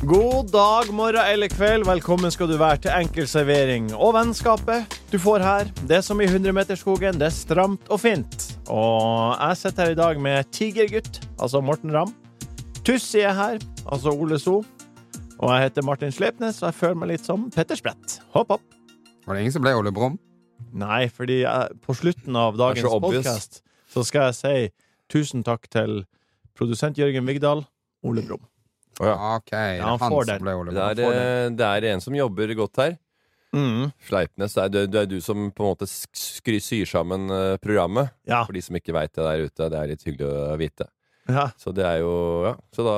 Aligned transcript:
God 0.00 0.48
dag, 0.48 0.88
morgen 0.96 1.20
eller 1.28 1.48
kveld. 1.52 1.84
Velkommen 1.84 2.32
skal 2.32 2.48
du 2.48 2.54
være 2.56 2.78
til 2.86 2.92
Enkel 2.96 3.26
servering. 3.28 3.90
Og 3.92 4.14
vennskapet 4.16 4.94
du 5.12 5.18
får 5.20 5.42
her, 5.44 5.72
det 5.84 5.98
er 5.98 6.04
som 6.06 6.22
i 6.24 6.28
100-meterskogen. 6.28 7.18
Det 7.20 7.26
er 7.26 7.34
stramt 7.34 7.90
og 7.92 8.00
fint. 8.00 8.46
Og 8.72 9.34
jeg 9.36 9.58
sitter 9.60 9.82
her 9.84 9.92
i 9.92 9.98
dag 9.98 10.22
med 10.24 10.48
Tigergutt, 10.56 11.20
altså 11.36 11.60
Morten 11.60 11.92
Ramm. 11.92 12.14
Tussi 12.80 13.20
er 13.20 13.36
her, 13.36 13.58
altså 13.84 14.14
Ole 14.14 14.38
So. 14.40 14.62
Og 15.36 15.52
jeg 15.52 15.66
heter 15.66 15.84
Martin 15.84 16.12
Slepnes, 16.16 16.62
og 16.62 16.70
jeg 16.70 16.78
føler 16.78 16.96
meg 17.02 17.12
litt 17.12 17.28
som 17.28 17.50
Petter 17.52 17.76
Sprett. 17.76 18.22
Hopp, 18.32 18.54
hopp. 18.56 18.64
Var 19.26 19.36
det 19.36 19.42
ingen 19.44 19.56
som 19.58 19.66
ble 19.66 19.74
Ole 19.76 19.92
Brumm? 19.92 20.16
Nei, 20.72 21.10
fordi 21.12 21.42
jeg, 21.42 21.76
på 21.84 21.98
slutten 21.98 22.40
av 22.40 22.56
dagens 22.56 22.88
podkast 22.88 23.04
podcast 23.04 23.60
så 23.92 24.06
skal 24.08 24.30
jeg 24.30 24.38
si 24.40 24.56
tusen 25.12 25.44
takk 25.44 25.68
til 25.68 26.06
produsent 26.56 26.96
Jørgen 26.96 27.28
Vigdal, 27.28 27.66
Ole 28.00 28.24
Brumm. 28.24 28.48
Ok, 28.98 29.52
det 29.52 29.60
er 29.60 29.84
han 29.84 29.98
han 30.00 30.12
får 30.12 30.26
den. 30.28 30.42
ble 30.44 30.74
Det 30.74 30.88
er, 31.06 31.20
eh, 31.20 31.46
det 31.56 31.68
er 31.68 31.86
en 31.94 32.02
som 32.04 32.16
jobber 32.16 32.54
godt 32.58 32.82
her. 32.82 32.98
Mm. 33.52 33.90
Sleipnes, 34.06 34.54
det 34.54 34.82
er, 34.84 34.86
det 34.86 35.00
er 35.00 35.08
du 35.10 35.16
som 35.24 35.48
på 35.50 35.64
en 35.64 35.72
måte 35.72 35.88
syr 35.90 36.86
sammen 36.86 37.30
eh, 37.34 37.56
programmet. 37.62 38.12
Ja. 38.28 38.44
For 38.44 38.54
de 38.54 38.62
som 38.62 38.78
ikke 38.78 38.94
veit 38.94 39.14
det 39.16 39.26
der 39.26 39.46
ute. 39.46 39.70
Det 39.72 39.80
er 39.80 39.90
litt 39.90 40.06
hyggelig 40.06 40.28
å 40.30 40.58
vite. 40.60 40.86
ja. 41.30 41.48
Så 41.58 41.74
det 41.74 41.86
er 41.86 42.02
jo 42.04 42.12
Ja, 42.46 42.54
så 42.74 42.86
da, 42.86 42.96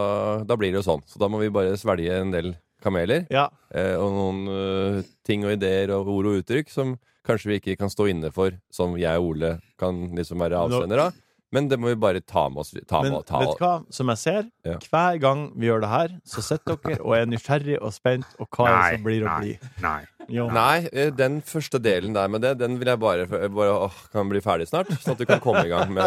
da 0.49 0.57
blir 0.57 0.73
det 0.73 0.83
jo 0.83 0.89
sånn. 0.91 1.07
Så 1.09 1.21
da 1.23 1.31
må 1.33 1.41
vi 1.43 1.53
bare 1.53 1.79
svelge 1.81 2.21
en 2.21 2.34
del 2.34 2.55
kameler. 2.83 3.27
Ja. 3.33 3.49
Eh, 3.71 3.95
og 3.97 4.12
noen 4.12 4.43
uh, 4.51 5.11
ting 5.27 5.47
og 5.47 5.55
ideer 5.55 5.95
og 5.95 6.11
ord 6.11 6.33
og 6.33 6.43
uttrykk 6.43 6.73
som 6.73 6.97
kanskje 7.27 7.53
vi 7.53 7.59
ikke 7.61 7.79
kan 7.79 7.93
stå 7.93 8.09
inne 8.11 8.33
for, 8.34 8.56
som 8.75 8.97
jeg 8.99 9.21
og 9.21 9.37
Ole 9.37 9.55
kan 9.79 10.09
liksom 10.17 10.43
være 10.43 10.59
avsender 10.59 11.06
av. 11.06 11.21
Men 11.53 11.69
det 11.69 11.77
må 11.78 11.89
vi 11.92 11.97
bare 12.00 12.20
ta 12.25 12.47
med 12.48 12.62
oss. 12.62 12.70
Ta 12.89 13.03
Men 13.03 13.12
med, 13.12 13.27
ta, 13.28 13.39
vet 13.42 13.58
du 13.58 13.64
hva? 13.64 13.72
Som 13.92 14.08
jeg 14.08 14.19
ser, 14.22 14.47
Ja. 14.64 14.78
hver 14.91 15.19
gang 15.20 15.53
vi 15.55 15.67
gjør 15.69 15.81
det 15.84 15.89
her, 15.91 16.09
så 16.25 16.41
sitter 16.42 16.77
dere 16.83 17.00
og 17.05 17.14
er 17.17 17.27
nysgjerrig 17.27 17.77
og 17.83 17.92
spent, 17.92 18.25
og 18.41 18.48
hva 18.56 18.69
er 18.70 18.77
det 18.92 18.97
som 18.98 19.05
blir 19.05 19.27
å 19.28 19.39
bli? 19.41 19.59
nei. 19.83 20.00
Jo. 20.31 20.47
Nei, 20.55 20.89
eh, 20.92 21.11
den 21.11 21.41
første 21.42 21.81
delen 21.83 22.14
der 22.14 22.28
med 22.28 22.41
det, 22.42 22.56
den 22.59 22.78
vil 22.78 22.86
jeg 22.89 22.98
bare, 23.03 23.27
bare 23.27 23.72
åh, 23.89 23.92
kan 24.12 24.28
bli 24.31 24.41
ferdig 24.41 24.69
snart. 24.70 24.89
Sånn 25.03 25.12
at 25.12 25.19
du 25.19 25.27
kan 25.27 25.41
komme 25.41 25.64
i 25.67 25.69
gang 25.69 25.92
med 25.92 26.06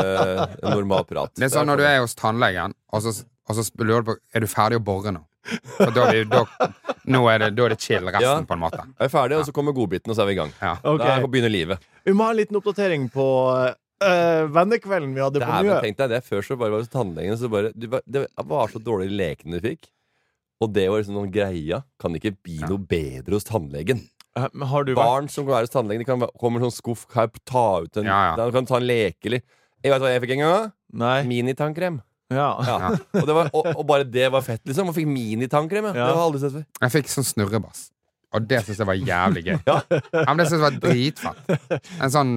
en 0.64 0.72
normal 0.72 1.04
prat. 1.06 1.34
Det 1.36 1.44
er 1.50 1.50
sånn 1.60 1.68
når 1.68 1.78
du 1.78 1.84
er 1.84 2.00
hos 2.00 2.16
tannlegen, 2.16 2.74
og 2.94 3.02
så, 3.04 3.14
og 3.50 3.56
så 3.60 3.70
lurer 3.84 4.02
du 4.06 4.12
på 4.14 4.18
Er 4.34 4.40
du 4.40 4.48
ferdig 4.48 4.80
å 4.80 4.84
bore 4.84 5.12
nå. 5.12 5.22
For 5.78 5.92
da, 5.92 6.08
er 6.10 6.24
vi- 6.24 6.30
da, 6.32 6.46
nå 7.06 7.20
er 7.30 7.38
det, 7.38 7.56
da 7.56 7.66
er 7.66 7.70
det 7.76 7.80
chill 7.82 8.02
resten, 8.08 8.22
Ja. 8.24 8.42
på 8.42 8.54
en 8.56 8.60
måte. 8.64 8.80
Jeg 8.98 9.06
er 9.06 9.10
ferdig, 9.14 9.38
og 9.38 9.46
så 9.46 9.52
kommer 9.54 9.74
godbiten, 9.78 10.10
og 10.10 10.16
så 10.18 10.24
er 10.24 10.26
vi 10.26 10.32
i 10.32 10.36
gang. 10.42 10.52
Ja. 10.62 10.78
Okay. 10.84 11.22
Da 11.22 11.28
begynner 11.28 11.52
livet. 11.52 11.80
Vi 12.04 12.14
må 12.14 12.24
ha 12.24 12.32
en 12.32 12.38
liten 12.38 12.56
oppdatering 12.58 13.12
på 13.12 13.76
eh, 14.04 14.46
vennekvelden 14.52 15.14
vi 15.16 15.22
hadde 15.24 15.40
på 15.44 15.50
mjø 15.64 15.76
Njø. 15.76 15.82
tenk 15.86 15.98
deg 16.02 16.10
det. 16.16 16.22
Før 16.26 16.42
så 16.46 16.58
bare 16.60 16.74
var 16.74 16.82
det 16.82 16.88
hos 16.88 16.94
tannlegen, 16.96 17.38
så 17.40 17.50
bare 17.52 17.72
du, 17.76 17.88
Det 18.06 18.26
var 18.52 18.68
så 18.74 18.82
dårlig 18.84 19.12
leken 19.14 19.52
du 19.56 19.60
fikk. 19.64 19.88
Og 20.64 20.72
det 20.74 20.88
var 20.90 21.02
liksom 21.02 21.18
noen 21.20 21.32
greia. 21.32 21.84
Kan 22.00 22.16
ikke 22.16 22.36
bli 22.44 22.60
noe 22.64 22.80
bedre 22.80 23.36
hos 23.38 23.48
tannlegen? 23.48 24.06
Eh, 24.38 24.48
men 24.54 24.68
Har 24.68 24.84
du 24.84 24.94
vært 24.96 25.04
Barn 25.04 25.30
som 25.32 25.46
går 25.48 25.66
hos 25.68 25.74
tannlegen, 25.74 26.04
de 26.04 26.10
kan 26.10 26.20
komme 26.40 26.60
med 26.60 26.68
sånn 26.68 26.76
skuff, 26.80 27.06
her, 27.16 27.30
ta 27.48 27.82
ut 27.86 27.98
en 28.02 28.06
Ja, 28.10 28.36
ja. 28.36 28.50
Kan 28.52 28.66
ta 28.68 28.78
en 28.82 28.88
leke, 28.88 29.30
eller 29.30 29.42
Jeg 29.84 29.92
vet 29.94 30.02
hva 30.02 30.12
jeg 30.12 30.22
fikk 30.26 30.36
en 30.38 30.44
gang? 30.44 30.72
da? 30.96 31.14
Minitannkrem. 31.28 32.02
Ja. 32.34 32.48
Ja. 32.66 32.90
Og, 33.22 33.28
var, 33.28 33.50
og, 33.54 33.68
og 33.76 33.84
bare 33.86 34.04
det 34.08 34.32
var 34.34 34.42
fett, 34.42 34.64
liksom. 34.66 34.88
Man 34.90 34.96
fikk 34.96 35.08
minitannkrem. 35.12 35.86
Ja. 35.92 35.94
Det 35.94 36.02
har 36.02 36.16
jeg 36.16 36.24
aldri 36.24 36.42
sett 36.42 36.56
før. 36.56 36.64
Jeg 36.82 36.94
fikk 36.96 37.12
sånn 37.12 37.28
snurrebass. 37.28 37.84
Og 38.36 38.48
det 38.50 38.64
syns 38.66 38.80
jeg 38.82 38.88
var 38.90 38.98
jævlig 39.00 39.44
gøy. 39.46 39.58
Ja. 39.68 39.76
men 40.26 40.42
det 40.42 40.48
synes 40.50 40.58
jeg 40.58 40.64
var 40.66 40.80
dritfett. 40.84 41.82
En 42.02 42.12
sånn 42.12 42.34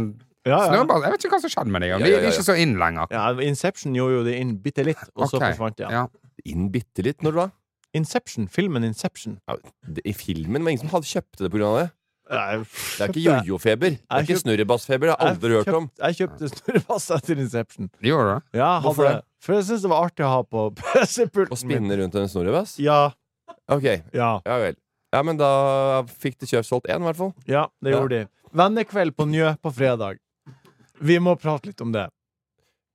Ja, 0.48 0.59
ja. 0.64 0.72
Snøball, 0.72 1.03
Jeg 1.06 1.12
vet 1.14 1.25
ikke 1.26 1.34
hva 1.36 1.41
som 1.44 1.53
skjedde 1.53 1.75
med 1.75 1.82
det. 1.84 1.88
Vi 1.92 2.09
Ja, 2.10 2.16
ja, 2.16 2.22
er 2.25 2.32
ikke 2.32 2.47
så 2.48 2.56
inn 2.59 2.75
lenger. 2.81 3.06
ja, 3.14 3.26
Inception 3.47 3.94
gjorde 3.98 4.19
jo 4.19 4.25
det 4.25 4.34
inn 4.41 4.56
bitte 4.64 4.84
litt, 4.88 5.04
og 5.14 5.28
så 5.28 5.36
okay. 5.38 5.53
forsvant 5.53 5.76
det 5.76 5.86
igjen. 5.86 5.92
Ja. 5.92 6.06
Inn 6.53 6.69
bitte 6.75 7.04
litt. 7.04 7.22
Når 7.26 7.32
da? 7.42 7.47
Inception, 7.94 8.48
filmen 8.48 8.84
Inception. 8.84 9.38
Ja, 9.48 9.56
det, 9.86 10.03
I 10.04 10.12
filmen 10.12 10.62
var 10.64 10.70
ingen 10.75 10.84
som 10.86 10.92
hadde 10.97 11.09
kjøpte 11.09 11.44
det 11.47 11.50
pga. 11.54 11.70
det. 11.78 11.86
av 12.31 12.66
Det 12.69 13.00
er 13.00 13.09
ikke 13.09 13.22
jojo-feber. 13.25 13.91
Det 13.97 14.04
er 14.10 14.20
ikke 14.26 14.34
kjøpt- 14.34 14.42
snurrebassfeber. 14.44 15.06
Det 15.09 15.14
har 15.16 15.26
jeg 15.28 15.36
aldri 15.36 15.50
hørt 15.56 15.75
om. 15.78 15.86
Jeg 16.03 16.19
kjøpte 16.19 16.50
snurrebass 16.53 17.06
etter 17.16 17.38
Inception. 17.41 17.88
Gjorde 18.04 18.26
du 18.28 18.34
det? 18.34 18.59
Ja, 18.60 18.72
Hvorfor 18.84 19.09
det? 19.09 19.22
For 19.41 19.54
jeg 19.54 19.65
syntes 19.69 19.82
det 19.86 19.91
var 19.94 20.04
artig 20.10 20.25
å 20.26 20.28
ha 20.34 20.42
på 20.44 20.66
PC-pulten 20.80 21.54
Å 21.54 21.59
spinne 21.60 21.97
rundt 22.03 22.15
en 22.20 22.28
snurrebass? 22.28 22.76
Ja. 22.82 23.00
Ok, 23.72 23.86
Ja. 24.12 24.41
ja 24.44 24.59
vel. 24.60 24.76
Ja, 25.15 25.22
men 25.25 25.38
da 25.41 26.03
fikk 26.20 26.36
de 26.42 26.47
kjøpt 26.50 26.69
solgt 26.69 26.88
én, 26.92 27.00
i 27.00 27.06
hvert 27.09 27.16
fall. 27.16 27.32
Ja, 27.48 27.66
det 27.80 27.94
Ja. 27.94 28.00
gjorde 28.03 28.19
de. 28.19 28.28
Vennekveld 28.53 29.15
på 29.16 29.25
Njø 29.28 29.54
på 29.65 29.72
fredag. 29.72 30.19
Vi 31.00 31.19
må 31.22 31.36
prate 31.38 31.66
litt 31.70 31.81
om 31.84 31.92
det. 31.92 32.09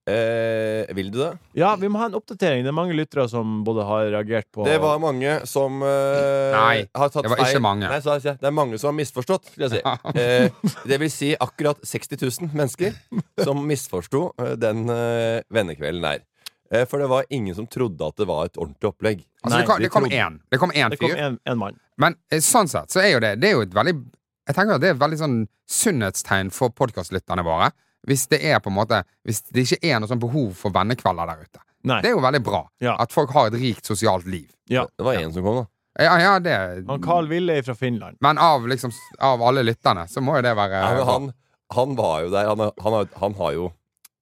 Eh, 0.04 0.90
vil 0.98 1.08
du 1.14 1.20
det? 1.22 1.30
Ja, 1.56 1.76
vi 1.80 1.88
må 1.88 1.96
ha 2.02 2.10
en 2.10 2.16
oppdatering. 2.18 2.66
Det 2.66 2.72
er 2.74 2.76
mange 2.76 2.96
lyttere 2.98 3.24
som 3.32 3.62
både 3.64 3.86
har 3.88 4.10
reagert 4.12 4.50
på 4.52 4.66
Det 4.68 4.76
var 4.84 4.98
mange 5.00 5.38
som 5.48 5.78
eh, 5.80 6.52
Nei, 6.52 6.82
har 6.92 7.08
tatt 7.14 7.24
det 7.24 7.32
var 7.32 7.40
feil. 7.40 7.54
ikke 7.54 7.62
mange. 7.64 7.88
Nei, 7.88 8.00
så, 8.04 8.18
det 8.20 8.50
er 8.50 8.52
mange 8.58 8.80
som 8.82 8.90
har 8.92 8.98
misforstått, 8.98 9.54
Vil 9.56 9.70
jeg 9.70 9.78
si. 9.78 9.84
Eh, 10.20 10.50
det 10.92 10.98
vil 11.00 11.12
si 11.14 11.30
akkurat 11.40 11.80
60 11.88 12.20
000 12.20 12.52
mennesker 12.52 12.98
som 13.46 13.64
misforsto 13.70 14.26
eh, 14.44 14.58
den 14.60 14.84
eh, 14.92 15.40
vennekvelden 15.56 16.04
der. 16.04 16.26
Eh, 16.74 16.84
for 16.90 17.00
det 17.00 17.08
var 17.14 17.24
ingen 17.32 17.56
som 17.56 17.70
trodde 17.72 18.04
at 18.12 18.20
det 18.20 18.28
var 18.28 18.50
et 18.52 18.60
ordentlig 18.60 18.90
opplegg. 18.92 19.24
Altså, 19.46 19.56
Nei, 19.56 19.62
det 19.64 19.70
kom, 19.72 19.80
de 19.80 19.88
det 19.88 19.94
kom 19.96 20.04
trodde- 20.10 20.20
én. 20.28 20.38
Det 20.52 20.60
kom 20.66 20.76
én 20.76 20.90
Det 20.92 21.00
kom 21.00 21.16
fyr. 21.16 21.24
en, 21.30 21.40
en 21.48 21.58
mann. 21.64 21.80
Men 22.04 22.20
eh, 22.28 22.44
sånn 22.44 22.68
sett 22.68 22.92
så 22.92 23.00
er 23.06 23.14
jo 23.16 23.24
det 23.24 23.36
Det 23.40 23.52
er 23.54 23.56
jo 23.56 23.62
et 23.62 23.74
veldig 23.78 23.94
Jeg 24.50 24.56
tenker 24.58 24.76
at 24.76 24.82
det 24.84 24.88
er 24.92 24.96
et 24.98 25.02
veldig 25.06 25.20
sånn 25.24 25.40
sunnhetstegn 25.70 26.50
for 26.52 26.74
podkastlytterne 26.76 27.44
våre. 27.48 27.72
Hvis 28.08 28.26
det 28.32 28.42
er 28.44 28.60
på 28.60 28.70
en 28.72 28.76
måte 28.76 29.04
Hvis 29.24 29.42
det 29.54 29.64
ikke 29.68 29.80
er 29.94 30.00
noe 30.04 30.10
sånn 30.12 30.20
behov 30.20 30.54
for 30.60 30.74
vennekvelder 30.76 31.30
der 31.30 31.46
ute. 31.46 31.62
Nei. 31.84 32.02
Det 32.02 32.10
er 32.12 32.16
jo 32.18 32.24
veldig 32.24 32.42
bra. 32.44 32.64
Ja. 32.84 32.96
At 33.00 33.12
folk 33.12 33.32
har 33.36 33.48
et 33.52 33.58
rikt 33.60 33.86
sosialt 33.88 34.26
liv. 34.28 34.50
Ja. 34.72 34.86
Det 34.98 35.04
var 35.06 35.16
én 35.20 35.32
som 35.36 35.44
kom, 35.44 35.62
da. 35.64 35.68
Ja, 36.04 36.16
ja, 36.18 36.40
det 36.42 36.54
Han 36.88 37.02
Carl 37.04 37.28
Ville 37.30 37.60
fra 37.64 37.76
Finland. 37.76 38.18
Men 38.24 38.38
av 38.42 38.64
liksom 38.68 38.92
Av 39.20 39.42
alle 39.46 39.62
lytterne, 39.64 40.08
så 40.10 40.22
må 40.26 40.36
jo 40.40 40.42
det 40.48 40.56
være 40.58 40.80
Ja, 40.82 40.94
men 40.98 41.06
han, 41.08 41.28
han 41.76 41.96
var 42.00 42.22
jo 42.24 42.30
der. 42.34 42.48
Han, 42.50 42.60
har- 42.60 42.74
han, 42.82 42.94
har, 42.98 43.08
han 43.22 43.34
har 43.38 43.52
jo 43.54 43.68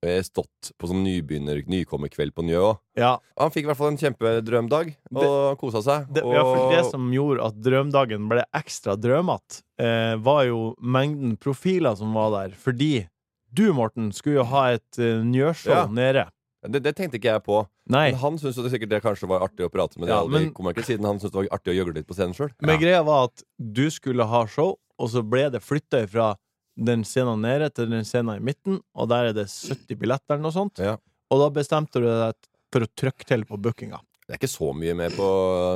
eh, 0.04 0.20
stått 0.26 0.72
på 0.78 0.90
sånn 0.90 1.00
nybegynner 1.06 1.62
nykommerkveld 1.70 2.34
på 2.34 2.44
Njø 2.44 2.60
òg. 2.72 2.76
Ja, 2.98 3.14
Han 3.38 3.50
fikk 3.54 3.64
i 3.64 3.70
hvert 3.70 3.78
fall 3.78 3.92
en 3.94 4.00
kjempedrømdag 4.02 4.92
og 5.14 5.56
kosa 5.62 5.80
seg. 5.86 6.10
det, 6.12 6.24
og, 6.26 6.34
ja, 6.34 6.42
for 6.44 6.74
det 6.74 6.82
som 6.90 7.08
gjorde 7.14 7.46
at 7.46 7.62
drømdagen 7.62 8.28
ble 8.28 8.44
ekstra 8.58 8.96
drømete, 8.98 9.62
eh, 9.78 10.16
var 10.20 10.44
jo 10.50 10.74
mengden 10.82 11.38
profiler 11.40 11.94
som 11.96 12.12
var 12.18 12.30
der. 12.36 12.56
Fordi 12.58 13.06
du, 13.52 13.72
Morten, 13.76 14.10
skulle 14.16 14.40
jo 14.40 14.44
ha 14.52 14.62
et 14.76 14.98
uh, 14.98 15.22
Njø-show 15.24 15.72
Ja. 15.74 15.86
nede. 15.86 16.26
det, 16.68 16.80
det 16.82 16.94
tenkte 16.96 17.18
ikke 17.18 17.32
jeg 17.34 17.42
på. 17.44 17.66
Nei. 17.90 18.10
Men 18.12 18.20
han 18.20 18.36
syntes 18.38 18.56
det 18.62 18.70
sikkert 18.72 18.90
det 18.92 19.00
kanskje 19.02 19.28
var 19.28 19.42
artig 19.42 19.66
å 19.66 19.70
prate 19.72 19.98
med 19.98 20.08
Ja, 20.08 20.20
aldri 20.22 20.46
men- 20.52 20.72
ikke 20.72 20.84
siden 20.86 21.04
han 21.04 21.18
syntes 21.18 21.32
det 21.32 21.40
var 21.42 21.48
artig 21.58 21.72
å 21.74 21.76
gjøgle 21.80 21.94
litt 21.98 22.06
på 22.06 22.14
scenen 22.14 22.34
sjøl. 22.34 22.52
Men 22.62 22.78
greia 22.80 23.02
var 23.04 23.24
at 23.30 23.42
du 23.58 23.88
skulle 23.90 24.24
ha 24.24 24.44
show, 24.46 24.76
og 24.98 25.08
så 25.10 25.22
ble 25.28 25.48
det 25.50 25.60
flytta 25.62 26.06
fra 26.08 26.36
den 26.78 27.02
scenen 27.04 27.42
nede 27.42 27.68
til 27.74 27.90
den 27.90 28.04
scenen 28.04 28.36
i 28.38 28.40
midten, 28.40 28.80
og 28.94 29.08
der 29.10 29.30
er 29.30 29.32
det 29.36 29.48
70 29.50 29.98
billetter 29.98 30.36
eller 30.38 30.46
noe 30.46 30.54
sånt. 30.54 30.78
Ja. 30.78 30.96
Og 31.30 31.40
da 31.42 31.50
bestemte 31.50 32.00
du 32.00 32.06
deg 32.06 32.34
for 32.72 32.86
å 32.86 32.88
trykke 32.96 33.26
til 33.28 33.44
på 33.44 33.58
bookinga. 33.60 33.98
Det 34.22 34.36
er 34.36 34.38
ikke 34.38 34.48
så 34.52 34.68
mye 34.78 34.92
med 34.96 35.12
på 35.18 35.26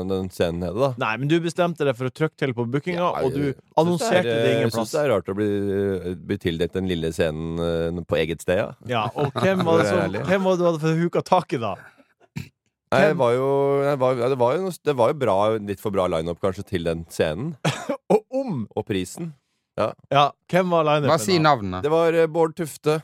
den 0.08 0.28
scenen 0.32 0.60
nede, 0.62 0.78
da. 0.78 0.88
Nei, 1.02 1.10
men 1.18 1.28
du 1.28 1.34
bestemte 1.42 1.84
deg 1.84 1.96
for 1.98 2.06
å 2.08 2.12
trykke 2.14 2.38
til 2.40 2.52
på 2.54 2.64
bookinga, 2.70 3.00
Ja, 3.02 3.08
og 3.26 3.34
du 3.34 3.48
annonserte 3.76 4.22
det, 4.22 4.36
er- 4.36 4.52
ingen 4.54 4.68
Jeg 4.70 4.74
syns 4.76 4.92
det 4.94 5.00
er 5.02 5.10
rart 5.12 5.28
å 5.28 5.34
bli, 5.36 5.48
bli 6.30 6.38
tildelt 6.40 6.72
den 6.78 6.86
lille 6.88 7.10
scenen 7.12 7.58
eh, 7.98 7.98
på 8.06 8.16
eget 8.22 8.40
sted, 8.46 8.62
ja. 8.62 8.68
Ja, 8.86 9.02
og 9.18 9.34
hvem 9.34 9.64
var 9.66 9.82
det 9.82 9.88
som. 9.90 10.14
Hvem 10.30 10.46
var 10.46 10.54
det 10.56 10.62
du 10.62 10.66
hadde 10.70 10.82
fått 10.86 11.02
huka 11.02 11.24
tak 11.26 11.52
i, 11.58 11.60
da? 11.66 11.74
Nei, 12.94 13.00
det 13.10 13.16
var 13.18 13.32
jo, 13.34 13.46
det 13.82 13.96
var, 13.98 14.14
det 14.30 14.38
var 14.38 14.54
jo, 14.54 14.62
noe- 14.68 14.84
det 14.86 14.94
var 15.02 15.10
jo 15.10 15.18
bra, 15.18 15.36
litt 15.58 15.82
for 15.82 15.90
bra 15.92 16.06
lineup 16.06 16.38
kanskje 16.40 16.64
til 16.70 16.86
den 16.86 17.02
scenen. 17.10 17.56
Og 18.14 18.22
om! 18.30 18.62
Og 18.78 18.86
prisen. 18.86 19.32
Ja, 19.76 20.30
hvem 20.48 20.70
var 20.72 20.86
lineupen? 20.86 21.10
Hva 21.10 21.18
sier 21.20 21.42
navnene. 21.42 21.82
Det 21.84 21.90
var 21.92 22.14
eh, 22.14 22.28
Bård 22.30 22.54
Tufte, 22.56 23.00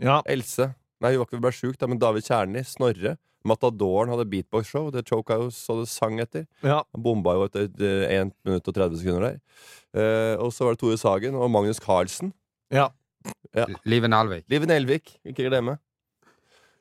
Ja, 0.00 0.20
Else 0.30 0.70
Nei, 1.02 1.10
hun 1.12 1.20
var 1.20 1.26
ikke 1.28 1.42
ble 1.42 1.50
sjuk, 1.52 1.74
da, 1.76 1.88
men 1.90 1.98
David 2.00 2.24
Kjernli, 2.24 2.62
Snorre. 2.64 3.16
Matadoren 3.46 4.10
hadde 4.12 4.26
beatbox-show. 4.32 4.90
Det 4.94 5.04
choka 5.08 5.38
jo 5.40 5.48
så 5.54 5.78
det 5.80 5.88
sang 5.92 6.18
etter. 6.22 6.46
ja. 6.66 6.82
Han 6.94 7.02
bomba 7.02 7.34
jo 7.38 7.46
etter 7.48 7.68
eh, 7.80 8.20
1 8.20 8.32
minutt 8.44 8.68
og 8.68 8.74
30 8.76 8.98
sekunder 9.02 9.26
der. 9.28 9.40
Eh, 9.96 10.34
og 10.42 10.50
så 10.52 10.66
var 10.66 10.74
det 10.76 10.80
Tore 10.82 10.98
Sagen 11.00 11.34
og 11.38 11.50
Magnus 11.50 11.80
Carlsen. 11.82 12.32
ja. 12.72 12.90
Live 13.88 14.06
Nelvik. 14.06 14.44
Liven 14.52 14.68
Nelvik, 14.70 15.16
ikke 15.26 15.48
glemme. 15.48 15.78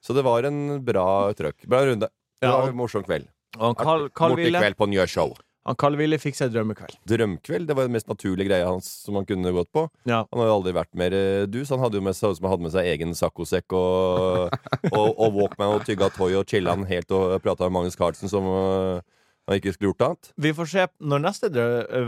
Så 0.03 0.13
det 0.13 0.21
var 0.27 0.45
en 0.45 0.83
bra 0.85 1.31
trøkk. 1.33 1.63
Bra 1.71 1.79
runde. 1.87 2.09
Det 2.41 2.45
Ja, 2.49 2.51
var 2.59 2.67
en 2.69 2.75
morsom 2.77 3.01
kveld. 3.07 3.25
Og 3.57 3.77
Carl, 3.79 4.09
Carl 4.13 4.35
Ville 4.35 4.59
kveld 4.59 4.75
på 4.77 4.85
Njø 4.91 5.05
Show. 5.07 5.31
Han 5.65 5.77
Kalle-Willy 5.81 6.19
fikk 6.21 6.35
seg 6.37 6.51
drømmekveld. 6.53 6.97
Drømkveld, 7.09 7.65
det 7.67 7.75
var 7.77 7.87
den 7.87 7.95
mest 7.95 8.07
naturlige 8.11 8.47
greia 8.51 8.67
hans 8.69 8.85
som 9.05 9.15
han 9.17 9.25
kunne 9.25 9.49
gått 9.55 9.71
på. 9.73 9.87
Ja. 10.05 10.19
Han 10.29 10.41
har 10.43 10.51
jo 10.51 10.55
aldri 10.59 10.73
vært 10.77 10.91
mer 10.99 11.15
eh, 11.17 11.45
dus. 11.49 11.71
Han 11.73 11.81
hadde 11.81 11.97
jo 11.97 12.05
med 12.05 12.13
seg, 12.17 12.35
som 12.37 12.45
han 12.45 12.53
hadde 12.53 12.67
med 12.67 12.73
seg 12.75 12.89
egen 12.91 13.15
saccosekk 13.17 13.73
og, 13.73 14.53
og, 14.99 15.07
og 15.17 15.33
Walkman 15.39 15.73
og 15.79 15.85
tygga 15.87 16.11
toy 16.13 16.35
og 16.37 16.45
chilla 16.51 16.75
han 16.75 16.85
helt 16.89 17.09
og 17.17 17.37
prata 17.41 17.65
med 17.65 17.79
Magnus 17.79 17.97
Carlsen 17.97 18.29
som 18.29 18.45
eh, 18.51 19.01
han 19.49 19.59
ikke 19.59 19.73
skulle 19.75 19.91
gjort 19.93 20.05
annet. 20.11 20.31
Vi 20.45 20.53
får 20.57 20.69
se 20.75 20.85
når 21.01 21.25
neste 21.25 21.51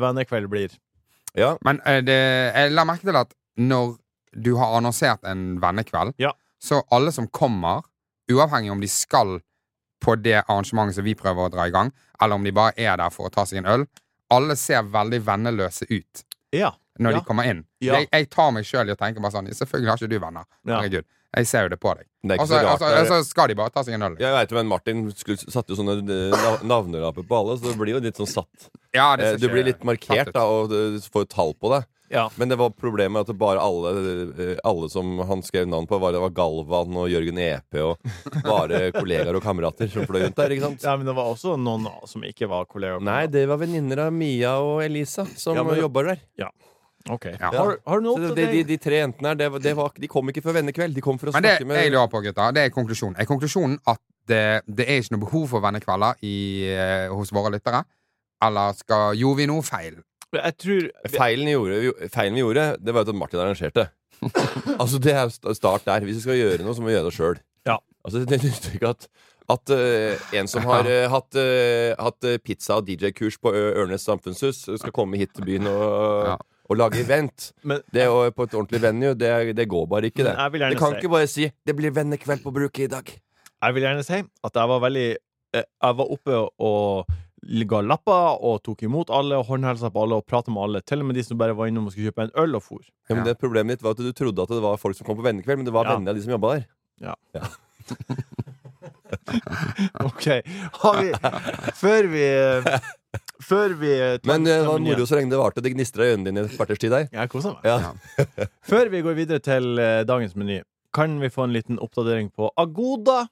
vennekveld 0.06 0.50
blir. 0.54 0.78
Ja, 1.38 1.56
Men 1.66 1.82
eh, 1.86 2.00
det, 2.06 2.18
jeg 2.54 2.72
la 2.78 2.86
merke 2.90 3.06
til 3.10 3.18
at 3.20 3.34
når 3.58 3.96
du 4.38 4.54
har 4.62 4.78
annonsert 4.78 5.26
en 5.26 5.58
vennekveld, 5.64 6.14
Ja. 6.22 6.32
så 6.62 6.84
alle 6.94 7.10
som 7.14 7.26
kommer, 7.34 7.82
uavhengig 8.30 8.70
om 8.74 8.82
de 8.84 8.90
skal 8.92 9.40
på 10.00 10.16
det 10.22 10.44
arrangementet 10.48 10.96
som 10.96 11.04
vi 11.04 11.16
prøver 11.16 11.48
å 11.48 11.52
dra 11.52 11.68
i 11.68 11.72
gang, 11.74 11.92
eller 12.22 12.36
om 12.36 12.44
de 12.44 12.52
bare 12.52 12.74
er 12.78 12.98
der 12.98 13.10
for 13.10 13.28
å 13.28 13.32
ta 13.34 13.46
seg 13.46 13.60
en 13.64 13.66
øl, 13.66 13.86
alle 14.32 14.56
ser 14.56 14.84
veldig 14.84 15.22
venneløse 15.26 15.88
ut 15.90 16.24
Ja. 16.54 16.74
når 17.00 17.12
Ja. 17.12 17.20
de 17.20 17.26
kommer 17.26 17.44
inn. 17.50 17.66
Ja. 17.82 17.94
Jeg, 18.00 18.10
jeg 18.12 18.30
tar 18.30 18.52
meg 18.52 18.64
sjøl 18.66 18.90
i 18.90 18.94
å 18.94 18.98
tenke 18.98 19.22
bare 19.22 19.32
sånn 19.32 19.48
Selvfølgelig 19.54 19.90
har 19.90 19.98
ikke 19.98 20.10
du 20.10 20.20
venner. 20.20 20.46
Ja. 20.66 20.82
Herregud. 20.82 21.06
Jeg 21.38 21.46
ser 21.48 21.64
jo 21.64 21.70
det 21.70 21.80
på 21.80 21.94
deg. 21.96 22.06
det 22.24 22.40
Og 22.40 22.48
så 22.48 22.56
altså, 22.56 22.64
rart. 22.66 22.74
og 22.74 22.80
så- 22.80 22.88
det 22.90 22.98
er- 22.98 23.02
og 23.02 23.08
så 23.08 23.26
skal 23.28 23.48
de 23.48 23.56
bare 23.56 23.70
ta 23.70 23.82
seg 23.84 23.94
en 23.94 24.02
øl. 24.04 24.16
Jeg 24.20 24.32
vet 24.34 24.50
jo, 24.52 24.56
men 24.58 24.68
Martin 24.68 25.12
skulle, 25.14 25.38
satte 25.38 25.70
jo 25.70 25.76
sånne 25.76 25.98
eh, 26.10 26.64
navnelapper 26.64 27.24
på 27.28 27.36
alle, 27.38 27.58
så 27.58 27.64
det 27.72 27.78
blir 27.78 27.94
jo 27.94 28.00
litt 28.00 28.16
sånn 28.16 28.28
satt. 28.28 28.70
Ja, 28.94 29.14
Eh, 29.16 29.36
Du 29.38 29.48
blir 29.50 29.64
litt 29.64 29.84
markert, 29.84 30.32
da, 30.34 30.44
og 30.44 30.70
du 30.70 31.00
får 31.00 31.22
et 31.24 31.30
tall 31.30 31.54
på 31.54 31.70
det. 31.78 31.86
Ja. 32.10 32.30
Men 32.40 32.48
det 32.52 32.56
var 32.60 32.70
problemet 32.72 33.26
at 33.26 33.28
det 33.28 33.36
bare 33.40 33.60
alle, 33.60 33.90
eh, 34.40 34.54
alle 34.64 34.88
som 34.90 35.18
han 35.28 35.42
skrev 35.44 35.68
navn 35.68 35.88
på, 35.90 36.00
var, 36.00 36.14
det 36.16 36.22
var 36.24 36.32
Galvan 36.38 36.96
og 37.02 37.10
Jørgen 37.12 37.40
Epe 37.44 37.84
og 37.84 37.98
bare 38.46 38.92
kollegaer 38.96 39.36
og 39.36 39.44
kamerater 39.44 39.90
som 39.92 40.08
fløy 40.08 40.24
rundt 40.24 40.38
der. 40.40 40.56
ikke 40.56 40.70
sant? 40.70 40.86
ja, 40.88 40.96
men 40.96 41.10
det 41.10 41.16
var 41.18 41.34
også 41.34 41.58
noen 41.60 41.90
som 42.08 42.24
ikke 42.24 42.48
var 42.52 42.66
kollegaer. 42.72 43.04
Nei, 43.04 43.26
det 43.32 43.44
var 43.52 43.60
venninner 43.60 44.06
av 44.08 44.16
Mia 44.16 44.56
og 44.64 44.82
Elisa 44.86 45.28
som 45.36 45.60
Ja, 45.60 45.64
men- 45.68 45.82
jobber 45.84 46.14
der. 46.14 46.24
Ok. 47.10 47.26
Ja. 47.40 47.52
Har, 47.56 47.78
har 47.88 48.00
du 48.02 48.04
noe 48.04 48.20
Så 48.20 48.34
de, 48.36 48.46
de, 48.52 48.64
de 48.68 48.76
tre 48.84 48.98
jentene 49.00 49.30
her, 49.32 49.38
det, 49.40 49.52
var- 49.54 49.62
det 49.64 49.76
var, 49.78 49.92
de 49.96 50.08
kom 50.12 50.28
ikke 50.32 50.42
for 50.44 50.56
vennekveld. 50.58 50.96
De 50.96 51.04
kom 51.04 51.20
for 51.20 51.30
å 51.32 51.36
Men 51.38 51.44
det 51.46 51.54
snakke 51.58 51.64
jeg 51.64 51.92
med 51.92 51.94
lurer 51.94 52.10
på, 52.12 52.24
gutta, 52.26 52.50
det 52.56 52.66
er 52.68 52.74
konklusjonen. 52.76 53.16
Er 53.20 53.28
konklusjonen 53.30 53.78
at 53.88 54.02
det, 54.28 54.42
det 54.68 54.88
er 54.92 55.00
ikke 55.00 55.16
noe 55.16 55.24
behov 55.24 55.46
for 55.54 55.64
vennekvelder 55.64 56.20
i, 56.28 56.34
eh, 56.72 57.08
hos 57.16 57.32
våre 57.36 57.54
lyttere? 57.56 57.84
Eller 58.44 58.76
skal, 58.78 59.16
gjorde 59.18 59.40
vi 59.40 59.48
noe 59.50 59.64
feil? 59.66 59.96
Jeg 60.36 60.58
tror 60.60 60.90
Feilen 61.14 61.46
vi 61.48 61.54
gjorde, 61.56 62.10
feilen 62.12 62.36
vi 62.36 62.42
gjorde, 62.44 62.66
det 62.84 62.94
var 62.94 63.06
jo 63.06 63.12
at 63.14 63.16
Martin 63.16 63.40
arrangerte. 63.40 63.88
altså 64.82 65.00
Det 65.00 65.14
er 65.14 65.30
st- 65.32 65.54
start 65.56 65.86
der. 65.86 66.04
Hvis 66.04 66.18
vi 66.20 66.26
skal 66.26 66.40
gjøre 66.42 66.64
noe, 66.66 66.76
så 66.76 66.82
må 66.84 66.90
vi 66.92 66.96
gjøre 66.98 67.08
det 67.08 67.16
sjøl. 67.16 67.40
Ja. 67.68 67.78
Altså, 68.04 68.26
det 68.28 68.42
nytter 68.44 68.76
ikke 68.78 68.90
at 68.96 69.08
at 69.48 69.72
uh, 69.72 70.20
en 70.36 70.48
som 70.52 70.66
har 70.68 70.84
uh, 70.84 71.06
hatt, 71.08 71.38
uh, 71.40 71.94
hatt 72.04 72.26
pizza- 72.44 72.76
og 72.82 72.84
DJ-kurs 72.90 73.38
på 73.40 73.54
Ørnes 73.56 74.04
samfunnshus, 74.04 74.66
skal 74.82 74.92
komme 74.92 75.16
hit 75.16 75.32
til 75.38 75.46
byen 75.48 75.70
og, 75.72 76.26
Ja. 76.28 76.34
og 76.68 76.76
lage 76.76 77.00
event. 77.00 77.54
Men 77.64 77.80
Det 77.96 78.10
å, 78.12 78.26
på 78.36 78.44
et 78.44 78.58
ordentlig 78.60 78.82
venue, 78.84 79.14
det, 79.16 79.56
det 79.56 79.70
går 79.72 79.86
bare 79.88 80.10
ikke, 80.12 80.26
det. 80.28 80.34
Jeg 80.36 80.52
vil 80.52 80.66
Det 80.68 80.78
kan 80.82 80.92
si- 80.92 80.98
ikke 81.00 81.14
bare 81.16 81.28
si 81.32 81.48
'det 81.66 81.76
blir 81.78 81.96
vennekveld 81.96 82.44
på 82.44 82.52
bruket 82.52 82.84
i 82.92 82.92
dag'. 82.98 83.16
jeg 83.64 83.74
vil 83.74 83.84
gjerne 83.84 84.04
si 84.04 84.20
at 84.44 84.54
jeg 84.54 84.68
var 84.68 84.80
veldig 84.84 85.16
Jeg 85.54 85.96
var 85.96 86.12
oppe 86.12 86.50
og 86.60 87.08
ga 87.70 87.82
lapper 87.86 88.40
og 88.44 88.64
tok 88.66 88.82
imot 88.88 89.10
alle 89.14 89.38
og 89.38 89.46
håndhelsa 89.52 89.92
på 89.94 90.02
alle 90.04 90.16
og 90.20 90.26
prata 90.26 90.52
med 90.52 90.64
alle. 90.64 90.82
Til 90.82 91.00
og 91.04 91.08
med 91.12 91.16
de 91.16 91.24
som 91.24 91.38
bare 91.38 91.54
var 91.56 91.68
innom 91.70 91.86
og 91.88 91.92
skulle 91.94 92.10
kjøpe 92.12 92.24
en 92.28 92.32
øl 92.44 92.56
og 92.58 92.64
for. 92.66 92.82
Ja, 93.10 93.16
men 93.16 93.24
det 93.28 93.38
Problemet 93.40 93.78
ditt 93.78 93.84
var 93.86 93.92
at 93.96 94.02
du 94.02 94.12
trodde 94.12 94.42
at 94.42 94.50
det 94.50 94.62
var 94.64 94.78
folk 94.82 94.96
som 94.98 95.06
kom 95.08 95.18
på 95.20 95.24
vennekveld, 95.28 95.58
men 95.62 95.66
det 95.70 95.74
var 95.74 95.86
Ja. 95.86 95.94
vennene 95.96 96.10
av 96.10 96.16
de 96.18 96.22
som 96.26 96.32
jobba 96.34 96.56
der. 96.58 96.66
Ja 97.02 97.14
OK. 100.04 100.26
Har 100.82 100.98
vi 101.02 101.12
Før 101.78 102.08
vi 102.12 102.26
Før 103.48 103.74
vi 103.80 103.92
Men 104.28 104.48
eh, 104.48 104.60
det 104.60 104.68
var 104.68 104.80
moro 104.84 105.06
så 105.08 105.16
lenge 105.20 105.32
det 105.32 105.40
varte. 105.40 105.62
Det 105.64 105.72
gnistra 105.76 106.06
i 106.08 106.12
øynene 106.16 106.28
dine 106.32 106.44
et 106.48 106.56
kvarters 106.58 106.80
tid 106.82 106.92
der. 106.92 107.08
Jeg 107.14 107.30
koser 107.32 107.56
meg. 107.56 107.70
Ja. 107.70 107.78
Før 108.68 108.90
vi 108.92 109.02
går 109.06 109.16
videre 109.18 109.40
til 109.44 109.80
eh, 109.80 110.02
dagens 110.10 110.36
meny, 110.36 110.60
kan 110.94 111.20
vi 111.22 111.30
få 111.32 111.44
en 111.48 111.54
liten 111.56 111.80
oppdatering 111.84 112.30
på 112.36 112.50
Agoda 112.58 113.28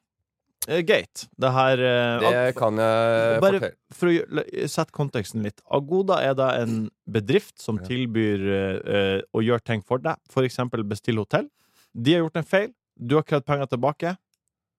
Gate? 0.65 1.27
Det 1.37 1.51
her 1.53 1.81
eh, 1.83 2.23
Det 2.23 2.55
kan 2.57 2.79
jeg 2.81 3.39
Bare 3.43 3.59
fortelle. 3.59 3.75
for 3.93 4.09
å 4.09 4.69
sette 4.71 4.95
konteksten 4.95 5.45
litt. 5.45 5.61
Agoda 5.69 6.19
er 6.25 6.33
da 6.37 6.51
en 6.61 6.87
bedrift 7.05 7.59
som 7.61 7.77
tilbyr 7.81 8.45
eh, 8.57 8.79
eh, 8.97 9.19
å 9.29 9.43
gjøre 9.45 9.65
ting 9.65 9.85
for 9.85 10.01
deg. 10.01 10.17
For 10.31 10.47
eksempel 10.47 10.85
bestille 10.87 11.21
hotell. 11.21 11.49
De 11.93 12.15
har 12.15 12.25
gjort 12.25 12.41
en 12.41 12.49
feil. 12.49 12.71
Du 12.95 13.17
har 13.19 13.27
krevd 13.27 13.45
penger 13.45 13.69
tilbake, 13.71 14.15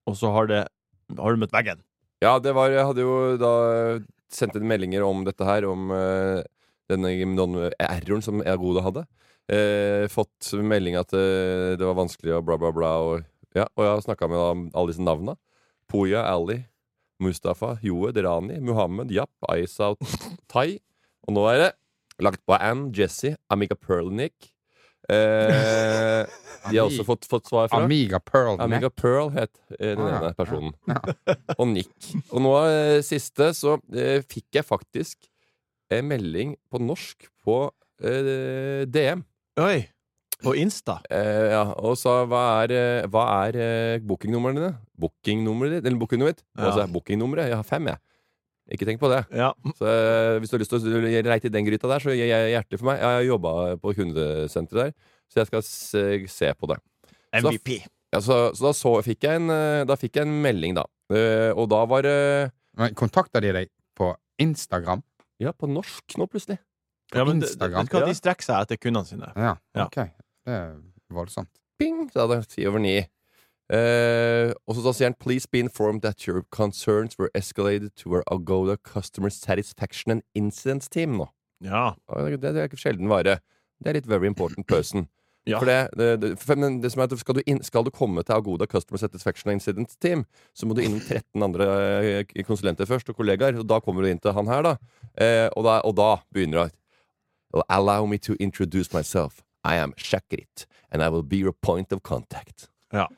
og 0.08 0.16
så 0.16 0.32
har, 0.32 0.48
det, 0.50 0.62
har 1.18 1.34
du 1.34 1.42
møtt 1.42 1.54
veggen. 1.54 1.82
Ja, 2.24 2.38
det 2.40 2.54
var 2.56 2.72
Jeg 2.72 2.86
hadde 2.88 3.04
jo 3.04 3.16
da 3.40 3.52
sendt 4.32 4.56
inn 4.56 4.66
meldinger 4.68 5.04
om 5.06 5.24
dette 5.26 5.46
her, 5.46 5.66
om 5.68 5.90
uh, 5.92 6.40
denne 6.90 7.12
erroren 7.12 8.24
som 8.24 8.42
Agoda 8.42 8.84
hadde. 8.86 9.04
Uh, 9.46 10.06
fått 10.10 10.50
melding 10.58 10.96
at 10.98 11.12
eh, 11.14 11.76
det 11.78 11.86
var 11.86 11.94
vanskelig 11.94 12.32
og 12.34 12.46
bla, 12.48 12.56
bla, 12.58 12.72
bla. 12.74 12.92
Og, 13.04 13.26
ja, 13.54 13.68
og 13.76 13.84
jeg 13.84 13.92
har 13.92 14.06
snakka 14.08 14.28
med 14.32 14.72
alle 14.74 14.90
disse 14.90 15.04
navna. 15.04 15.36
Poya, 15.90 16.24
Ali, 16.28 16.60
Mustafa, 17.22 17.76
Joed, 17.82 18.18
Rani, 18.24 18.58
Muhammed, 18.60 19.10
Japp, 19.14 19.32
Aisa 19.48 19.92
og 19.94 19.98
Tai. 20.52 20.68
Og 21.26 21.34
nå 21.36 21.46
er 21.52 21.62
det 21.62 21.70
lagt 22.22 22.42
på 22.48 22.56
Ann, 22.58 22.88
Jesse, 22.96 23.34
Amiga 23.52 23.74
Perlnick. 23.78 24.52
Eh, 25.06 26.26
de 26.66 26.76
har 26.80 26.88
også 26.88 27.04
fått, 27.06 27.26
fått 27.30 27.46
svar 27.46 27.68
fra 27.70 27.78
Amiga 27.84 28.18
Pearl 28.18 28.56
Amiga 28.64 28.88
Pearl 28.90 29.28
het 29.36 29.52
eh, 29.78 29.92
den 29.94 30.02
Ah, 30.02 30.16
ene 30.16 30.30
ja. 30.32 30.34
personen. 30.34 30.72
Og 31.60 31.68
Nick. 31.70 31.92
Og 32.34 32.42
nå 32.42 32.54
eh, 32.66 32.98
siste 33.06 33.52
så 33.54 33.76
eh, 33.94 34.18
fikk 34.26 34.58
jeg 34.58 34.66
faktisk 34.66 35.28
en 35.94 36.08
melding 36.10 36.56
på 36.72 36.80
norsk 36.82 37.28
på 37.46 37.60
eh, 38.02 38.82
DM. 38.90 39.22
Oi! 39.62 39.84
På 40.44 40.52
Insta. 40.58 40.98
Eh, 41.10 41.50
ja, 41.54 41.62
og 41.80 41.94
så 41.96 42.12
hva 42.28 42.42
er, 42.64 42.72
eh, 42.76 43.06
hva 43.08 43.22
er 43.46 43.56
eh, 43.56 43.98
bookingnumrene 44.04 44.60
dine? 44.60 44.74
Bookingnummeret 45.00 45.78
ditt? 45.78 45.86
Eller 45.88 45.98
bookingnummeret 46.00 46.36
ditt? 46.42 46.44
Ja. 46.58 46.72
så 46.76 46.82
er 46.84 46.92
bookingnummeret? 46.92 47.48
Jeg 47.48 47.56
har 47.56 47.64
fem, 47.64 47.86
jeg. 47.88 47.98
Ikke 48.76 48.86
tenk 48.88 48.98
på 49.00 49.08
det. 49.12 49.22
Ja. 49.32 49.52
Så 49.78 49.86
eh, 49.86 50.36
Hvis 50.42 50.50
du 50.50 50.56
har 50.56 50.62
lyst 50.64 50.74
til 50.74 50.96
å 50.98 51.02
reite 51.30 51.46
i 51.48 51.54
den 51.54 51.64
gryta 51.68 51.88
der, 51.88 52.02
så 52.04 52.10
gjør 52.12 52.28
jeg 52.32 52.52
hjertelig 52.52 52.80
for 52.82 52.90
meg. 52.90 52.98
Jeg 53.00 53.16
har 53.16 53.26
jobba 53.30 53.52
på 53.80 53.94
kundesenteret 53.96 54.80
der, 54.90 54.92
så 55.32 55.40
jeg 55.40 55.50
skal 55.52 55.62
se, 55.70 56.04
se 56.34 56.52
på 56.58 56.68
det. 56.72 56.78
Så 57.06 57.42
da- 57.46 57.54
MVP. 57.54 57.78
Ja, 58.14 58.20
så, 58.22 58.36
så 58.54 58.68
da 58.68 58.72
så, 58.76 58.92
fikk 59.06 59.24
jeg 59.26 59.40
en, 59.40 59.50
da 59.88 59.96
fikk 59.98 60.20
jeg 60.20 60.28
en 60.28 60.36
melding, 60.44 60.76
da. 60.78 60.84
Uh, 61.12 61.50
og 61.58 61.68
da 61.70 61.80
var 61.86 62.02
det 62.02 62.14
Men 62.78 62.94
Kontakter 62.98 63.42
de 63.44 63.52
deg 63.54 63.68
på 63.98 64.12
Instagram? 64.42 65.02
Ja, 65.42 65.52
på 65.54 65.68
norsk 65.70 66.16
nå, 66.18 66.26
plutselig. 66.30 66.58
På 67.12 67.20
Ja, 67.20 67.24
men 67.28 67.38
det- 67.42 67.50
Instagram? 67.52 67.86
hva, 67.86 68.00
Ja. 68.02 68.06
De 68.10 68.14
strekker 68.18 68.42
seg 68.46 68.62
etter 68.66 68.78
kundene 68.82 69.06
sine. 69.06 69.28
Ja, 69.36 69.56
Ja. 69.76 69.86
Det 70.46 70.54
er 70.54 70.74
voldsomt. 71.14 71.50
Ping! 71.78 72.06
hadde 72.14 72.36
det. 72.36 72.48
Ti 72.54 72.66
over 72.66 72.82
ni. 72.82 72.96
Uh, 73.66 74.54
og 74.70 74.76
så 74.78 74.92
sier 74.94 75.10
han 75.10 75.18
Please 75.18 75.48
be 75.50 75.58
informed 75.58 76.02
that 76.02 76.22
your 76.28 76.44
concerns 76.54 77.18
were 77.18 77.30
escalated 77.34 77.90
to 77.96 78.14
our 78.14 78.22
Agoda 78.30 78.76
Customer 78.76 79.28
Satisfaction 79.28 80.12
and 80.12 80.22
Incidents 80.34 80.88
Team 80.88 81.18
nå. 81.18 81.26
Ja. 81.64 81.96
Det, 82.06 82.40
det 82.42 82.62
er 82.62 82.76
sjelden 82.78 83.10
vare. 83.10 83.40
Det 83.82 83.90
er 83.90 83.98
litt 83.98 84.08
very 84.08 84.26
important 84.26 84.66
person. 84.66 85.08
Ja. 85.46 85.60
For 85.62 85.68
det, 85.70 85.90
det, 85.94 86.06
det, 86.18 86.28
for, 86.42 86.58
det 86.58 86.88
som 86.90 87.00
er 87.04 87.06
at 87.06 87.20
skal 87.20 87.36
du, 87.38 87.40
inn, 87.46 87.60
skal 87.62 87.84
du 87.86 87.92
komme 87.94 88.24
til 88.26 88.34
Agoda 88.34 88.66
Customer 88.66 88.98
Satisfaction 88.98 89.52
and 89.52 89.60
Incidents 89.60 89.94
Team, 90.02 90.24
så 90.50 90.66
må 90.66 90.74
du 90.74 90.80
innom 90.82 90.98
13 90.98 91.44
andre 91.46 91.68
eh, 92.02 92.42
konsulenter 92.42 92.88
først, 92.90 93.12
og 93.12 93.14
kollegaer. 93.14 93.54
Og 93.60 93.68
da 93.70 93.78
kommer 93.78 94.02
du 94.02 94.10
inn 94.10 94.18
til 94.18 94.34
han 94.34 94.50
her, 94.50 94.66
da. 94.66 94.72
Uh, 95.14 95.46
og, 95.52 95.62
da 95.68 95.76
og 95.86 95.94
da 96.00 96.08
begynner 96.34 96.66
det 96.66 97.62
Allow 97.70 98.10
me 98.10 98.18
to 98.18 98.34
introduce 98.40 98.90
myself. 98.90 99.38
I 99.66 99.76
am 99.82 99.92
Shakrit, 99.98 100.66
and 100.92 101.02
I 101.02 101.08
will 101.10 101.24
be 101.26 101.38
your 101.42 101.52
point 101.52 101.92
of 101.92 102.02
contact. 102.06 102.68
Ja. 102.94 103.08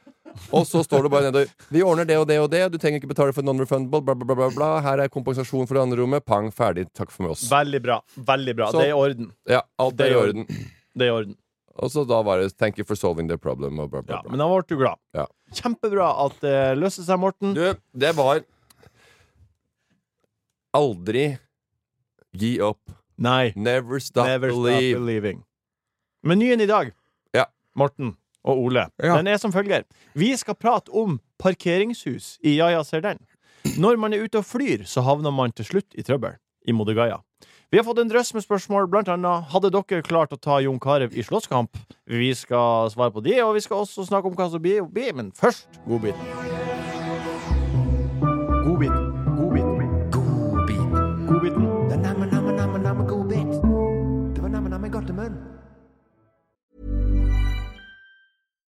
Og 0.53 0.67
så 0.69 0.83
står 0.85 1.03
det 1.07 1.11
bare 1.11 1.29
nedover 1.29 1.49
Vi 1.73 1.83
ordner 1.83 2.07
det 2.09 2.17
og 2.21 2.27
det 2.29 2.37
og 2.41 2.49
det, 2.53 2.61
du 2.73 2.79
trenger 2.79 3.01
ikke 3.01 3.11
betale 3.11 3.35
for 3.35 3.45
non-refundable, 3.47 4.01
bla, 4.05 4.15
bla, 4.15 4.29
bla, 4.29 4.37
bla, 4.39 4.49
bla. 4.55 4.69
Her 4.85 5.03
er 5.05 5.13
kompensasjon 5.13 5.67
for 5.69 5.79
det 5.79 5.83
andre 5.83 5.99
rommet. 6.03 6.25
Pang, 6.29 6.51
ferdig. 6.55 6.87
Takk 6.97 7.13
for 7.15 7.33
oss. 7.33 7.47
Veldig 7.51 7.81
bra. 7.85 7.99
Veldig 8.17 8.55
bra. 8.61 8.71
Så- 8.73 8.81
det 8.81 8.89
er 8.89 8.95
i 8.95 9.01
orden. 9.03 9.33
Ja, 9.49 9.63
alt 9.79 9.97
Det 9.97 10.07
er 10.09 10.17
i 10.17 10.21
orden. 10.23 10.47
Det 10.49 11.07
er 11.07 11.11
i 11.13 11.17
orden. 11.17 11.37
Og 11.79 11.91
så 11.95 12.05
da 12.07 12.23
var 12.23 12.39
det 12.41 12.57
'thank 12.57 12.79
you 12.79 12.85
for 12.85 12.97
solving 12.97 13.29
the 13.29 13.37
problem'. 13.39 13.79
Og 13.81 13.91
bla, 13.91 14.03
bla, 14.03 14.17
Ja, 14.17 14.31
men 14.31 14.39
da 14.39 14.49
ble 14.49 14.63
du 14.67 14.77
glad. 14.77 14.97
Ja. 15.15 15.27
Kjempebra 15.53 16.27
at 16.27 16.41
det 16.41 16.79
løste 16.79 17.05
seg, 17.05 17.19
Morten. 17.19 17.55
Du, 17.55 17.75
det 17.97 18.15
var 18.17 18.45
Aldri 20.75 21.39
gi 22.33 22.61
opp. 22.61 22.91
Nei. 23.17 23.53
Never 23.57 23.99
stop 23.99 24.27
Never 24.27 24.51
stop 24.51 24.63
believe. 24.63 24.99
believing. 24.99 25.45
Menyen 26.25 26.61
i 26.61 26.67
dag, 26.67 26.93
Ja. 27.35 27.45
Morten 27.77 28.17
og 28.45 28.59
Ole, 28.59 28.89
Ja. 29.03 29.17
den 29.17 29.27
er 29.27 29.37
som 29.39 29.53
følger. 29.53 29.85
Vi 30.15 30.37
skal 30.37 30.55
prate 30.55 30.89
om 30.91 31.21
parkeringshus 31.39 32.39
i 32.43 32.57
Ja 32.57 32.69
ja, 32.71 32.83
ser 32.83 33.01
den. 33.01 33.19
Når 33.79 33.99
man 33.99 34.13
er 34.15 34.25
ute 34.25 34.39
og 34.39 34.45
flyr, 34.45 34.85
så 34.87 35.03
havner 35.03 35.31
man 35.33 35.53
til 35.53 35.65
slutt 35.65 35.95
i 35.95 36.03
trøbbel 36.03 36.37
i 36.67 36.73
Modigaya. 36.73 37.19
Vi 37.71 37.77
har 37.77 37.85
fått 37.85 37.99
en 37.99 38.09
drøss 38.09 38.33
med 38.35 38.43
spørsmål, 38.43 38.89
blant 38.89 39.09
annet 39.09 39.45
hadde 39.53 39.71
dere 39.71 40.03
klart 40.03 40.33
å 40.33 40.41
ta 40.41 40.59
Jon 40.59 40.81
Carew 40.81 41.11
i 41.13 41.23
slåsskamp. 41.23 41.77
Vi 42.07 42.33
skal 42.35 42.89
svare 42.91 43.13
på 43.13 43.23
de, 43.23 43.41
og 43.43 43.55
vi 43.55 43.61
skal 43.61 43.85
også 43.85 44.07
snakke 44.09 44.25
om 44.27 44.35
hva 44.35 44.51
som 44.51 44.63
blir, 44.63 45.15
men 45.15 45.33
først. 45.33 45.69
Godbiten. 45.87 46.48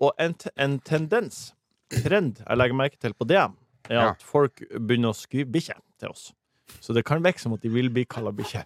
og 0.00 0.12
en, 0.20 0.34
en 0.56 0.78
tendens, 0.80 1.54
trend, 2.02 2.40
jeg 2.48 2.56
legger 2.58 2.74
merke 2.76 2.98
til 3.00 3.14
på 3.14 3.24
det, 3.28 3.36
er 3.36 3.52
Ja. 3.90 4.10
at 4.10 4.22
folk 4.22 4.60
begynner 4.74 5.12
å 5.12 5.14
skrive 5.16 5.46
bikkje 5.52 5.74
til 6.00 6.08
oss. 6.08 6.32
Så 6.80 6.92
det 6.92 7.04
kan 7.06 7.22
virke 7.22 7.38
som 7.40 7.52
at 7.54 7.62
de 7.62 7.68
vil 7.70 7.88
bli 7.90 8.04
kalla 8.04 8.32
bikkje. 8.34 8.64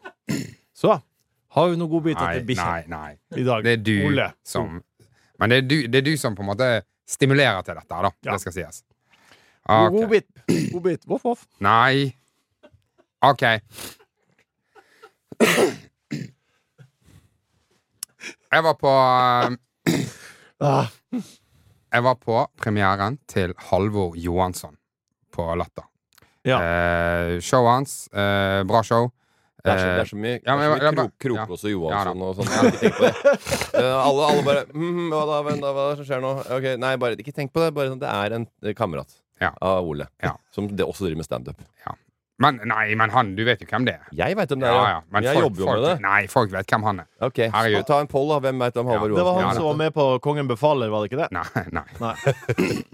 Så 0.74 0.94
har 1.50 1.68
vi 1.68 1.76
noen 1.76 1.90
godbiter 1.90 2.32
til 2.38 2.46
bikkje 2.48 2.86
i 3.36 3.44
dag. 3.44 3.64
Det 3.64 3.72
er 3.72 3.82
du 3.84 4.06
Ole. 4.08 4.30
som 4.44 4.82
Men 5.38 5.50
det 5.50 5.58
er 5.58 5.68
du, 5.68 5.76
det 5.88 5.98
er 6.00 6.02
du 6.10 6.16
som 6.16 6.34
på 6.36 6.42
en 6.42 6.48
måte 6.50 6.82
stimulerer 7.08 7.62
til 7.64 7.74
dette, 7.74 7.88
da. 7.88 8.10
Ja. 8.24 8.32
Det 8.32 8.40
skal 8.40 8.52
sies. 8.52 8.82
God- 9.66 9.92
Ok. 9.92 10.00
Godbit. 10.00 10.26
Godbit. 10.72 11.04
Voff, 11.06 11.24
voff. 11.24 11.46
Nei. 11.60 12.14
OK. 13.22 13.42
Jeg 18.52 18.62
var 18.64 18.74
på 18.80 18.90
Ah, 20.60 20.86
Jeg 21.12 22.02
var 22.06 22.14
på 22.22 22.46
premieren 22.60 23.18
til 23.30 23.54
Halvor 23.70 24.14
Johansson 24.16 24.76
på 25.34 25.46
Latter. 25.58 25.84
Ja. 26.46 26.58
Eh, 26.62 27.38
showet 27.44 27.72
hans, 27.74 27.94
eh, 28.14 28.62
bra 28.64 28.82
show. 28.86 29.10
Det 29.60 29.72
er 29.74 29.76
så, 29.76 29.86
Eh, 29.90 29.96
det 29.96 30.00
er 30.00 30.08
så 30.08 30.16
mye, 30.16 30.40
ja, 30.46 30.56
men 30.56 30.62
jeg- 30.70 30.80
jeg 30.80 30.94
mye 30.94 31.10
krok, 31.20 31.36
ja. 31.36 31.44
Krokås 31.46 31.64
og 31.64 31.70
Johansson 31.70 32.18
Ja, 32.18 32.24
og 32.24 32.36
sånn. 32.36 32.46
Jeg 32.46 32.56
har 32.56 32.70
ikke 32.70 32.80
tenkt 32.80 32.96
på 32.96 33.04
det. 33.04 33.14
Eh, 33.80 34.06
alle, 34.06 34.22
alle 34.30 34.42
bare 34.44 34.64
mm, 34.72 35.10
hva, 35.10 35.20
da, 35.26 35.42
hva 35.42 35.52
er 35.52 35.96
det 35.96 35.96
som 35.98 36.06
skjer 36.06 36.22
nå? 36.22 36.30
Ok, 36.56 36.78
Nei, 36.80 36.96
bare 36.96 37.16
ikke 37.16 37.34
tenk 37.34 37.52
på 37.52 37.60
det. 37.60 37.74
Bare 37.74 37.88
sånn, 37.90 38.00
Det 38.00 38.08
er 38.08 38.32
en 38.38 38.46
eh, 38.64 38.72
kamerat 38.72 39.12
Ja. 39.40 39.50
av 39.60 39.84
Ole 39.84 40.06
Ja. 40.22 40.36
som 40.50 40.66
det 40.68 40.86
også 40.86 41.04
driver 41.04 41.16
med 41.16 41.26
standup. 41.26 41.60
Men 42.40 42.56
nei, 42.64 42.94
men 42.96 43.10
han, 43.12 43.34
du 43.36 43.42
vet 43.44 43.60
jo 43.60 43.66
hvem 43.68 43.84
det 43.84 43.94
er. 43.98 44.04
Jeg 44.16 44.36
veit 44.38 44.48
hvem 44.48 44.62
det 44.62 44.68
er, 44.70 44.76
Ja, 44.78 44.84
ja, 44.94 45.00
men 45.12 45.26
jeg 45.26 45.36
folk, 45.36 45.44
jobber 45.44 45.60
jo 45.60 45.66
folk, 45.68 45.80
med 45.80 45.84
det. 45.84 45.94
Nei, 46.06 46.20
folk 46.32 46.52
vet 46.54 46.70
hvem 46.72 46.86
han 46.88 47.02
er. 47.02 47.08
Ok, 47.26 47.40
Herregud. 47.52 47.84
Ta 47.90 47.98
en 48.00 48.08
poll, 48.08 48.30
da. 48.32 48.38
Hvem 48.46 48.64
veit 48.64 48.78
om 48.80 48.88
Halvor 48.88 49.12
det 49.12 49.24
var 49.26 49.36
han 49.36 49.44
Ja, 49.44 49.50
som 49.58 49.66
var 49.68 49.76
med 49.82 49.92
på 49.96 50.06
Kongen 50.24 50.48
befaler, 50.48 50.88
var 50.92 51.04
det 51.04 51.10
ikke 51.10 51.20
det? 51.20 51.28
Nei, 51.36 51.64
nei. 51.76 51.84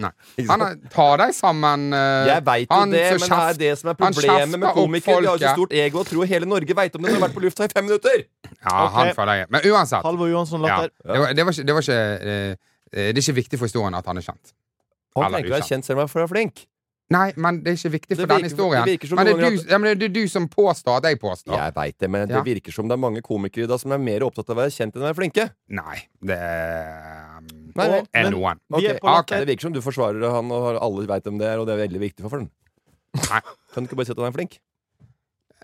Nei. 0.02 0.12
Han 0.50 0.66
er, 0.66 0.74
ta 0.92 1.06
deg 1.22 1.32
sammen. 1.38 1.86
Uh, 1.94 2.26
Jeg 2.26 2.46
veit 2.50 2.66
jo 2.66 2.82
det, 2.90 3.04
som 3.06 3.22
men 3.22 3.30
det 3.30 3.38
er 3.46 3.60
det 3.62 3.72
som 3.78 3.92
er 3.92 3.98
problemet 4.02 4.62
med 4.66 4.76
komikere. 4.76 5.22
De 5.22 5.30
har 5.30 5.40
så 5.46 5.54
stort 5.54 5.78
ego 5.78 6.02
og 6.02 6.10
tror 6.10 6.28
hele 6.34 6.50
Norge 6.50 6.78
veit 6.82 6.98
om 6.98 7.02
det 7.02 7.08
når 7.08 7.14
de 7.14 7.20
har 7.20 7.26
vært 7.28 7.38
på 7.38 7.46
lufta 7.46 7.70
i 7.70 7.72
fem 7.72 7.86
minutter! 7.86 8.26
Ja, 8.50 8.86
okay. 8.86 8.94
han 8.98 9.14
føler 9.16 9.42
jeg. 9.44 9.50
Men 9.54 9.70
uansett. 9.70 10.02
Halvor 10.06 10.30
Johansson 10.30 10.66
Ja, 10.66 10.82
latter. 10.82 10.94
det, 11.06 11.18
var, 11.22 11.34
det, 11.38 11.46
var 11.46 11.54
ikke, 11.54 11.66
det 11.66 11.76
var 11.76 11.86
ikke 11.86 11.98
eh, 12.02 12.54
eh, 12.92 13.10
Det 13.14 13.20
er 13.20 13.24
ikke 13.24 13.40
viktig 13.42 13.60
for 13.60 13.70
historien 13.70 13.94
at 13.94 14.10
han 14.10 14.18
er 14.18 14.26
kjent. 14.26 14.56
Han 15.16 15.22
tenker 15.22 15.36
trenger 15.36 15.46
ikke 15.46 15.54
være 15.54 15.64
ukjent. 15.64 15.86
kjent 15.86 15.86
selv 15.86 16.02
om 16.02 16.10
han 16.12 16.26
er 16.26 16.32
flink. 16.34 16.66
Nei, 17.14 17.28
men 17.38 17.60
det 17.62 17.70
er 17.70 17.76
ikke 17.78 17.92
viktig 17.92 18.16
for 18.18 18.30
den 18.32 18.46
historien. 18.48 18.82
det 18.82 19.10
men, 19.14 19.28
det 19.28 19.34
er 19.36 19.54
du, 19.54 19.60
ja, 19.70 19.78
men 19.78 19.98
det 20.00 20.08
er 20.08 20.14
du 20.16 20.24
som 20.26 20.48
påstår 20.50 20.98
at 20.98 21.04
jeg 21.06 21.20
påstår. 21.22 21.54
Jeg 21.54 21.74
veit 21.76 21.98
det, 22.02 22.08
men 22.10 22.24
Ja. 22.26 22.40
det 22.40 22.44
virker 22.48 22.74
som 22.74 22.88
det 22.90 22.96
er 22.96 23.02
mange 23.02 23.22
komikere 23.22 23.68
da 23.70 23.78
som 23.78 23.94
er 23.94 24.00
mer 24.02 24.24
opptatt 24.26 24.50
av 24.50 24.56
å 24.56 24.60
være 24.64 24.74
kjent 24.74 24.96
enn 24.96 25.04
å 25.04 25.06
være 25.06 25.18
flinke. 25.20 25.44
Nei, 25.70 26.00
det 26.18 26.40
um, 26.40 27.46
Nei, 27.76 27.86
nei, 27.92 28.00
er 28.10 28.30
noen. 28.34 28.58
Vi 28.74 28.88
er 28.90 28.98
på 28.98 29.12
ok. 29.12 29.36
Det 29.36 29.46
virker 29.52 29.68
som 29.68 29.76
du 29.76 29.80
forsvarer 29.84 30.34
han, 30.34 30.50
og 30.50 30.80
alle 30.82 31.06
veit 31.06 31.28
hvem 31.28 31.38
det 31.38 31.46
er, 31.46 31.62
og 31.62 31.68
det 31.68 31.76
er 31.76 31.84
veldig 31.84 32.02
viktig 32.02 32.26
for 32.26 32.40
ham. 32.40 32.50
Nei. 33.30 33.40
Kan 33.72 33.84
du 33.84 33.90
ikke 33.90 34.00
bare 34.00 34.08
si 34.10 34.16
at 34.16 34.24
han 34.24 34.32
er 34.32 34.36
flink? 34.40 34.58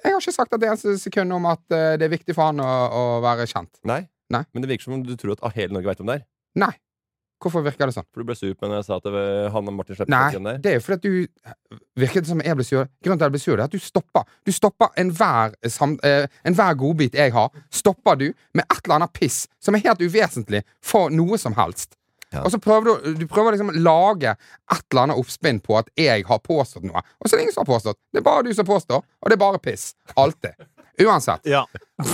Jeg 0.02 0.14
har 0.14 0.22
ikke 0.22 0.34
sagt 0.34 0.54
at 0.54 0.62
det 0.62 0.68
er 0.70 0.78
en 0.78 0.98
sekund 0.98 1.34
om 1.34 1.50
at 1.50 1.74
eh, 1.74 1.96
det 1.98 2.06
er 2.06 2.14
viktig 2.14 2.34
for 2.34 2.50
han 2.50 2.62
å, 2.62 2.70
å 2.70 3.02
være 3.24 3.46
kjent. 3.50 3.82
Nei. 3.86 4.04
Nei. 4.32 4.44
Men 4.54 4.64
det 4.64 4.70
virker 4.70 4.86
som 4.86 4.96
om 4.96 5.02
du 5.06 5.14
tror 5.18 5.34
at 5.36 5.58
hele 5.58 5.74
Norge 5.74 5.90
veit 5.90 6.00
hvem 6.00 6.10
det 6.10 6.20
er. 6.20 6.24
Nei. 6.62 6.72
Hvorfor 7.42 7.64
virker 7.66 7.90
det 7.90 7.94
sånn? 7.96 8.06
For 8.14 8.22
du 8.22 8.28
ble 8.28 8.36
sur 8.38 8.52
på 8.54 8.68
når 8.70 8.76
jeg 8.80 8.86
sa 8.86 8.96
at 9.00 9.06
det 9.08 9.12
var 9.14 9.48
han 9.56 9.70
og 9.70 9.74
Martin 9.74 9.96
Slepp 9.98 10.10
Nei, 10.12 10.20
det 10.32 10.52
er. 10.52 10.58
det 10.64 10.74
jo 10.76 10.82
fordi 10.86 10.94
at 10.98 11.02
du 11.02 11.80
Virket 12.02 12.22
det 12.24 12.30
som 12.30 12.42
jeg 12.44 12.58
ble 12.60 12.66
sur? 12.68 12.84
Grunnen 13.02 13.18
til 13.18 13.24
at 13.24 13.28
jeg 13.28 13.34
ble 13.34 13.40
sur, 13.42 13.56
er 13.58 13.64
at 13.66 13.72
du 13.74 13.82
stopper. 13.82 14.28
Du 14.46 14.52
stopper 14.54 14.92
enhver 15.02 15.56
sam- 15.68 15.98
eh, 16.06 16.26
enhver 16.48 16.76
godbit 16.80 17.18
jeg 17.18 17.32
har, 17.34 17.50
stopper 17.70 18.16
du 18.20 18.28
med 18.54 18.64
et 18.64 18.78
eller 18.84 18.94
annet 19.00 19.12
piss 19.18 19.42
som 19.60 19.74
er 19.76 19.82
helt 19.84 20.00
uvesentlig 20.06 20.62
for 20.80 21.10
noe 21.10 21.36
som 21.38 21.52
helst. 21.58 21.98
Ja. 22.32 22.40
Og 22.46 22.50
så 22.54 22.56
prøver 22.64 22.86
du, 23.02 23.10
du 23.20 23.26
prøver 23.28 23.52
liksom 23.52 23.68
å 23.74 23.76
lage 23.84 24.30
et 24.32 24.84
eller 24.90 25.02
annet 25.02 25.18
oppspinn 25.20 25.58
på 25.60 25.76
at 25.82 25.90
jeg 26.00 26.24
har 26.30 26.38
påstått 26.40 26.86
noe. 26.88 27.02
Og 27.20 27.28
så 27.28 27.34
er 27.34 27.42
det 27.42 27.48
ingen 27.48 27.52
som 27.58 27.66
har 27.66 27.72
påstått. 27.74 27.98
Det 28.08 28.22
er 28.22 28.24
bare 28.30 28.46
du 28.46 28.54
som 28.56 28.64
påstår, 28.64 29.02
og 29.04 29.28
det 29.28 29.36
er 29.36 29.42
bare 29.42 29.60
piss. 29.60 29.90
Alltid. 30.16 30.56
Uansett. 31.04 31.44
Ja. 31.44 31.66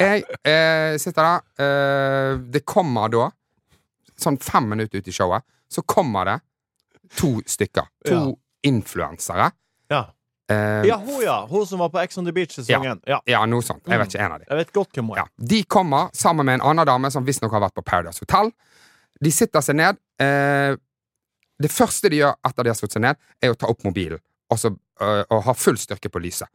Jeg 0.00 0.24
eh, 0.48 0.96
sitter 0.98 1.22
der. 1.22 1.42
Eh, 1.60 2.38
det 2.54 2.64
kommer 2.66 3.08
da, 3.12 3.28
sånn 4.20 4.38
fem 4.42 4.68
minutter 4.70 4.98
ut 5.02 5.08
i 5.08 5.14
showet, 5.14 5.44
så 5.70 5.82
kommer 5.86 6.24
det 6.30 6.38
to 7.18 7.36
stykker. 7.46 7.88
To 8.08 8.14
Ja. 8.14 8.34
influensere. 8.64 9.50
Ja. 9.92 10.06
Eh, 10.48 10.84
ja, 10.88 10.96
hun, 10.96 11.22
ja. 11.22 11.46
Hun 11.50 11.66
som 11.66 11.78
var 11.78 11.88
på 11.92 12.00
Ex 12.02 12.18
on 12.18 12.24
the 12.24 12.32
Beach-sesongen. 12.32 13.00
Ja. 13.06 13.20
ja, 13.28 13.44
noe 13.46 13.62
sånt. 13.64 13.84
Jeg 13.88 13.98
vet 14.00 14.14
ikke 14.14 14.24
en 14.24 14.32
av 14.32 14.38
dem. 14.40 14.48
Jeg 14.50 14.58
vet 14.62 14.72
godt 14.72 14.96
hvem 14.96 15.08
hun 15.12 15.18
er. 15.18 15.24
Ja. 15.24 15.46
De 15.52 15.60
kommer 15.64 16.08
sammen 16.16 16.46
med 16.48 16.58
en 16.60 16.66
annen 16.70 16.88
dame 16.88 17.10
som 17.12 17.24
visstnok 17.24 17.52
har 17.52 17.60
vært 17.64 17.76
på 17.76 17.84
Paradise 17.84 18.20
Hotel. 18.24 18.50
De 19.24 19.32
sitter 19.32 19.64
seg 19.64 19.76
ned. 19.76 20.00
Eh, 20.20 20.76
det 21.60 21.70
første 21.70 22.10
de 22.10 22.22
gjør 22.22 22.34
etter 22.44 22.64
de 22.66 22.72
har 22.72 22.78
satt 22.80 22.96
seg 22.96 23.04
ned, 23.04 23.20
er 23.42 23.52
å 23.52 23.58
ta 23.58 23.68
opp 23.70 23.84
mobilen 23.86 24.20
og, 24.50 24.58
så, 24.60 24.70
øh, 25.00 25.22
og 25.30 25.42
ha 25.46 25.54
full 25.56 25.78
styrke 25.80 26.10
på 26.12 26.22
lyset. 26.22 26.50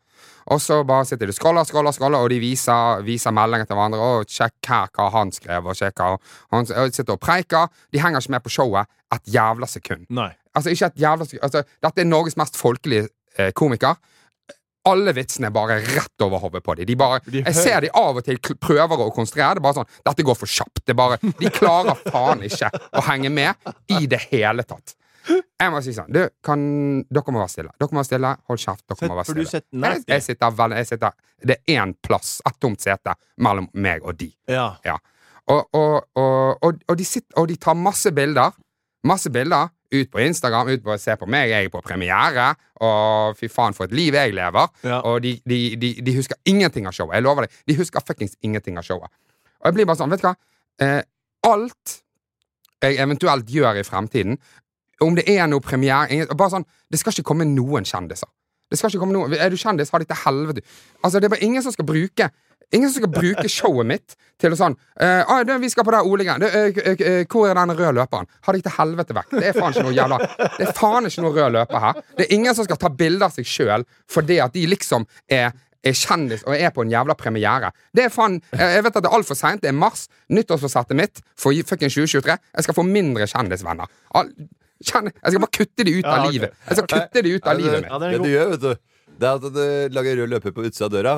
Og 0.52 0.62
så 0.62 0.82
bare 0.88 1.06
sitter 1.06 1.30
de 1.30 1.34
scroller, 1.36 1.64
scroller, 1.68 1.94
scroller, 1.96 2.20
og 2.20 2.30
de 2.32 2.40
viser, 2.42 3.04
viser 3.06 3.34
meldinger 3.36 3.70
til 3.70 3.78
hverandre. 3.78 4.00
Og 4.20 4.30
sjekk 4.30 4.70
her 4.72 4.92
hva 4.96 5.10
han 5.14 5.32
skrev, 5.36 5.70
og 5.70 5.78
sjekk 5.78 6.02
hva 6.02 6.16
han 6.56 6.68
og 6.68 6.94
sitter 6.96 7.16
og 7.16 7.22
preiker. 7.24 7.70
De 7.94 8.02
henger 8.02 8.24
ikke 8.24 8.36
med 8.38 8.46
på 8.46 8.54
showet 8.54 8.90
et 9.16 9.34
jævla 9.36 9.70
sekund. 9.70 10.06
Nei. 10.10 10.32
Altså, 10.56 10.74
ikke 10.74 10.92
et 10.92 11.04
jævla 11.06 11.28
sekund. 11.28 11.44
Altså, 11.48 11.64
dette 11.86 12.04
er 12.04 12.10
Norges 12.10 12.38
mest 12.40 12.58
folkelige 12.60 13.10
eh, 13.38 13.52
komiker. 13.56 14.00
Alle 14.90 15.12
vitsene 15.14 15.50
er 15.50 15.54
bare 15.54 15.80
rett 15.84 16.24
over 16.24 16.40
hodet 16.40 16.64
på 16.64 16.74
dem. 16.80 16.88
De 16.88 16.96
bare, 16.98 17.20
De 17.28 17.42
jeg 17.44 17.56
ser 17.58 17.84
de 17.84 17.90
av 18.00 18.18
og 18.18 18.24
til 18.26 18.40
prøver 18.40 19.04
å 19.04 19.10
konstruere. 19.14 19.58
Det 19.58 19.62
er 19.62 19.66
bare 19.68 19.82
sånn, 19.82 19.92
Dette 20.08 20.26
går 20.26 20.38
for 20.40 20.50
kjapt. 20.50 20.86
Det 20.88 20.96
bare, 20.98 21.20
de 21.22 21.52
klarer 21.54 22.00
faen 22.08 22.46
ikke 22.48 22.72
å 22.96 23.04
henge 23.10 23.32
med 23.34 23.70
i 23.92 24.08
det 24.10 24.22
hele 24.32 24.66
tatt. 24.66 24.96
Jeg 25.28 25.72
må 25.74 25.82
si 25.84 25.94
sånn 25.96 26.12
du, 26.14 26.22
kan, 26.46 26.62
Dere 27.12 27.34
må 27.36 27.42
være 27.42 27.52
stille. 27.52 27.72
Dere 27.80 27.92
må 27.96 28.00
være 28.00 28.08
stille, 28.10 28.34
Hold 28.50 28.62
kjeft. 28.64 28.84
Dere 28.88 29.00
Sett- 29.00 29.10
må 29.12 29.18
være 29.20 29.30
stille. 29.30 29.62
Jeg, 29.84 30.04
jeg 30.08 30.26
sitter 30.26 30.54
vel, 30.62 30.76
jeg 30.80 30.88
sitter, 30.88 31.18
Det 31.44 31.58
er 31.58 31.82
én 31.82 31.94
plass, 32.08 32.38
et 32.48 32.60
tomt 32.62 32.82
sete, 32.82 33.16
mellom 33.38 33.68
meg 33.74 34.06
og 34.08 34.18
de. 34.20 34.30
Ja. 34.48 34.70
Ja. 34.86 34.96
Og, 35.50 35.68
og, 35.74 36.08
og, 36.16 36.64
og, 36.64 36.96
de 36.98 37.06
sitter, 37.06 37.34
og 37.42 37.48
de 37.50 37.58
tar 37.58 37.78
masse 37.78 38.12
bilder. 38.16 38.56
Masse 39.04 39.32
bilder 39.32 39.70
ut 39.90 40.10
på 40.12 40.20
Instagram, 40.22 40.68
ut 40.70 40.84
på 40.86 40.98
Se 41.02 41.16
på 41.18 41.26
meg, 41.26 41.50
jeg 41.50 41.66
er 41.66 41.72
på 41.74 41.82
premiere. 41.82 42.52
Og 42.86 43.38
fy 43.40 43.50
faen, 43.52 43.74
for 43.74 43.90
et 43.90 43.96
liv 43.98 44.14
jeg 44.14 44.36
lever. 44.38 44.68
Ja. 44.86 45.00
Og 45.10 45.24
de, 45.26 45.36
de, 45.50 45.60
de, 45.82 45.94
de 46.06 46.16
husker 46.16 46.38
ingenting 46.46 46.88
av 46.88 46.94
showet. 46.94 47.18
Jeg 47.18 47.26
lover 47.26 47.48
deg. 47.48 47.58
De 47.68 47.78
husker 47.80 48.06
fuckings 48.06 48.38
ingenting 48.46 48.78
av 48.78 48.86
showet. 48.86 49.10
Og 49.60 49.72
jeg 49.72 49.80
blir 49.80 49.90
bare 49.90 50.00
sånn, 50.00 50.14
vet 50.14 50.22
du 50.22 50.30
hva? 50.30 50.36
Eh, 50.86 51.02
alt 51.50 51.98
jeg 52.84 52.96
eventuelt 53.04 53.50
gjør 53.52 53.82
i 53.82 53.84
fremtiden, 53.84 54.38
om 55.06 55.16
det 55.16 55.26
er 55.32 55.48
noe 55.48 55.64
premiere 55.64 56.28
Bare 56.36 56.54
sånn, 56.58 56.68
Det 56.92 57.00
skal 57.00 57.14
ikke 57.14 57.30
komme 57.32 57.48
noen 57.48 57.88
kjendiser. 57.88 58.30
Det 58.70 58.78
skal 58.78 58.92
ikke 58.92 59.02
komme 59.02 59.16
noen, 59.16 59.34
Er 59.34 59.50
du 59.50 59.58
kjendis, 59.58 59.92
ha 59.92 60.00
det 60.00 60.08
til 60.08 60.22
helvete. 60.26 60.62
Altså, 61.04 61.20
Det 61.20 61.26
er 61.26 61.36
bare 61.36 61.44
ingen 61.44 61.64
som 61.64 61.72
skal 61.72 61.86
bruke 61.86 62.30
Ingen 62.72 62.90
som 62.90 63.02
skal 63.02 63.10
bruke 63.10 63.50
showet 63.58 63.88
mitt 63.90 64.16
til 64.40 64.54
å 64.54 64.58
sånn 64.58 64.76
uh, 65.02 65.24
ah, 65.26 65.40
det, 65.44 65.56
'Vi 65.60 65.72
skal 65.74 65.86
på 65.88 65.94
det 65.94 66.04
OL-greiene. 66.06 66.46
Uh, 66.46 66.68
uh, 66.70 66.92
eh, 66.92 67.02
eh, 67.02 67.24
Hvor 67.26 67.50
er 67.50 67.58
den 67.58 67.74
røde 67.74 67.96
løperen?' 67.98 68.30
Ha 68.46 68.54
deg 68.54 68.62
til 68.64 68.76
helvete 68.78 69.16
vekk. 69.18 69.32
Det 69.32 69.48
er 69.50 69.58
faen 69.58 69.74
ikke 69.74 69.88
noe 69.88 69.96
jævla 69.98 70.20
Det 70.60 70.68
er 70.68 70.76
faen 70.78 71.10
ikke 71.10 71.24
noe 71.26 71.34
rød 71.34 71.56
løper 71.58 71.82
her. 71.86 72.04
Det 72.18 72.28
er 72.28 72.36
ingen 72.38 72.56
som 72.56 72.68
skal 72.68 72.78
ta 72.78 72.94
bilde 72.94 73.26
av 73.26 73.34
seg 73.34 73.50
sjøl 73.50 73.88
fordi 74.08 74.38
at 74.44 74.54
de 74.54 74.68
liksom 74.70 75.08
er 75.28 75.52
er 75.80 75.96
kjendis 75.96 76.42
og 76.44 76.58
er 76.58 76.74
på 76.76 76.84
en 76.84 76.92
jævla 76.92 77.16
premiere. 77.16 77.72
Det 77.96 78.04
er 78.04 78.10
faen 78.12 78.42
jeg 78.52 78.84
vet 78.84 78.98
at 79.00 79.04
det 79.04 79.10
er 79.10 79.16
altfor 79.16 79.38
seint. 79.40 79.62
Det 79.64 79.72
er 79.72 79.78
mars. 79.80 80.10
Nyttårsforsettet 80.30 80.98
mitt 81.00 81.22
for 81.40 81.56
fucking 81.56 81.90
2023. 81.90 82.36
Jeg 82.36 82.64
skal 82.68 82.76
få 82.76 82.84
mindre 82.84 83.26
kjendisvenner. 83.26 83.88
Kjendis, 84.86 85.14
jeg 85.20 85.34
skal 85.34 85.42
bare 85.44 85.56
kutte 85.58 85.84
de 85.86 85.92
ut 85.98 86.06
Ja, 86.06 86.14
av 86.16 86.32
livet. 86.32 86.54
Jeg 86.70 86.78
skal 86.80 86.88
kutte 86.94 87.24
de 87.26 87.34
ut 87.36 87.48
av 87.52 87.58
livet 87.60 87.82
mitt. 87.84 87.92
Ja, 87.92 87.98
det 88.00 88.22
du 88.24 88.30
gjør, 88.32 88.54
vet 88.54 88.62
du, 88.64 88.72
det 89.20 89.28
er 89.28 89.36
at 89.36 89.50
du 89.60 89.96
lager 89.98 90.18
rød 90.22 90.30
løper 90.38 90.54
på 90.56 90.64
utsida 90.70 90.88
av 90.88 90.94
døra. 90.96 91.16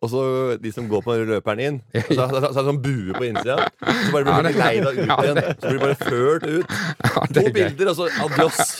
Og 0.00 0.08
så 0.08 0.20
de 0.56 0.70
som 0.72 0.86
går 0.88 1.02
på 1.04 1.12
den 1.18 1.28
løperen 1.28 1.60
inn, 1.60 1.74
så, 1.92 2.14
så, 2.16 2.28
så, 2.32 2.38
så 2.40 2.46
er 2.48 2.54
det 2.56 2.64
sånn 2.70 2.78
bue 2.80 3.12
på 3.18 3.26
innsida. 3.28 3.58
Så 3.84 4.14
bare 4.14 4.24
blir 4.24 4.46
det- 4.48 4.54
leid 4.56 4.86
av 4.88 4.96
ut 4.96 5.02
ja, 5.12 5.18
igjen. 5.26 5.40
Så 5.60 5.66
blir 5.66 5.76
du 5.76 5.84
bare 5.84 5.98
ført 6.00 6.46
ut. 6.48 6.76
To 7.36 7.42
er 7.44 7.52
bilder, 7.52 7.90
og 7.92 7.98
så 7.98 8.06
adios. 8.24 8.70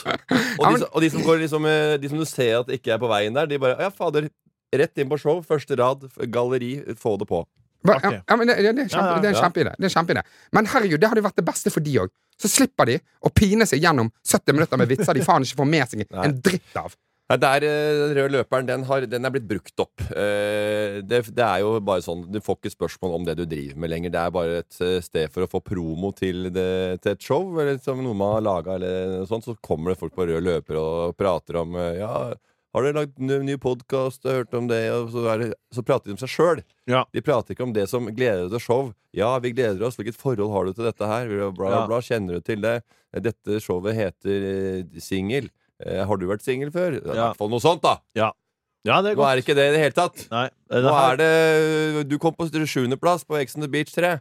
Og 0.57 0.65
de, 0.65 0.87
og 0.89 0.99
de 1.05 1.09
som 1.13 1.21
går 1.27 1.43
liksom 1.43 1.65
eh, 1.69 1.93
De 2.01 2.09
som 2.09 2.17
du 2.17 2.25
ser 2.25 2.57
at 2.63 2.73
ikke 2.73 2.95
er 2.95 2.99
på 3.03 3.09
veien 3.11 3.37
der, 3.37 3.45
de 3.51 3.61
bare 3.61 3.77
Ja, 3.77 3.91
fader. 3.93 4.31
Rett 4.73 4.97
inn 5.03 5.09
på 5.11 5.17
show, 5.19 5.41
første 5.45 5.75
rad, 5.77 6.07
galleri, 6.31 6.77
få 6.97 7.17
det 7.21 7.27
på. 7.29 7.43
Ja, 7.87 8.11
ja, 8.13 8.35
men 8.37 8.47
det, 8.47 8.57
det, 8.61 8.73
det 8.77 8.83
er 8.85 8.91
kjempe, 8.93 9.21
det 9.21 9.29
er 9.29 9.35
en 9.35 9.41
kjempeidé. 9.41 9.71
Det 9.77 9.85
er 9.85 9.89
en 9.89 9.95
kjempeidé. 9.95 10.25
Men 10.53 10.67
herregud, 10.73 10.99
det 11.01 11.09
hadde 11.09 11.23
jo 11.23 11.27
vært 11.29 11.39
det 11.41 11.47
beste 11.47 11.73
for 11.73 11.85
de 11.85 11.95
òg. 12.03 12.11
Så 12.41 12.49
slipper 12.49 12.89
de 12.89 12.97
å 13.25 13.29
pine 13.33 13.65
seg 13.69 13.81
gjennom 13.83 14.09
70 14.25 14.57
minutter 14.57 14.81
med 14.81 14.89
vitser 14.89 15.17
de 15.17 15.23
faen 15.25 15.45
ikke 15.45 15.61
får 15.61 15.71
med 15.71 15.89
seg 15.89 16.05
en 16.09 16.37
dritt 16.41 16.77
av. 16.81 16.93
Nei, 17.31 17.37
det 17.39 17.47
er, 17.47 17.63
eh, 17.63 17.99
Den 18.01 18.15
røde 18.17 18.33
løperen 18.35 18.67
den, 18.67 18.83
har, 18.83 19.05
den 19.07 19.25
er 19.25 19.31
blitt 19.31 19.47
brukt 19.47 19.79
opp. 19.79 20.01
Eh, 20.11 20.99
det, 21.07 21.21
det 21.31 21.45
er 21.45 21.61
jo 21.63 21.77
bare 21.79 22.03
sånn 22.03 22.25
Du 22.31 22.41
får 22.43 22.57
ikke 22.59 22.73
spørsmål 22.73 23.13
om 23.15 23.27
det 23.27 23.37
du 23.39 23.45
driver 23.45 23.79
med 23.79 23.93
lenger. 23.93 24.11
Det 24.11 24.19
er 24.19 24.33
bare 24.35 24.57
et 24.65 24.79
eh, 24.83 24.97
sted 25.05 25.31
for 25.31 25.45
å 25.45 25.51
få 25.51 25.61
promo 25.63 26.11
til, 26.17 26.49
det, 26.51 26.99
til 27.01 27.13
et 27.13 27.23
show, 27.23 27.45
eller 27.61 27.79
som 27.83 28.01
noe 28.03 28.17
man 28.17 28.35
har 28.35 28.43
laga, 28.49 28.75
eller 28.75 29.15
noe 29.21 29.29
sånt. 29.29 29.47
Så 29.47 29.55
kommer 29.63 29.93
det 29.93 30.01
folk 30.01 30.15
på 30.17 30.27
rød 30.27 30.43
løper 30.43 30.79
og 30.81 31.15
prater 31.19 31.61
om 31.61 31.77
Ja, 31.79 32.33
har 32.73 32.83
dere 32.85 32.93
lagd 33.01 33.19
ny 33.19 33.55
podkast? 33.61 34.23
Hørt 34.23 34.53
om 34.57 34.67
det? 34.69 34.81
Og 34.95 35.09
så, 35.11 35.23
det, 35.41 35.49
så 35.75 35.83
prater 35.83 36.09
de 36.11 36.15
om 36.15 36.21
seg 36.21 36.31
sjøl. 36.31 36.61
Ja. 36.87 37.03
De 37.13 37.21
prater 37.25 37.53
ikke 37.55 37.65
om 37.67 37.73
det 37.75 37.87
som 37.91 38.07
gleder 38.07 38.45
deg 38.47 38.53
til 38.55 38.63
show. 38.63 38.91
Ja, 39.17 39.33
vi 39.43 39.51
gleder 39.51 39.83
oss. 39.87 39.97
Hvilket 39.99 40.15
forhold 40.19 40.51
har 40.55 40.65
du 40.69 40.73
til 40.77 40.87
dette 40.87 41.07
her? 41.09 41.27
Bla, 41.27 41.49
bla, 41.57 41.71
Ja. 41.73 41.81
bla. 41.87 41.99
Kjenner 42.05 42.39
du 42.39 42.41
til 42.47 42.61
det? 42.63 42.77
Dette 43.11 43.59
showet 43.59 43.95
heter 43.97 44.45
eh, 44.51 44.99
Singel. 45.03 45.49
Eh, 45.83 46.05
har 46.07 46.17
du 46.17 46.27
vært 46.29 46.45
singel 46.45 46.71
før? 46.71 46.95
I 46.95 47.01
Ja. 47.03 47.31
hvert 47.31 47.37
fall 47.41 47.49
noe 47.51 47.59
sånt, 47.59 47.81
da. 47.83 47.97
Ja, 48.15 49.01
det 49.01 49.11
er 49.11 49.15
Nå 49.19 49.25
er 49.27 49.35
det 49.35 49.43
ikke 49.45 49.53
det 49.55 49.67
i 49.67 49.73
det 49.75 49.81
hele 49.83 49.93
tatt. 49.93 50.23
Nei, 50.31 50.47
det 50.71 50.79
Nå 50.81 50.93
er 51.11 51.17
det 51.19 52.07
Du 52.09 52.17
kom 52.17 52.33
på 52.33 52.47
sjuendeplass 52.49 53.23
på 53.27 53.37
Ex 53.37 53.55
on 53.55 53.61
the 53.61 53.67
Beach 53.67 53.91
3. 53.93 54.19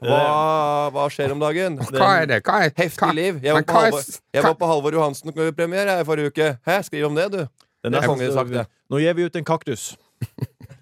Hva, 0.00 0.20
hva 0.94 1.06
skjer 1.12 1.34
om 1.34 1.42
dagen? 1.42 1.78
Hva 1.92 2.10
er 2.22 2.28
det? 2.30 2.40
Hva 2.46 2.62
er, 2.66 2.72
Heftig 2.78 3.10
liv. 3.14 3.40
Jeg 3.44 3.54
var 3.54 3.66
på 3.68 3.76
Halvor, 3.76 4.06
jeg 4.34 4.46
var 4.46 4.54
på 4.58 4.70
Halvor 4.70 4.96
Johansen-premiere 4.96 5.98
i 6.00 6.06
forrige 6.08 6.32
uke. 6.32 6.48
Hæ, 6.66 6.80
skriv 6.88 7.06
om 7.10 7.18
det, 7.18 7.28
du. 7.34 7.42
Den 7.84 7.94
Det 7.94 8.02
er 8.02 8.08
kongen 8.08 8.32
sagt, 8.32 8.52
det. 8.52 8.66
Nå 8.90 9.00
gir 9.00 9.16
vi 9.16 9.28
ut 9.28 9.36
en 9.36 9.46
kaktus 9.46 9.92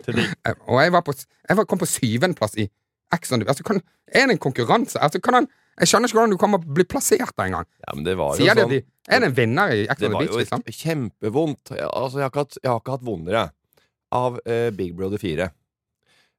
til 0.04 0.18
de. 0.18 0.26
Og 0.70 0.80
jeg 0.82 0.94
var 0.94 1.04
på, 1.06 1.14
jeg 1.18 1.60
var, 1.60 1.68
kom 1.68 1.80
på 1.82 1.88
syvendeplass 1.90 2.56
i 2.58 2.68
X 3.14 3.32
on 3.32 3.40
the 3.40 3.48
altså, 3.48 3.64
kan, 3.64 3.80
Er 4.08 4.26
det 4.28 4.36
en 4.36 4.42
konkurranse? 4.42 4.98
Altså, 5.00 5.20
kan 5.20 5.34
han, 5.40 5.48
jeg 5.80 5.90
skjønner 5.90 6.10
ikke 6.10 6.18
hvordan 6.18 6.34
du 6.34 6.40
kan 6.40 6.56
bli 6.74 6.84
plassert 6.84 7.34
der 7.36 7.50
engang. 7.50 7.68
Ja, 7.86 7.94
men 7.94 8.04
det 8.04 8.16
var 8.18 8.34
jo 8.34 8.42
Sier 8.42 8.58
det 8.58 8.66
sånn 8.66 8.74
de, 8.74 8.80
er 9.08 9.22
det 9.22 9.30
en 9.30 9.36
vinner 9.36 9.74
i 9.74 9.86
X 9.86 10.00
Det 10.00 10.08
on 10.08 10.12
the 10.12 10.18
var 10.18 10.26
jo 10.26 10.42
liksom? 10.42 10.64
kjempevondt. 10.80 11.72
Altså, 11.76 12.18
jeg, 12.18 12.26
har 12.26 12.32
ikke 12.32 12.44
hatt, 12.44 12.58
jeg 12.62 12.70
har 12.72 12.82
ikke 12.82 12.96
hatt 12.98 13.06
vondere 13.06 13.44
av 14.18 14.40
uh, 14.40 14.68
Big 14.74 14.96
Brother 14.96 15.20
4. 15.20 15.48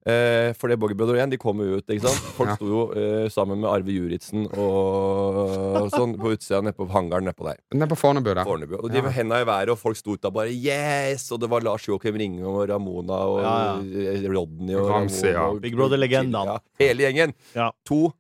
Eh, 0.10 0.54
for 0.58 0.72
det 0.72 0.78
Big 0.82 0.96
Brother 0.98 1.20
1 1.22 1.30
de 1.34 1.38
kom 1.42 1.60
jo 1.62 1.78
ut. 1.80 1.86
ikke 1.88 2.08
sant? 2.08 2.20
Folk 2.38 2.50
Ja. 2.50 2.56
sto 2.58 2.66
jo 2.72 2.82
eh, 2.98 3.28
sammen 3.30 3.60
med 3.62 3.70
Arve 3.70 3.94
Juritzen 3.94 4.48
og 4.58 5.90
sånn 5.94 6.16
på 6.20 6.32
utsida 6.36 6.62
nede 6.64 6.76
på 6.78 6.88
hangaren 6.92 7.28
nedpå 7.30 7.46
der. 7.48 7.60
Nede 7.76 7.90
på 7.92 7.98
Fornebu 8.00 8.34
da. 8.36 8.44
Fornebu. 8.48 8.78
Og 8.84 8.90
de 8.92 8.98
Ja. 9.04 9.10
henda 9.10 9.42
i 9.42 9.46
været, 9.46 9.70
og 9.70 9.78
folk 9.80 9.98
sto 9.98 10.14
ut 10.14 10.22
da 10.22 10.30
bare 10.30 10.50
Yes! 10.50 11.32
Og 11.32 11.40
det 11.40 11.50
var 11.50 11.62
Lars 11.62 11.86
Joakim 11.88 12.16
Ringe 12.18 12.44
og 12.46 12.68
Ramona 12.70 13.20
og 13.30 13.42
Ja, 13.44 13.80
eh, 13.80 14.28
Rodney 14.30 14.76
og 14.76 14.90
Ramsey, 14.90 15.32
ja. 15.34 15.48
Og 15.50 15.62
Big 15.62 15.76
Brother-legendaen. 15.76 16.46
Ja, 16.46 16.60
hele 16.80 17.04
gjengen. 17.06 17.34
Ja. 17.56 17.72
To 17.86 18.14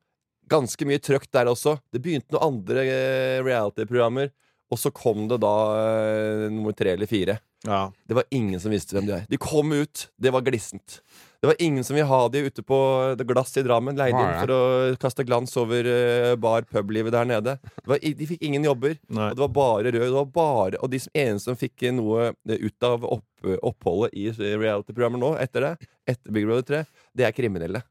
ganske 0.50 0.86
mye 0.86 1.00
trøkk 1.00 1.28
der 1.32 1.46
også. 1.46 1.80
Det 1.94 2.02
begynte 2.02 2.32
noen 2.34 2.44
andre 2.60 2.82
eh, 2.86 3.42
reality-programmer, 3.44 4.32
og 4.72 4.78
så 4.78 4.92
kom 4.94 5.28
det 5.28 5.40
da 5.42 5.54
eh, 5.78 6.50
nummer 6.50 6.74
tre 6.74 6.94
eller 6.94 7.06
fire. 7.08 7.40
Ja. 7.66 7.90
Det 8.08 8.16
var 8.16 8.24
ingen 8.32 8.60
som 8.60 8.72
visste 8.72 8.96
hvem 8.96 9.06
de 9.06 9.14
er. 9.14 9.26
De 9.30 9.38
kom 9.38 9.72
ut, 9.74 10.08
det 10.20 10.32
var 10.32 10.42
glissent. 10.42 11.02
Det 11.40 11.48
var 11.48 11.56
ingen 11.64 11.84
som 11.88 11.96
ville 11.96 12.08
ha 12.08 12.28
de 12.30 12.40
ute 12.40 12.64
på 12.64 12.78
Det 13.18 13.24
Glass 13.24 13.58
i 13.58 13.64
Drammen. 13.64 13.96
leid 13.96 14.12
inn 14.12 14.34
for 14.42 14.52
å 14.52 14.64
kaste 15.00 15.24
glans 15.24 15.56
over 15.60 15.88
eh, 15.88 16.34
bar 16.36 16.66
pub-livet 16.68 17.16
der 17.16 17.30
nede. 17.30 17.54
Det 17.64 17.88
var, 17.88 18.02
de 18.04 18.28
fikk 18.28 18.44
ingen 18.44 18.68
jobber. 18.68 18.98
Nei. 19.08 19.30
Og 19.30 19.38
det 19.38 19.46
var 19.46 19.54
bare 19.56 19.94
rød. 19.96 20.10
Var 20.18 20.28
bare, 20.36 20.82
og 20.84 20.92
de 20.92 21.00
som 21.00 21.16
eneste 21.16 21.48
som 21.48 21.60
fikk 21.60 21.88
noe 21.96 22.34
ut 22.44 22.84
av 22.84 23.08
opp, 23.08 23.48
oppholdet 23.64 24.18
i 24.20 24.28
reality-programmer 24.36 25.22
nå, 25.22 25.32
etter 25.40 25.64
det, 25.64 25.90
etter 26.12 26.36
Big 26.36 26.50
Brother 26.50 26.68
3, 26.68 27.08
det 27.16 27.30
er 27.30 27.38
kriminelle. 27.38 27.86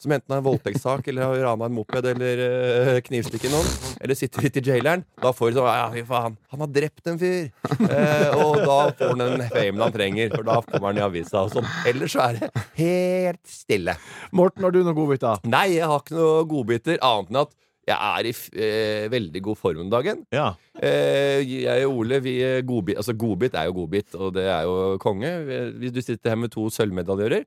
Som 0.00 0.12
enten 0.16 0.32
har 0.34 0.40
en 0.40 0.46
voldtektssak 0.46 1.06
eller 1.12 1.28
har 1.28 1.44
rana 1.44 1.68
en 1.68 1.74
moped 1.76 2.06
eller 2.10 2.40
uh, 2.42 2.96
knivstukket 3.06 3.52
noen. 3.52 3.68
Eller 4.02 4.18
sitter 4.18 4.42
litt 4.42 4.58
i 4.58 4.64
jaileren. 4.66 5.04
Da 5.22 5.30
får 5.36 5.52
du 5.52 5.60
sånn 5.60 5.68
Ja, 5.70 5.86
fy 5.94 6.02
faen, 6.08 6.36
han 6.50 6.64
har 6.64 6.72
drept 6.74 7.12
en 7.12 7.20
fyr! 7.20 7.50
Eh, 7.92 8.34
og 8.38 8.58
da 8.62 8.76
får 8.96 9.12
han 9.12 9.22
den 9.22 9.46
famen 9.52 9.82
han 9.82 9.94
trenger, 9.94 10.30
for 10.32 10.46
da 10.46 10.58
kommer 10.66 10.90
han 10.90 11.00
i 11.00 11.04
avisa 11.04 11.44
og 11.46 11.52
sånn. 11.54 11.66
Ellers 11.88 12.14
så 12.14 12.22
er 12.24 12.38
det 12.38 12.50
helt 12.78 13.42
stille. 13.48 13.94
Morten, 14.34 14.64
har 14.66 14.74
du 14.74 14.80
noen 14.82 14.96
godbiter? 14.96 15.42
Nei, 15.50 15.66
jeg 15.76 15.88
har 15.90 16.02
ikke 16.02 16.16
noen 16.16 16.48
godbiter, 16.50 16.98
annet 17.02 17.32
enn 17.32 17.42
at 17.42 17.54
jeg 17.82 17.98
er 17.98 18.28
i 18.28 18.32
eh, 18.62 19.06
veldig 19.10 19.42
god 19.42 19.58
form 19.58 19.80
om 19.84 19.88
dagen. 19.90 20.22
Ja. 20.34 20.52
Eh, 20.78 21.42
jeg 21.42 21.88
og 21.88 22.02
Ole, 22.04 22.20
vi 22.22 22.36
er 22.46 22.62
godbit 22.66 23.00
Altså, 23.00 23.14
godbit 23.18 23.56
er 23.58 23.66
jo 23.66 23.74
godbit, 23.80 24.14
og 24.14 24.30
det 24.36 24.46
er 24.46 24.68
jo 24.68 24.76
konge. 25.02 25.32
Hvis 25.80 25.94
du 25.94 26.00
sitter 26.00 26.32
her 26.32 26.38
med 26.44 26.52
to 26.54 26.68
sølvmedaljører 26.70 27.42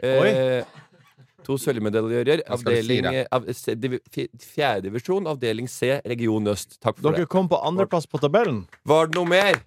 eh, 0.00 0.64
To 1.46 1.56
si, 2.58 2.66
avdeling 2.74 3.02
da? 3.06 3.12
eh, 3.14 3.26
av, 3.32 3.46
se- 3.54 3.74
divi- 3.78 4.00
avdeling 5.30 5.68
C, 5.70 6.00
region 6.04 6.46
øst. 6.50 6.80
Takk 6.80 6.98
for 6.98 7.10
Dere 7.12 7.24
det. 7.24 7.28
kom 7.32 7.48
på 7.48 7.60
andreplass 7.62 8.06
på 8.10 8.18
tabellen. 8.22 8.64
Var 8.84 9.06
det 9.06 9.14
noe 9.20 9.30
mer? 9.30 9.60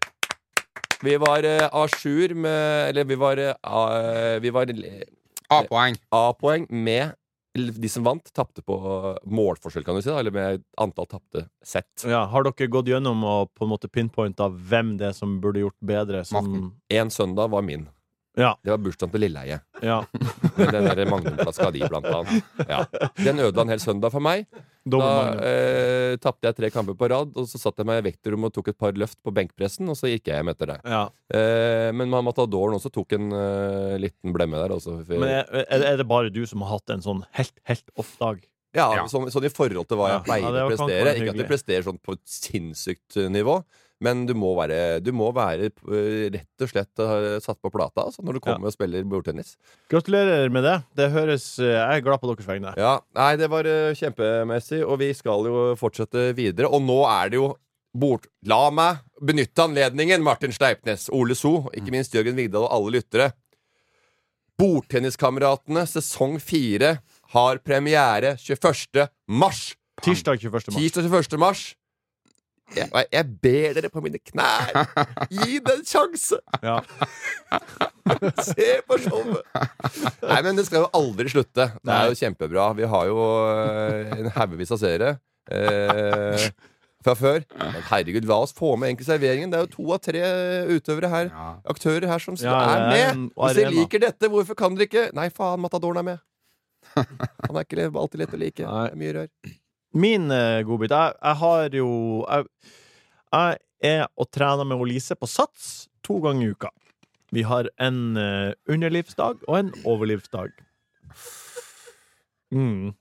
Vi 1.02 1.16
var 1.16 1.46
uh, 1.48 1.70
a 1.72 1.86
jour 1.88 2.34
med 2.36 2.90
Eller 2.90 3.06
vi 3.08 3.16
var, 3.16 3.40
uh, 3.40 3.54
A- 3.64 4.40
vi 4.44 4.50
var 4.52 4.68
A-poeng. 5.50 5.96
A-poeng 6.12 6.68
med 6.70 7.14
de 7.60 7.90
som 7.90 8.04
vant, 8.06 8.24
tapte 8.36 8.62
på 8.62 8.76
målforskjell, 9.26 9.84
kan 9.84 9.96
du 9.98 10.02
si, 10.04 10.10
da, 10.12 10.20
eller 10.22 10.32
med 10.32 10.62
antall 10.80 11.08
tapte 11.10 11.48
sett. 11.66 12.06
Ja, 12.06 12.22
har 12.30 12.46
dere 12.46 12.68
gått 12.72 12.86
gjennom 12.88 13.24
og 13.26 13.50
på 13.58 13.66
en 13.66 13.72
måte 13.74 13.90
pinpointa 13.90 14.48
hvem 14.54 14.94
det 15.00 15.08
er 15.10 15.16
som 15.18 15.40
burde 15.42 15.64
gjort 15.64 15.76
bedre? 15.82 16.22
Som. 16.30 16.70
En 16.94 17.10
søndag 17.10 17.50
var 17.52 17.66
min. 17.66 17.88
Ja. 18.38 18.52
Det 18.64 18.72
var 18.72 18.78
bursdagen 18.84 19.12
til 19.12 19.24
Lilleheie. 19.26 19.58
ja. 19.84 20.00
Med 20.60 20.72
den 20.76 20.86
der 20.86 21.06
Magnum-flaska 21.10 21.72
di, 21.74 21.82
blant 21.90 22.06
annet. 22.06 22.44
Ja. 22.70 22.84
Den 23.18 23.40
ødela 23.42 23.64
en 23.66 23.72
hel 23.74 23.82
søndag 23.82 24.12
for 24.14 24.24
meg. 24.24 24.46
Da 24.90 25.00
eh, 25.44 26.14
tapte 26.24 26.48
jeg 26.50 26.56
tre 26.58 26.70
kamper 26.74 26.96
på 27.00 27.10
rad, 27.12 27.34
og 27.38 27.48
så 27.50 27.60
satte 27.62 27.84
jeg 27.84 27.90
meg 27.90 28.00
i 28.02 28.06
vekterrommet 28.10 28.52
og 28.52 28.56
tok 28.60 28.70
et 28.72 28.78
par 28.80 28.94
løft 28.98 29.18
på 29.26 29.34
benkpressen, 29.36 29.90
og 29.92 29.98
så 30.00 30.12
gikk 30.12 30.30
jeg 30.32 30.40
hjem 30.40 30.52
etter 30.54 30.72
det. 30.74 30.78
Ja. 30.88 31.02
Eh, 31.36 31.90
men 31.96 32.12
Matadoren 32.14 32.78
også 32.80 32.92
tok 32.96 33.18
en 33.18 33.28
eh, 33.36 33.98
liten 34.02 34.36
blemme 34.36 34.62
der. 34.62 34.76
Også, 34.78 35.00
for, 35.04 35.20
Men 35.20 35.42
er, 35.42 35.66
er 35.80 36.00
det 36.00 36.08
bare 36.10 36.32
du 36.34 36.42
som 36.50 36.64
har 36.66 36.78
hatt 36.78 36.96
en 36.96 37.04
sånn 37.06 37.26
helt, 37.40 37.56
helt 37.70 37.92
off-dag? 38.00 38.42
ja, 38.76 38.88
Ja. 39.00 39.04
Sånn, 39.10 39.30
sånn 39.34 39.48
i 39.48 39.54
forhold 39.54 39.88
til 39.90 39.98
hva 39.98 40.12
jeg 40.14 40.26
pleier 40.28 40.46
Ja, 40.62 40.66
å 40.68 40.72
prestere. 40.74 41.16
Ikke 41.18 41.34
at 41.34 41.40
jeg 41.44 41.50
presterer 41.50 41.86
sånn 41.88 42.02
på 42.06 42.14
et 42.18 42.26
sinnssykt 42.30 43.18
nivå, 43.34 43.60
men 44.04 44.24
du 44.28 44.34
må 44.38 44.54
være, 44.56 45.00
du 45.04 45.12
må 45.16 45.30
være 45.36 45.70
eh, 45.70 46.28
rett 46.32 46.64
og 46.64 46.72
slett 46.72 47.02
eh, 47.04 47.38
satt 47.44 47.60
på 47.60 47.72
plata 47.74 48.06
altså, 48.08 48.24
når 48.24 48.38
du 48.38 48.42
kommer 48.44 48.70
og 48.72 48.76
spiller 48.76 49.08
bordtennis. 49.08 49.58
Gratulerer 49.92 50.52
med 50.54 50.64
det. 50.64 50.78
Det 50.96 51.10
høres 51.12 51.48
eh, 51.60 51.76
Jeg 51.76 52.00
er 52.00 52.06
glad 52.06 52.22
på 52.22 52.30
deres 52.32 52.48
vegne. 52.48 52.72
Ja, 52.80 52.98
nei, 53.18 53.34
det 53.40 53.50
var 53.52 53.68
kjempemessig, 54.00 54.82
og 54.86 55.02
vi 55.04 55.12
skal 55.18 55.50
jo 55.52 55.66
fortsette 55.80 56.30
videre. 56.38 56.72
Og 56.72 56.84
nå 56.86 57.02
er 57.10 57.34
det 57.34 57.42
jo 57.42 57.52
bort... 57.92 58.30
La 58.48 58.70
meg 58.72 59.04
benytte 59.20 59.68
anledningen, 59.68 60.24
Martin 60.24 60.56
Steipnes, 60.56 61.10
Ole 61.12 61.36
So, 61.36 61.68
ikke 61.76 61.92
minst 61.94 62.16
Jørgen 62.16 62.40
Vigdal 62.40 62.70
og 62.70 62.72
alle 62.78 63.00
lyttere. 63.00 63.34
Bordtenniskameratene 64.60 65.84
sesong 65.88 66.40
fire 66.44 66.98
har 67.36 67.60
premiere 67.64 68.38
21. 68.40 69.10
mars. 69.28 69.74
Tirsdag 70.00 70.40
21. 70.40 70.72
mars. 70.72 70.80
Tirsdag 70.80 71.12
21. 71.12 71.40
mars. 71.40 71.68
Jeg, 72.76 73.06
jeg 73.12 73.26
ber 73.44 73.76
dere 73.78 73.90
på 73.94 74.02
mine 74.06 74.20
knær, 74.22 74.76
gi 75.34 75.60
det 75.66 75.74
en 75.80 75.86
sjanse! 75.88 76.40
Ja. 76.64 76.78
Se 78.46 78.70
på 78.88 78.98
showet! 79.04 79.46
Nei, 80.26 80.40
men 80.46 80.58
det 80.58 80.66
skal 80.68 80.86
jo 80.86 80.90
aldri 80.98 81.30
slutte. 81.34 81.70
Det 81.82 81.94
er 81.96 82.10
jo 82.12 82.18
kjempebra. 82.20 82.72
Vi 82.78 82.88
har 82.90 83.10
jo 83.10 83.20
eh, 83.54 84.14
en 84.20 84.32
haugevis 84.38 84.74
av 84.76 84.82
seere 84.82 85.12
eh, 85.54 86.48
fra 87.06 87.16
før. 87.18 87.44
Men 87.60 87.86
herregud, 87.92 88.26
la 88.30 88.40
oss 88.46 88.56
få 88.58 88.74
med 88.82 88.96
enkeltserveringen. 88.96 89.54
Det 89.54 89.60
er 89.60 89.68
jo 89.68 89.72
to 89.76 89.88
av 89.96 90.02
tre 90.06 90.24
utøvere 90.74 91.12
her. 91.14 91.30
Ja. 91.34 91.50
Aktører 91.74 92.10
her 92.12 92.24
som 92.24 92.38
Ja, 92.42 92.58
er 92.74 92.86
med. 92.90 93.24
Hvis 93.38 93.62
dere 93.62 93.74
liker 93.78 94.06
dette, 94.08 94.32
hvorfor 94.32 94.58
kan 94.60 94.78
dere 94.78 94.90
ikke? 94.90 95.08
Nei, 95.18 95.30
faen, 95.34 95.62
Matadoren 95.64 96.02
er 96.02 96.10
med. 96.14 96.26
Han 96.96 97.56
er 97.60 97.66
ikke 97.66 97.90
alltid 97.94 98.24
lett 98.24 98.34
å 98.36 98.42
like. 98.42 98.64
Det 98.64 98.86
er 98.90 99.00
mye 99.00 99.18
rør. 99.20 99.34
Min 99.94 100.30
uh, 100.30 100.62
godbit 100.68 100.94
jeg, 100.94 101.14
jeg 101.18 101.36
har 101.42 101.76
jo 101.78 101.90
jeg, 102.30 102.46
jeg 103.34 103.58
er 103.82 104.06
og 104.18 104.30
trener 104.32 104.68
med 104.68 104.78
Olise 104.78 105.16
på 105.18 105.30
Sats 105.30 105.90
to 106.06 106.20
ganger 106.22 106.46
i 106.46 106.52
uka. 106.54 106.70
Vi 107.34 107.46
har 107.46 107.70
en 107.82 108.18
uh, 108.18 108.52
underlivsdag 108.70 109.42
og 109.48 109.60
en 109.60 109.74
overlivsdag. 109.86 110.54
Mm. 112.52 112.94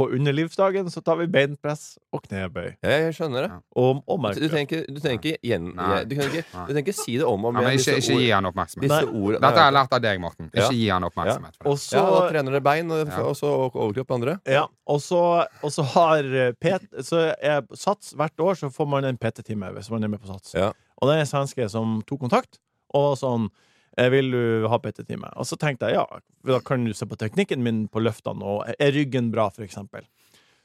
På 0.00 0.06
underlivsdagen 0.16 0.86
så 0.88 1.02
tar 1.04 1.18
vi 1.20 1.26
beinpress 1.28 1.98
og 2.16 2.22
knebøy. 2.24 2.70
Jeg, 2.80 3.00
jeg 3.04 3.14
skjønner 3.18 3.44
det. 3.44 3.50
Og, 3.76 3.98
og 4.08 4.22
Du 4.32 4.40
du 4.40 4.48
tenker, 4.48 4.86
du 4.88 4.96
tenker 5.04 5.34
ikke, 5.36 5.58
Nei. 5.60 5.98
du 6.08 6.14
kan 6.16 6.30
ikke, 6.30 6.44
du 6.48 6.70
trenger 6.72 6.80
ikke 6.86 6.94
si 6.96 7.18
det 7.20 7.26
om 7.28 7.44
og 7.44 7.50
om 7.52 7.58
igjen. 7.60 7.76
ikke, 7.82 7.96
ikke 8.00 8.16
gi 8.22 8.30
han 8.32 8.48
oppmerksomhet. 8.48 8.86
Disse 8.88 9.10
Nei. 9.12 9.34
Dette 9.36 9.50
har 9.60 9.68
jeg 9.68 9.76
lært 9.76 9.92
av 9.98 10.02
deg, 10.06 10.22
Morten. 10.24 10.48
Ikke 10.48 10.62
Ja. 10.64 10.70
gi 10.72 10.88
han 10.88 11.04
oppmerksomhet. 11.10 11.58
Ja. 11.60 11.68
Og 11.68 11.76
så 11.84 12.00
Ja, 12.00 12.22
trener 12.32 12.56
det 12.56 12.62
bein, 12.64 12.90
og, 12.96 13.06
Ja. 13.06 13.20
og 13.28 13.36
så 13.36 13.52
overkropp 13.68 14.10
andre. 14.16 14.38
Ja, 14.48 14.64
og 14.88 15.00
så, 15.04 15.20
og 15.62 15.70
så 15.76 15.82
har 15.92 16.24
eh, 16.24 16.52
Pet, 16.56 16.88
så 17.04 17.34
er 17.36 17.60
Sats 17.76 18.14
hvert 18.16 18.40
år 18.40 18.54
så 18.56 18.72
får 18.72 18.88
man 18.88 19.04
en 19.04 19.18
PT-time 19.20 19.68
hvis 19.76 19.90
man 19.90 20.02
er 20.04 20.08
med 20.08 20.20
på 20.24 20.32
Sats. 20.32 20.54
Ja. 20.56 20.72
Og 21.02 21.08
det 21.08 21.16
er 21.16 21.20
en 21.20 21.26
svenske 21.34 21.68
som 21.68 22.00
tok 22.08 22.20
kontakt, 22.24 22.56
og 22.94 23.18
sånn 23.20 23.50
Vil 23.96 24.30
du 24.30 24.68
ha 24.70 24.78
PT-time? 24.78 25.32
Og 25.34 25.48
så 25.48 25.58
tenkte 25.58 25.90
jeg 25.90 25.98
ja, 25.98 26.20
da 26.46 26.60
kan 26.64 26.84
du 26.86 26.92
se 26.94 27.08
på 27.10 27.18
teknikken 27.18 27.62
min 27.64 27.86
på 27.90 28.02
løftene, 28.02 28.44
og 28.46 28.70
er 28.70 28.92
ryggen 28.94 29.32
bra, 29.34 29.48
for 29.50 29.66
eksempel. 29.66 30.06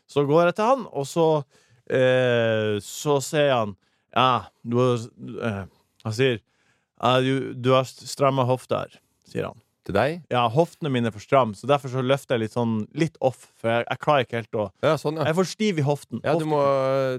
Så 0.08 0.26
går 0.30 0.50
jeg 0.50 0.58
til 0.60 0.70
han, 0.70 0.86
og 0.94 1.08
så 1.10 1.28
eh, 1.90 2.78
Så 2.86 3.18
sier 3.26 3.52
han 3.56 3.74
ja, 4.16 4.46
du 4.62 4.78
eh, 4.80 5.64
Han 6.06 6.16
sier 6.16 6.38
ja, 6.38 7.18
du, 7.20 7.52
du 7.58 7.74
har 7.74 7.90
stramme 7.90 8.46
hofter, 8.48 8.94
sier 9.28 9.50
han. 9.50 9.65
Til 9.86 9.94
deg? 9.94 10.22
Ja, 10.34 10.48
hoftene 10.50 10.90
mine 10.90 11.12
er 11.12 11.14
for 11.14 11.22
stramme, 11.22 11.54
så 11.54 11.68
derfor 11.70 11.92
så 11.94 12.02
løfter 12.02 12.36
jeg 12.40 12.48
litt 12.48 12.56
sånn 12.56 12.78
litt 12.98 13.20
off. 13.22 13.44
For 13.62 13.70
jeg, 13.70 13.84
jeg 13.86 14.02
klarer 14.02 14.26
ikke 14.26 14.40
helt 14.40 14.58
å 14.58 14.64
Ja, 14.82 14.96
sånn, 14.98 15.20
ja. 15.20 15.28
Jeg 15.28 15.36
er 15.36 15.38
for 15.38 15.50
stiv 15.52 15.82
i 15.82 15.86
hoften. 15.86 16.22
Ja, 16.26 16.34
du 16.42 16.48
må, 16.50 16.62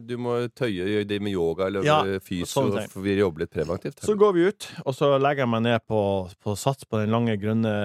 du 0.02 0.16
må 0.18 0.34
tøye 0.58 0.88
gjøre 0.90 1.06
det 1.06 1.20
med 1.22 1.36
yoga 1.36 1.68
eller 1.70 1.86
Ja, 1.86 2.00
fys, 2.18 2.50
Sånn 2.50 2.74
for 2.90 3.06
vi 3.06 3.14
jobber 3.20 3.44
litt 3.44 3.54
preventivt. 3.54 4.02
Så 4.02 4.16
går 4.18 4.34
vi 4.34 4.48
ut, 4.50 4.66
og 4.82 4.96
så 4.98 5.12
legger 5.22 5.44
jeg 5.44 5.52
meg 5.54 5.62
ned 5.68 5.86
på, 5.86 6.00
på 6.42 6.56
sats 6.58 6.88
på 6.90 6.98
den 7.04 7.14
lange, 7.14 7.38
grønne 7.38 7.76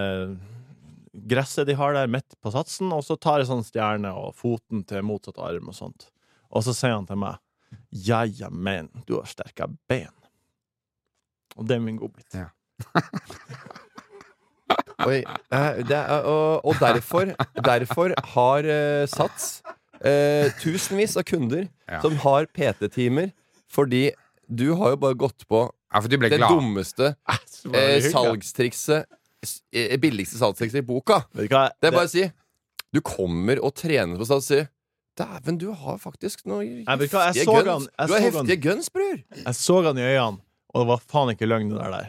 gresset 1.13 1.67
de 1.67 1.75
har 1.77 1.93
der 1.93 2.09
midt 2.09 2.37
på 2.41 2.51
satsen, 2.53 2.89
og 2.95 3.03
så 3.05 3.17
tar 3.19 3.41
jeg 3.41 3.51
sånn 3.51 3.65
stjerne 3.67 4.13
og 4.17 4.33
foten 4.39 4.85
til 4.87 5.05
motsatt 5.05 5.39
arm 5.43 5.69
og 5.69 5.77
sånt. 5.77 6.09
Og 6.51 6.65
så 6.65 6.73
sier 6.75 6.95
han 6.97 7.07
til 7.09 7.21
meg 7.21 7.37
Ja, 7.91 8.23
ja, 8.25 8.49
men 8.49 8.89
du 9.07 9.17
har 9.19 9.29
sterke 9.29 9.69
ben. 9.91 10.11
Og 11.59 11.67
det 11.67 11.77
er 11.77 11.83
min 11.83 11.99
godbit. 11.99 12.33
Ja. 12.33 12.49
Oi, 15.07 15.19
det 15.87 15.97
er, 15.97 16.25
og, 16.29 16.65
og 16.65 16.75
derfor, 16.81 17.31
derfor 17.65 18.13
har 18.35 18.67
uh, 18.67 19.05
Sats 19.09 19.61
uh, 20.05 20.47
tusenvis 20.61 21.17
av 21.17 21.23
kunder 21.29 21.67
Ja. 21.91 21.99
som 22.03 22.15
har 22.23 22.45
PT-timer, 22.55 23.31
fordi 23.71 24.11
du 24.47 24.73
har 24.79 24.93
jo 24.93 24.99
bare 25.01 25.17
gått 25.19 25.43
på 25.49 25.65
Ja, 25.93 25.99
for 25.99 26.07
du 26.11 26.17
ble 26.21 26.29
det 26.31 26.37
glad. 26.39 26.51
dummeste 26.55 27.09
eh, 27.73 27.97
salgstrikset 28.11 29.05
eh, 29.75 29.97
Billigste 29.99 30.37
salgstrikset 30.39 30.79
i 30.79 30.85
boka. 30.87 31.21
Vet 31.35 31.49
du 31.49 31.55
hva? 31.55 31.65
Det 31.81 31.89
er 31.91 31.95
bare 31.97 32.07
å 32.07 32.11
si 32.11 32.23
Du 32.95 33.01
kommer 33.03 33.59
og 33.63 33.73
trener 33.79 34.15
på 34.19 34.27
Sats 34.27 34.45
og 34.45 34.47
sier 34.53 34.69
Dæven, 35.19 35.57
du 35.59 35.67
har 35.75 35.97
faktisk 35.99 36.45
noe 36.47 36.63
heftige 36.63 37.09
guns. 37.11 37.67
han- 37.67 37.87
jeg 37.99 38.07
Du 38.07 38.13
har 38.13 38.21
heftige 38.29 38.61
guns, 38.63 38.87
bror! 38.89 39.17
Jeg 39.43 39.55
så 39.59 39.81
han 39.83 39.97
i 39.99 40.07
øynene, 40.07 40.39
og 40.71 40.79
det 40.81 40.87
var 40.87 41.03
faen 41.11 41.33
ikke 41.35 41.49
løgn, 41.51 41.69
det 41.75 41.91
der. 41.91 42.07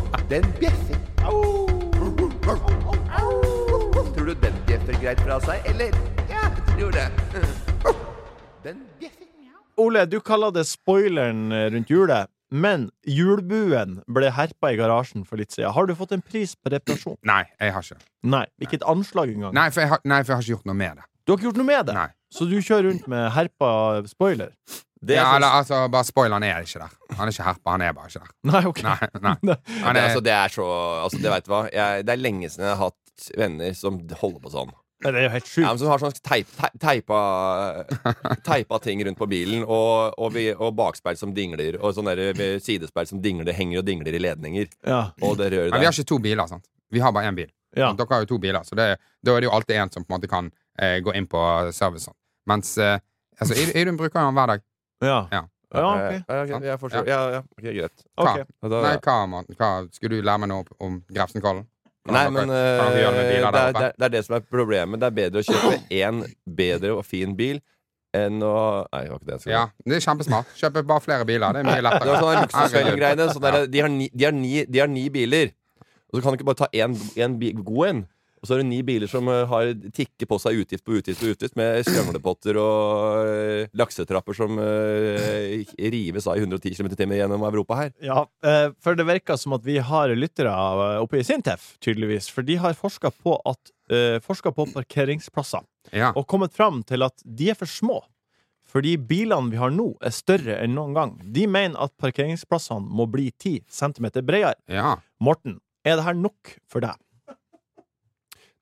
Den 0.30 0.44
bjeffer. 0.60 0.94
Tror 4.14 4.26
du 4.26 4.34
den 4.34 4.58
bjeffer 4.68 4.98
greit 5.02 5.22
fra 5.26 5.40
seg, 5.42 5.64
eller? 5.66 5.96
Ja, 6.30 6.44
jeg 6.46 6.66
tror 6.68 6.92
det. 6.94 7.06
Den 8.62 8.84
bjeffer. 9.00 9.26
Ole, 9.80 10.04
du 10.06 10.20
kaller 10.22 10.52
det 10.54 10.68
spoileren 10.70 11.48
rundt 11.74 11.90
julet, 11.90 12.30
men 12.52 12.90
julbuen 13.08 13.96
ble 14.06 14.30
herpa 14.36 14.70
i 14.70 14.78
garasjen 14.78 15.24
for 15.26 15.40
litt 15.40 15.50
siden. 15.50 15.72
Har 15.74 15.90
du 15.90 15.96
fått 15.98 16.14
en 16.14 16.22
pris 16.22 16.54
på 16.54 16.70
reparasjon? 16.76 17.18
Nei, 17.26 17.42
jeg 17.58 17.74
har 17.74 17.88
ikke. 17.90 17.98
Nei, 18.30 18.44
ikke 18.62 18.78
et 18.78 18.86
anslag 18.94 19.34
engang. 19.34 19.56
Nei 19.56 19.66
for, 19.72 19.82
jeg 19.82 19.90
har, 19.96 20.04
nei, 20.04 20.20
for 20.22 20.34
jeg 20.34 20.36
har 20.36 20.46
ikke 20.46 20.54
gjort 20.54 20.70
noe 20.70 20.78
med 20.78 21.00
det. 21.00 21.08
Du 21.24 21.32
har 21.32 21.40
ikke 21.40 21.48
gjort 21.48 21.60
noe 21.64 21.70
med 21.72 21.90
det? 21.90 21.98
Nei. 21.98 22.06
Så 22.30 22.46
du 22.46 22.54
kjører 22.60 22.86
rundt 22.92 23.10
med 23.10 23.26
herpa 23.34 23.72
spoiler? 24.06 24.54
Det 25.00 25.16
ja, 25.16 25.22
er 25.30 25.38
eller, 25.38 25.54
altså, 25.62 25.76
bare 25.88 26.04
spoileren 26.04 26.44
er 26.44 26.60
ikke 26.66 26.82
der. 26.82 26.96
Han 27.16 27.24
er 27.24 27.32
ikke 27.32 27.44
herpa, 27.46 27.70
han 27.72 27.84
er 27.86 27.94
bare 27.96 28.10
ikke 28.10 28.20
der. 28.20 28.34
Nei, 28.50 28.60
OK. 28.68 28.82
Nei, 28.84 28.98
nei. 29.24 29.56
Han 29.84 29.96
det, 29.96 30.02
er, 30.02 30.06
altså, 30.10 30.20
det 30.26 30.34
er 30.36 30.52
så 30.52 30.66
altså, 31.06 31.20
Det 31.22 31.32
vet 31.32 31.46
du 31.46 31.50
hva 31.54 31.60
jeg, 31.72 32.04
Det 32.04 32.12
er 32.12 32.20
lenge 32.20 32.50
siden 32.52 32.66
jeg 32.68 32.76
har 32.76 32.90
hatt 32.90 33.30
venner 33.40 33.72
som 33.76 33.96
holder 34.20 34.42
på 34.44 34.52
sånn. 34.52 34.74
Det 35.00 35.14
er 35.16 35.24
jo 35.24 35.30
helt 35.32 35.46
sjukt. 35.48 35.64
Ja, 35.64 35.70
som 35.80 35.88
har 35.88 36.02
sånn 36.02 36.16
teip, 36.20 36.48
teip, 36.58 36.74
teipa, 36.82 37.20
teipa 38.44 38.78
ting 38.84 39.00
rundt 39.06 39.16
på 39.18 39.28
bilen, 39.30 39.62
og, 39.64 40.12
og, 40.20 40.34
vi, 40.34 40.50
og 40.52 40.74
bakspeil 40.76 41.16
som 41.16 41.32
dingler, 41.36 41.78
og 41.80 41.96
med 42.04 42.60
sidespeil 42.64 43.08
som 43.08 43.22
dingler, 43.24 43.52
henger 43.56 43.80
og 43.80 43.86
dingler 43.88 44.16
i 44.16 44.20
ledninger. 44.20 44.68
Ja. 44.84 45.06
Og 45.24 45.38
det 45.40 45.50
røret 45.54 45.72
men 45.72 45.80
vi 45.80 45.88
har 45.88 45.96
ikke 45.96 46.10
to 46.12 46.18
biler, 46.20 46.44
sant? 46.50 46.68
Vi 46.92 47.00
har 47.00 47.14
bare 47.16 47.30
én 47.30 47.38
bil. 47.38 47.48
ja. 47.76 47.92
Dere 47.96 48.12
har 48.12 48.24
jo 48.26 48.32
to 48.34 48.38
biler, 48.42 48.64
så 48.66 48.76
det, 48.76 48.90
da 49.24 49.32
er 49.36 49.40
det 49.40 49.48
jo 49.48 49.54
alltid 49.56 49.76
en 49.80 49.92
som 49.94 50.04
på 50.04 50.12
en 50.12 50.18
måte 50.18 50.28
kan 50.30 50.50
eh, 50.76 50.98
gå 51.00 51.14
inn 51.16 51.28
på 51.30 51.40
servicen. 51.72 52.12
Mens 52.50 52.76
eh, 52.78 52.98
altså, 53.38 53.56
Id- 53.56 53.76
Idun 53.80 53.96
bruker 54.00 54.20
jo 54.20 54.26
den 54.28 54.36
hver 54.40 54.52
dag. 54.52 54.64
Ja. 55.00 55.26
Ja. 55.32 55.42
Ja, 55.72 55.82
ok. 55.86 56.24
Ja, 56.28 56.42
ok, 56.42 56.64
jeg 56.66 56.78
forstår. 56.82 57.06
Ja, 57.06 57.18
ja, 57.30 57.40
ok, 57.46 57.62
greit. 57.62 58.00
Hva? 58.18 58.32
Ok. 58.32 58.48
Da- 58.72 58.80
Nei, 58.82 58.96
hva, 59.04 59.16
Morten? 59.30 59.54
hva, 59.60 59.68
Skulle 59.94 60.16
du 60.18 60.22
lære 60.26 60.40
meg 60.42 60.48
noe 60.50 60.64
om 60.82 60.96
Grefsenkollen? 61.14 61.66
Kan 62.06 62.14
Nei, 62.16 62.24
men 62.32 62.48
kan 62.48 62.50
dere 62.50 63.02
gjøre 63.02 63.12
det 63.12 63.20
med 63.20 63.26
eh, 63.26 63.30
biler 63.30 63.52
det, 63.52 63.52
der 63.52 63.60
er, 63.60 63.68
oppe? 63.70 63.78
det, 63.80 63.86
er, 63.86 63.92
det 63.98 64.04
er 64.08 64.14
det 64.16 64.22
som 64.26 64.34
er 64.34 64.40
problemet. 64.50 65.00
Det 65.00 65.06
er 65.06 65.16
bedre 65.20 65.42
å 65.42 65.46
kjøpe 65.46 65.76
én 66.00 66.20
bedre 66.58 66.94
og 66.96 67.04
fin 67.06 67.36
bil 67.38 67.60
enn 68.16 68.40
å 68.42 68.54
Nei, 68.90 69.02
det 69.04 69.10
var 69.12 69.20
ikke 69.20 69.26
det 69.28 69.34
jeg 69.36 69.40
skulle 69.44 69.54
Ja, 69.54 69.64
det 69.86 69.96
er 70.00 70.04
kjempesmart. 70.08 70.54
Kjøpe 70.58 70.82
bare 70.90 71.04
flere 71.04 71.26
biler. 71.28 71.52
Det 71.54 71.60
er 71.62 71.68
mye 71.68 71.76
Det 71.78 71.84
lettere. 71.86 72.08
var 72.10 72.16
sånn 72.24 72.30
Herregud. 72.34 72.48
luksusfellen-greiene. 72.48 73.28
Sånn 73.36 73.44
der, 73.46 73.66
de, 73.70 73.80
har 73.84 73.92
ni, 73.94 74.08
de, 74.12 74.24
har 74.26 74.32
ni, 74.34 74.64
de 74.66 74.78
har 74.82 74.88
ni 74.90 75.04
biler. 75.14 75.52
Og 76.10 76.18
så 76.18 76.22
kan 76.24 76.32
du 76.34 76.40
ikke 76.40 76.48
bare 76.50 76.62
ta 76.64 76.68
én 76.74 76.96
én 77.14 77.62
god 77.62 77.86
en. 77.92 78.00
Og 78.40 78.48
så 78.48 78.54
er 78.56 78.62
det 78.62 78.70
ni 78.70 78.78
biler 78.86 79.10
som 79.10 79.26
eh, 79.28 79.42
har 79.50 79.70
tikker 79.92 80.24
på 80.30 80.38
seg 80.40 80.62
utgift 80.62 80.84
på 80.86 80.94
utgift 80.96 81.20
på 81.20 81.28
utgift, 81.34 81.56
med 81.60 81.82
skravlepotter 81.84 82.56
og 82.56 83.26
eh, 83.28 83.66
laksetrapper 83.76 84.36
som 84.38 84.56
eh, 84.58 85.66
rives 85.92 86.24
av 86.30 86.38
i 86.38 86.44
110 86.46 86.72
km 86.78 86.88
i 86.88 86.96
timen 87.02 87.18
gjennom 87.18 87.44
Europa 87.50 87.76
her. 87.82 87.90
Ja, 88.00 88.22
eh, 88.46 88.70
for 88.80 88.96
det 88.96 89.04
virker 89.10 89.36
som 89.40 89.52
at 89.58 89.66
vi 89.66 89.76
har 89.84 90.14
lyttere 90.16 90.54
oppe 91.02 91.20
i 91.20 91.26
Sintef, 91.26 91.74
tydeligvis. 91.84 92.30
For 92.32 92.46
de 92.48 92.56
har 92.62 92.78
forska 92.78 93.12
på, 93.12 93.36
at, 93.44 93.74
forsket 94.24 94.54
på 94.56 94.68
parkeringsplasser 94.72 95.66
Ja. 95.96 96.12
og 96.14 96.26
kommet 96.30 96.52
fram 96.54 96.82
til 96.86 97.02
at 97.02 97.20
de 97.26 97.50
er 97.50 97.58
for 97.58 97.66
små. 97.68 98.00
Fordi 98.70 98.92
bilene 98.96 99.50
vi 99.50 99.58
har 99.58 99.72
nå, 99.74 99.96
er 100.00 100.12
større 100.14 100.60
enn 100.62 100.76
noen 100.78 100.94
gang. 100.94 101.14
De 101.34 101.44
mener 101.50 101.74
at 101.82 101.90
parkeringsplassene 101.98 102.86
må 102.86 103.08
bli 103.10 103.32
10 103.34 103.64
cm 103.66 104.06
bredere. 104.22 104.54
ja. 104.70 104.96
Morten, 105.20 105.58
er 105.84 105.96
det 105.98 106.04
her 106.06 106.14
nok 106.14 106.54
for 106.70 106.80
deg? 106.84 106.94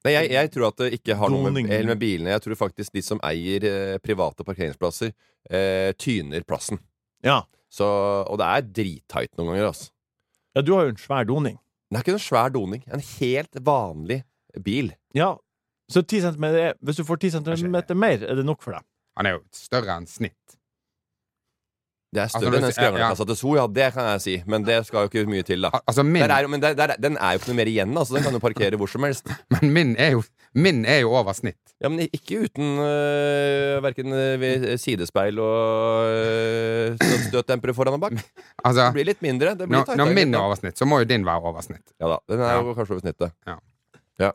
Nei, 0.08 0.14
jeg, 0.16 0.30
jeg 0.32 0.50
tror 0.54 0.66
at 0.70 0.80
det 0.80 0.88
ikke 0.98 1.16
har 1.20 1.30
noe 1.32 1.50
med, 1.52 1.68
med 1.68 1.98
bilene 2.00 2.32
Jeg 2.32 2.42
tror 2.46 2.56
faktisk 2.64 2.92
de 2.96 3.02
som 3.04 3.20
eier 3.28 3.64
eh, 3.68 3.94
private 4.02 4.44
parkeringsplasser, 4.48 5.12
eh, 5.52 5.92
tyner 6.00 6.44
plassen. 6.48 6.80
Ja. 7.24 7.42
Så, 7.68 7.84
og 8.24 8.38
det 8.40 8.46
er 8.48 8.64
drittight 8.80 9.34
noen 9.36 9.52
ganger, 9.52 9.68
altså. 9.74 9.90
ja, 10.56 10.62
du 10.64 10.72
har 10.74 10.86
jo 10.88 10.94
en 10.96 11.02
svær 11.02 11.26
doning. 11.28 11.58
Det 11.88 11.98
er 11.98 12.04
ikke 12.06 12.14
noen 12.16 12.24
svær 12.24 12.52
doning. 12.52 12.82
En 12.92 13.04
helt 13.04 13.60
vanlig 13.64 14.22
bil. 14.64 14.90
Ja, 15.16 15.34
så 15.92 16.02
10 16.04 16.20
cm, 16.26 16.44
er- 16.52 16.76
hvis 16.84 16.98
du 17.00 17.04
får 17.08 17.20
10 17.22 17.30
cm 17.38 17.76
mer, 17.96 18.24
er 18.24 18.34
det 18.40 18.44
nok 18.48 18.60
for 18.64 18.76
deg? 18.76 18.84
Han 19.16 19.26
er 19.28 19.36
jo 19.38 19.44
større 19.56 19.94
enn 20.00 20.08
snitt. 20.08 20.57
Det 22.08 22.20
er 22.20 22.24
Altså, 22.24 22.38
større 22.40 22.56
altså, 22.56 22.58
enn 22.58 22.64
en 22.64 22.72
sier- 22.72 22.98
ja, 22.98 23.14
til 23.14 23.36
So, 23.36 23.50
ja, 23.58 23.66
det 23.68 23.92
kan 23.92 24.06
jeg 24.14 24.20
si. 24.24 24.34
Men 24.46 24.62
det 24.64 24.78
skal 24.86 25.04
jo 25.04 25.08
ikke 25.10 25.28
mye 25.28 25.42
til, 25.44 25.60
da. 25.60 25.70
Altså, 25.86 26.02
min, 26.02 26.22
Der 26.22 26.32
er, 26.34 26.46
men 26.48 26.62
der, 26.62 26.72
der, 26.74 26.94
den 26.96 27.18
er 27.20 27.32
jo 27.34 27.38
ikke 27.42 27.48
noe 27.50 27.56
mer 27.58 27.66
igjen, 27.68 27.92
altså. 28.00 28.14
Den 28.16 28.22
kan 28.24 28.32
du 28.32 28.38
parkere 28.40 28.76
hvor 28.80 28.88
som 28.88 29.02
helst. 29.04 29.28
men 29.52 29.72
min 29.72 29.96
er 29.98 30.10
jo 30.16 30.22
Min 30.54 30.84
er 30.88 31.02
jo 31.04 31.10
over 31.12 31.32
snitt. 31.36 31.58
Ja, 31.82 31.88
Men 31.92 32.08
ikke 32.08 32.38
uten 32.48 32.78
øh, 32.80 33.82
verken 33.84 34.10
ved 34.40 34.78
sidespeil 34.80 35.36
og 35.38 36.08
øh, 36.08 36.96
støtdempere 37.28 37.74
foran 37.76 37.94
og 37.98 38.00
bak. 38.00 38.12
Det 38.16 38.24
Altså, 38.64 38.88
blir 38.96 39.04
litt 39.04 39.20
mindre. 39.22 39.52
Det 39.54 39.68
blir 39.68 39.84
når, 39.84 39.96
når 40.00 40.14
min 40.16 40.32
er 40.34 40.38
over 40.40 40.56
snitt, 40.56 40.78
så 40.80 40.88
må 40.88 40.98
jo 41.02 41.04
din 41.04 41.26
være 41.28 41.44
over 41.44 41.60
snitt. 41.60 41.84
Ja 42.00 42.08
da. 42.14 42.16
Den 42.28 42.40
er 42.40 42.54
Ja. 42.54 42.62
jo 42.64 42.72
kanskje 42.74 42.96
over 42.96 43.04
snittet. 43.04 43.32
Ja. 43.46 43.58
ja. 44.18 44.30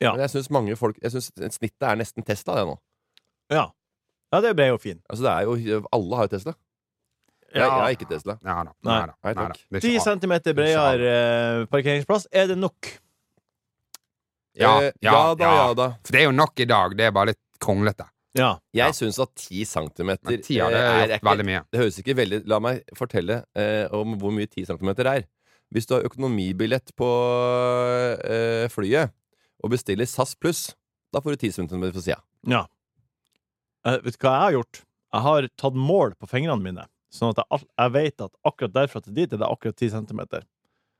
Ja. 0.00 0.12
Men 0.14 0.20
jeg 0.24 0.30
syns 0.30 0.50
mange 0.54 0.76
folk 0.78 0.96
Jeg 1.02 1.10
synes 1.10 1.30
snittet 1.54 1.82
er 1.82 1.94
nesten 2.00 2.24
Tesla, 2.24 2.56
det 2.60 2.66
nå. 2.72 2.78
Ja. 3.52 3.66
Ja, 4.32 4.40
det 4.40 4.56
ble 4.56 4.66
jo 4.72 4.78
fint. 4.80 5.02
Altså 5.10 5.24
det 5.24 5.32
er 5.36 5.42
jo 5.76 5.84
Alle 5.92 6.16
har 6.16 6.26
jo 6.28 6.32
Tesla. 6.36 6.54
Jeg, 7.48 7.62
jeg 7.62 7.70
har 7.70 7.90
ikke 7.96 8.08
Tesla. 8.10 8.34
Nei 8.44 8.54
da. 8.68 8.72
Nei. 8.84 8.94
Nei 8.98 9.06
da. 9.06 9.14
Nei, 9.24 9.32
Nei 9.34 9.48
da. 9.48 9.78
er 9.78 9.80
10 9.80 10.00
cm 10.04 10.34
bredere 10.58 11.12
eh, 11.14 11.64
parkeringsplass, 11.72 12.26
er 12.32 12.46
det 12.50 12.58
nok? 12.60 12.90
Ja, 14.58 14.72
Eh, 14.82 14.92
ja, 15.00 15.12
ja 15.12 15.34
da, 15.38 15.44
ja. 15.44 15.54
ja 15.68 15.74
da. 15.78 15.86
For 16.04 16.12
det 16.16 16.20
er 16.20 16.26
jo 16.28 16.34
nok 16.34 16.60
i 16.60 16.66
dag. 16.68 16.96
Det 16.98 17.04
er 17.06 17.12
bare 17.14 17.30
litt 17.32 17.40
kronglete. 17.62 18.08
Ja. 18.36 18.58
Jeg 18.74 18.90
Ja. 18.90 18.92
syns 18.92 19.18
at 19.22 19.30
10 19.38 19.64
cm 19.64 20.10
hadde 20.10 20.34
er 20.34 20.42
gjort 20.44 21.14
ikke- 21.16 21.24
veldig 21.30 21.46
mye. 21.46 21.62
Det 21.72 21.80
høres 21.80 21.98
ikke 22.02 22.14
veldig 22.18 22.42
La 22.46 22.58
meg 22.60 22.82
fortelle 22.94 23.44
eh, 23.56 23.86
om 23.92 24.18
hvor 24.18 24.30
mye 24.34 24.46
10 24.46 24.66
cm 24.66 24.90
er. 25.06 25.24
Hvis 25.72 25.86
du 25.86 25.94
har 25.94 26.02
økonomibillett 26.04 26.92
på 26.96 27.08
eh, 28.24 28.68
flyet 28.72 29.10
og 29.64 29.70
bestiller 29.72 30.06
SAS 30.06 30.34
pluss, 30.34 30.74
da 31.12 31.20
får 31.20 31.36
du 31.36 31.48
10 31.48 31.52
cm 31.68 31.92
på 31.92 32.02
sida. 32.02 32.20
ja. 32.46 32.66
Eh, 33.86 33.98
vet 34.02 34.18
du 34.18 34.26
hva 34.26 34.32
jeg 34.34 34.42
har 34.42 34.52
gjort? 34.58 34.80
Jeg 35.14 35.22
har 35.22 35.48
tatt 35.56 35.74
mål 35.74 36.14
på 36.20 36.28
fingrene 36.28 36.60
mine. 36.60 36.84
Sånn 37.14 37.32
at 37.32 37.40
jeg, 37.40 37.64
jeg 37.72 37.94
vet 37.94 38.24
at 38.26 38.34
akkurat 38.50 38.74
derfra 38.74 39.02
til 39.04 39.16
dit 39.16 39.32
er 39.32 39.40
det 39.40 39.48
akkurat 39.48 39.76
10 39.76 39.94
centimeter. 39.96 40.44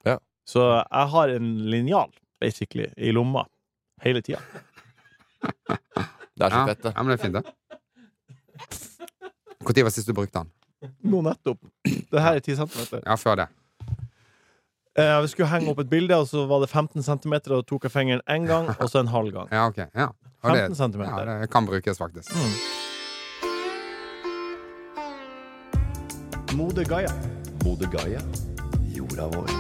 Ja. 0.09 0.17
Så 0.49 0.65
jeg 0.65 1.13
har 1.15 1.35
en 1.35 1.49
linjal, 1.69 2.13
basically, 2.41 2.89
i 2.97 3.13
lomma 3.13 3.45
hele 4.05 4.23
tida. 4.25 4.41
Det 6.39 6.47
er 6.47 6.55
så 6.55 6.65
fett, 6.71 6.83
det. 6.83 6.93
ja, 6.95 7.03
men 7.03 7.11
det 7.13 7.19
er 7.19 7.25
fint, 7.25 7.35
det. 7.35 7.45
Når 9.69 9.85
var 9.85 9.93
sist 9.93 10.09
du 10.09 10.15
brukte 10.17 10.39
den? 10.39 10.51
Nå 11.11 11.21
nettopp. 11.27 11.59
Det 11.85 12.23
her 12.23 12.39
er 12.39 12.41
10 12.41 12.57
centimeter. 12.63 13.03
Ja, 13.05 13.17
før 13.19 13.43
det. 13.43 13.49
Eh, 14.99 15.21
vi 15.23 15.29
skulle 15.31 15.51
henge 15.51 15.71
opp 15.71 15.83
et 15.83 15.91
bilde, 15.91 16.17
og 16.17 16.27
så 16.31 16.47
var 16.51 16.63
det 16.65 16.71
15 16.71 17.03
centimeter, 17.07 17.59
og 17.59 17.67
tok 17.69 17.87
jeg 17.87 17.95
fingeren 17.95 18.23
én 18.31 18.49
gang, 18.49 18.71
og 18.79 18.91
så 18.91 19.03
en 19.03 19.13
halv 19.13 19.35
gang. 19.35 19.51
Ja, 19.53 19.67
ok. 19.71 19.85
Ja. 19.95 20.09
Og 20.43 20.51
15 20.55 20.71
det, 20.71 20.77
centimeter. 20.79 21.33
ja, 21.35 21.41
det 21.43 21.51
kan 21.53 21.67
brukes, 21.67 21.99
faktisk. 21.99 22.33
Mode 26.57 26.85
Gaia. 26.85 27.11
Mode 27.65 27.87
Gaia. 27.93 28.21
Jorda 28.95 29.27
vår. 29.27 29.51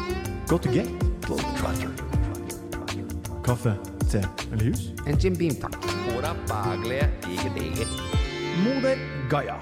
Go 0.48 0.58
to 0.58 0.70
gate. 0.72 0.88
Kaffe, 3.44 3.74
te 4.10 4.22
eller 4.52 4.64
hus? 4.64 4.86
En 5.06 5.18
Jim 5.20 5.36
Beam, 5.36 5.56
takk. 5.60 5.76
Våra 6.08 6.34
baglige, 6.48 7.10
diger, 7.26 7.52
diger. 7.54 7.90
Moder 8.64 9.02
Gaia. 9.30 9.58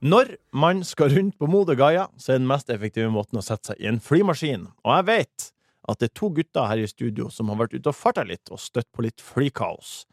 Når 0.00 0.36
man 0.52 0.84
skal 0.84 1.16
rundt 1.16 1.38
på 1.38 1.46
Moder 1.46 1.74
Gaia, 1.74 2.06
så 2.16 2.32
er 2.32 2.38
den 2.38 2.46
mest 2.48 2.70
effektive 2.70 3.08
måten 3.10 3.40
å 3.40 3.44
sette 3.44 3.72
seg 3.72 3.80
i 3.80 3.88
en 3.90 4.00
flymaskin. 4.00 4.68
Og 4.84 4.94
jeg 4.98 5.08
vet 5.08 5.48
at 5.88 5.98
det 5.98 6.10
er 6.10 6.14
to 6.20 6.28
gutter 6.36 6.68
her 6.68 6.84
i 6.84 6.86
studio 6.86 7.32
som 7.32 7.48
har 7.48 7.64
vært 7.64 7.78
ute 7.78 7.88
og 7.88 7.96
farta 7.96 8.26
litt 8.28 8.52
og 8.52 8.60
støtt 8.60 8.90
på 8.92 9.08
litt 9.08 9.24
flykaos. 9.24 10.04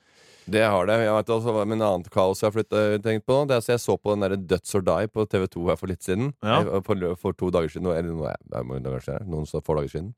Det 0.45 0.62
har 0.62 0.86
det. 0.86 0.95
Jeg 1.01 1.13
vet 1.15 1.29
også 1.34 1.53
med 1.65 1.77
en 1.79 1.86
annen 1.88 2.03
kaos 2.13 2.41
jeg 2.41 2.47
har 2.51 2.53
flyttet, 2.55 3.03
tenkt 3.05 3.25
på. 3.25 3.38
Det 3.49 3.55
er, 3.58 3.63
så 3.65 3.73
jeg 3.73 3.81
så 3.81 3.95
på 3.97 4.13
den 4.13 4.25
der 4.25 4.36
Døds 4.53 4.75
or 4.77 4.84
Die 4.86 5.08
på 5.10 5.25
TV2 5.31 5.63
her 5.71 5.79
for 5.79 5.89
litt 5.89 6.05
siden. 6.05 6.34
Ja. 6.45 6.60
Eh, 6.62 6.81
For, 6.86 7.05
for 7.21 7.34
to 7.38 7.49
dager 7.53 7.71
siden. 7.73 7.89
Eller 7.89 8.13
noe, 8.13 8.99
siden. 9.01 9.25
Noen 9.31 9.49
så 9.49 9.62
få 9.65 9.77
dager 9.79 9.89
siden. 9.95 10.12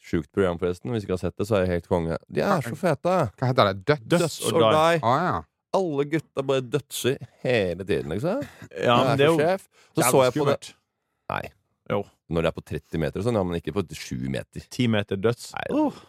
Sjukt 0.00 0.30
program, 0.32 0.58
forresten. 0.60 0.92
Hvis 0.94 1.04
ikke 1.04 1.16
har 1.18 1.22
sett 1.26 1.36
det, 1.36 1.46
så 1.50 1.58
er 1.58 1.66
jeg 1.66 1.74
helt 1.80 1.88
konge. 1.90 2.16
De 2.30 2.40
er 2.46 2.62
så 2.64 2.76
fete! 2.78 3.16
Hva 3.36 3.50
heter 3.50 3.72
det? 3.72 3.84
Døds 3.90 4.06
Døds 4.14 4.38
or 4.48 4.60
or 4.60 4.66
Die. 4.66 4.76
Die. 4.78 5.02
Ah, 5.04 5.24
ja. 5.26 5.38
Alle 5.76 6.04
gutta 6.10 6.42
bare 6.42 6.64
dødser 6.66 7.18
hele 7.44 7.84
tiden, 7.86 8.10
liksom. 8.10 8.40
Ja, 8.74 8.96
men 9.04 9.18
det 9.20 9.26
er 9.26 9.30
jo 9.30 9.36
sjef. 9.38 9.68
Så 9.94 10.06
så 10.08 10.22
jeg 10.24 10.34
på 10.38 10.46
det. 10.48 10.72
Nei. 11.30 11.42
Jo. 11.90 12.00
Når 12.30 12.42
det 12.46 12.50
er 12.50 12.56
på 12.56 12.64
30 12.70 13.02
meter 13.02 13.20
og 13.20 13.26
sånn, 13.26 13.38
ja, 13.38 13.44
men 13.46 13.58
ikke 13.60 13.74
på 13.76 13.84
7 13.86 14.16
meter. 14.30 14.64
10 14.66 14.88
meter 14.94 15.18
døds. 15.20 15.50
Nei. 15.58 15.66
Åh. 15.74 16.00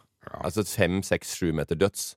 Altså 0.45 0.63
5-6-7 0.65 1.51
meter 1.57 1.77
døds. 1.77 2.11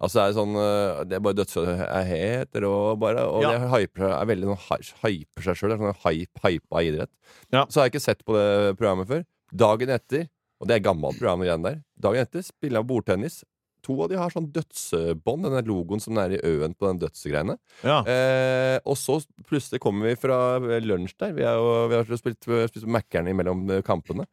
Altså 0.00 0.16
det 0.16 0.22
er 0.30 0.36
sånn 0.38 0.54
øh, 0.56 1.00
Det 1.04 1.16
er 1.18 1.22
bare 1.26 1.36
døds 1.36 1.56
er 1.60 2.06
helt 2.08 2.60
rå, 2.64 2.72
bare. 3.00 3.26
Og 3.28 3.42
Ja. 3.44 3.52
det 3.58 3.68
hyper, 3.74 4.06
er 4.16 4.28
veldig 4.30 4.48
sånn 4.48 4.88
hyper 5.04 5.44
seg 5.44 5.58
sjøl. 5.60 5.76
Sånn 5.76 5.98
hype, 6.06 6.40
hypa 6.46 6.82
idrett. 6.86 7.12
Ja. 7.52 7.66
Så 7.68 7.80
har 7.80 7.88
jeg 7.88 7.94
ikke 7.94 8.06
sett 8.08 8.24
på 8.24 8.36
det 8.38 8.76
programmet 8.80 9.10
før. 9.10 9.24
Dagen 9.52 9.92
etter, 9.92 10.28
og 10.60 10.68
det 10.70 10.76
er 10.78 10.84
gammelt 10.88 11.18
program, 11.18 11.42
igjen 11.44 11.64
der. 11.66 11.80
Dagen 12.00 12.24
etter 12.24 12.44
spiller 12.46 12.80
jeg 12.80 12.88
bordtennis. 12.88 13.42
To 13.82 13.94
av 14.04 14.10
de 14.12 14.16
har 14.20 14.28
sånn 14.32 14.50
dødsbånd, 14.52 15.46
den 15.48 15.64
logoen 15.68 16.02
som 16.04 16.18
er 16.20 16.34
i 16.36 16.40
øen 16.44 16.74
på 16.76 16.84
den 16.90 16.98
dødsgreiene. 17.00 17.54
Ja. 17.82 18.00
Eh, 18.04 18.76
og 18.84 18.96
så 19.00 19.18
plutselig 19.48 19.80
kommer 19.80 20.10
vi 20.10 20.18
fra 20.20 20.58
lunsj 20.60 21.14
der. 21.18 21.32
Vi, 21.36 21.44
jo, 21.44 21.70
vi 21.88 21.96
har 21.96 22.10
spilt, 22.20 22.44
spist 22.44 22.84
Mækkern 22.88 23.30
imellom 23.32 23.64
eh, 23.72 23.80
kampene. 23.86 24.26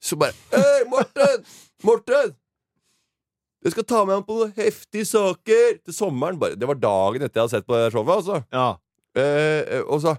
Så 0.00 0.16
bare 0.16 0.32
Hei, 0.54 0.84
Morten! 0.88 1.42
Morten! 1.84 2.36
Jeg 3.60 3.74
skal 3.74 3.84
ta 3.84 4.04
med 4.08 4.16
ham 4.16 4.24
på 4.24 4.38
noen 4.38 4.52
heftige 4.56 5.04
saker 5.04 5.74
til 5.84 5.94
sommeren. 5.94 6.38
Bare, 6.40 6.56
det 6.56 6.68
var 6.68 6.78
dagen 6.80 7.26
etter 7.26 7.40
jeg 7.40 7.44
hadde 7.44 7.56
sett 7.58 7.68
på 7.68 7.76
det 7.76 7.90
showet. 7.92 8.14
Altså. 8.16 8.40
ja. 8.54 8.68
Eh, 9.18 9.80
og 9.90 9.98
så 10.04 10.14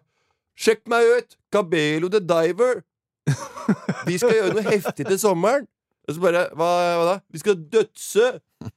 Sjekk 0.61 0.83
meg 0.91 1.07
ut! 1.07 1.37
Cabello 1.53 2.09
the 2.11 2.19
Diver! 2.19 2.81
Vi 4.07 4.17
skal 4.19 4.33
gjøre 4.35 4.55
noe 4.57 4.65
heftig 4.67 5.07
til 5.07 5.17
sommeren. 5.21 5.65
Og 6.11 6.17
så 6.17 6.23
bare 6.23 6.47
Hva, 6.57 6.69
hva 6.99 7.05
da? 7.07 7.17
Vi 7.31 7.41
skal 7.41 7.59
dødse! 7.71 8.31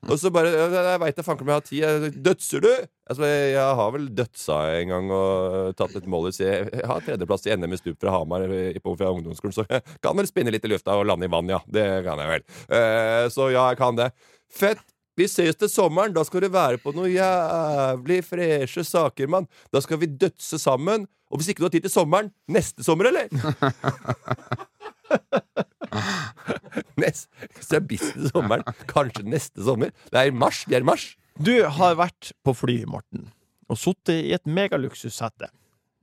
Og 0.09 0.16
så 0.20 0.31
bare 0.33 0.53
Jeg, 0.55 1.01
veit 1.03 1.16
da 1.18 1.25
fanken 1.27 1.44
om 1.44 1.51
jeg 1.53 1.59
har 1.59 1.66
tid. 1.66 2.07
Dødser 2.25 2.61
du? 2.64 2.70
Altså, 3.11 3.27
jeg, 3.27 3.75
har 3.81 3.90
vel 3.92 4.07
dødsa 4.16 4.57
en 4.79 4.88
gang 4.94 5.07
og 5.12 5.75
tatt 5.77 5.92
litt 5.97 6.07
mål. 6.09 6.31
Jeg, 6.38 6.70
har 6.88 6.99
tredjeplass 7.05 7.44
i 7.49 7.53
NM 7.59 7.75
i 7.77 7.79
stup 7.81 7.99
fra 8.01 8.14
Hamar 8.14 8.47
fra 8.47 9.11
ungdomsskolen, 9.11 9.53
så 9.53 9.62
jeg 9.68 9.83
kan 10.05 10.16
vel 10.16 10.29
spinne 10.31 10.55
litt 10.55 10.64
i 10.64 10.68
lufta 10.73 10.97
og 10.97 11.05
lande 11.11 11.27
i 11.29 11.33
vann, 11.33 11.51
ja. 11.53 11.61
Det 11.68 11.85
kan 12.07 12.16
jeg 12.23 12.29
vel. 12.31 12.42
Eh, 12.79 13.27
så 13.35 13.42
ja, 13.53 13.62
jeg 13.73 13.79
kan 13.83 13.94
det. 13.99 14.09
Fett! 14.49 14.81
Vi 15.18 15.27
ses 15.31 15.57
til 15.61 15.70
sommeren. 15.70 16.14
Da 16.16 16.23
skal 16.27 16.42
du 16.42 16.49
være 16.55 16.79
på 16.83 16.90
noe 16.97 17.12
jævlig 17.12 18.23
freshe 18.27 18.83
saker, 18.88 19.27
mann. 19.31 19.47
Da 19.75 19.79
skal 19.85 20.01
vi 20.01 20.07
dødse 20.11 20.59
sammen. 20.62 21.01
Og 21.31 21.38
hvis 21.38 21.49
ikke 21.53 21.62
du 21.62 21.68
har 21.68 21.75
tid 21.77 21.85
til 21.87 21.92
sommeren, 21.92 22.33
neste 22.49 22.81
sommer, 22.87 23.05
eller? 23.12 23.29
Nest, 27.03 27.29
så 27.61 27.68
det 27.75 27.79
er 27.81 27.87
busy 27.90 28.29
sommeren. 28.31 28.64
Kanskje 28.90 29.25
neste 29.29 29.64
sommer. 29.66 29.92
Det 30.11 30.20
er 30.20 30.31
i 30.31 30.35
mars. 30.35 30.64
Vi 30.68 30.77
er 30.79 30.85
i 30.85 30.88
mars. 30.88 31.11
Du 31.35 31.53
har 31.79 31.97
vært 31.99 32.31
på 32.47 32.55
fly, 32.55 32.77
Morten, 32.87 33.29
og 33.68 33.79
sittet 33.81 34.20
i 34.29 34.35
et 34.37 34.47
megaluksussete. 34.47 35.51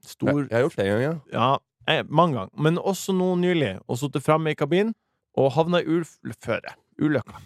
Stor 0.03 0.33
Jeg 0.33 0.49
har 0.51 0.65
gjort 0.65 0.77
det 0.79 0.85
en 0.87 0.91
gang, 0.91 1.03
ja. 1.03 1.13
Ja, 1.31 1.49
eh, 1.87 2.03
mange 2.09 2.39
ganger. 2.39 2.53
Men 2.57 2.77
også 2.77 3.13
nå 3.15 3.35
nylig. 3.39 3.75
Og 3.87 3.99
sittet 4.01 4.25
fremme 4.25 4.51
i 4.51 4.57
kabinen 4.57 4.95
og 5.37 5.51
havna 5.55 5.79
i 5.79 5.85
uføre. 5.85 6.73
Ulykka. 7.01 7.37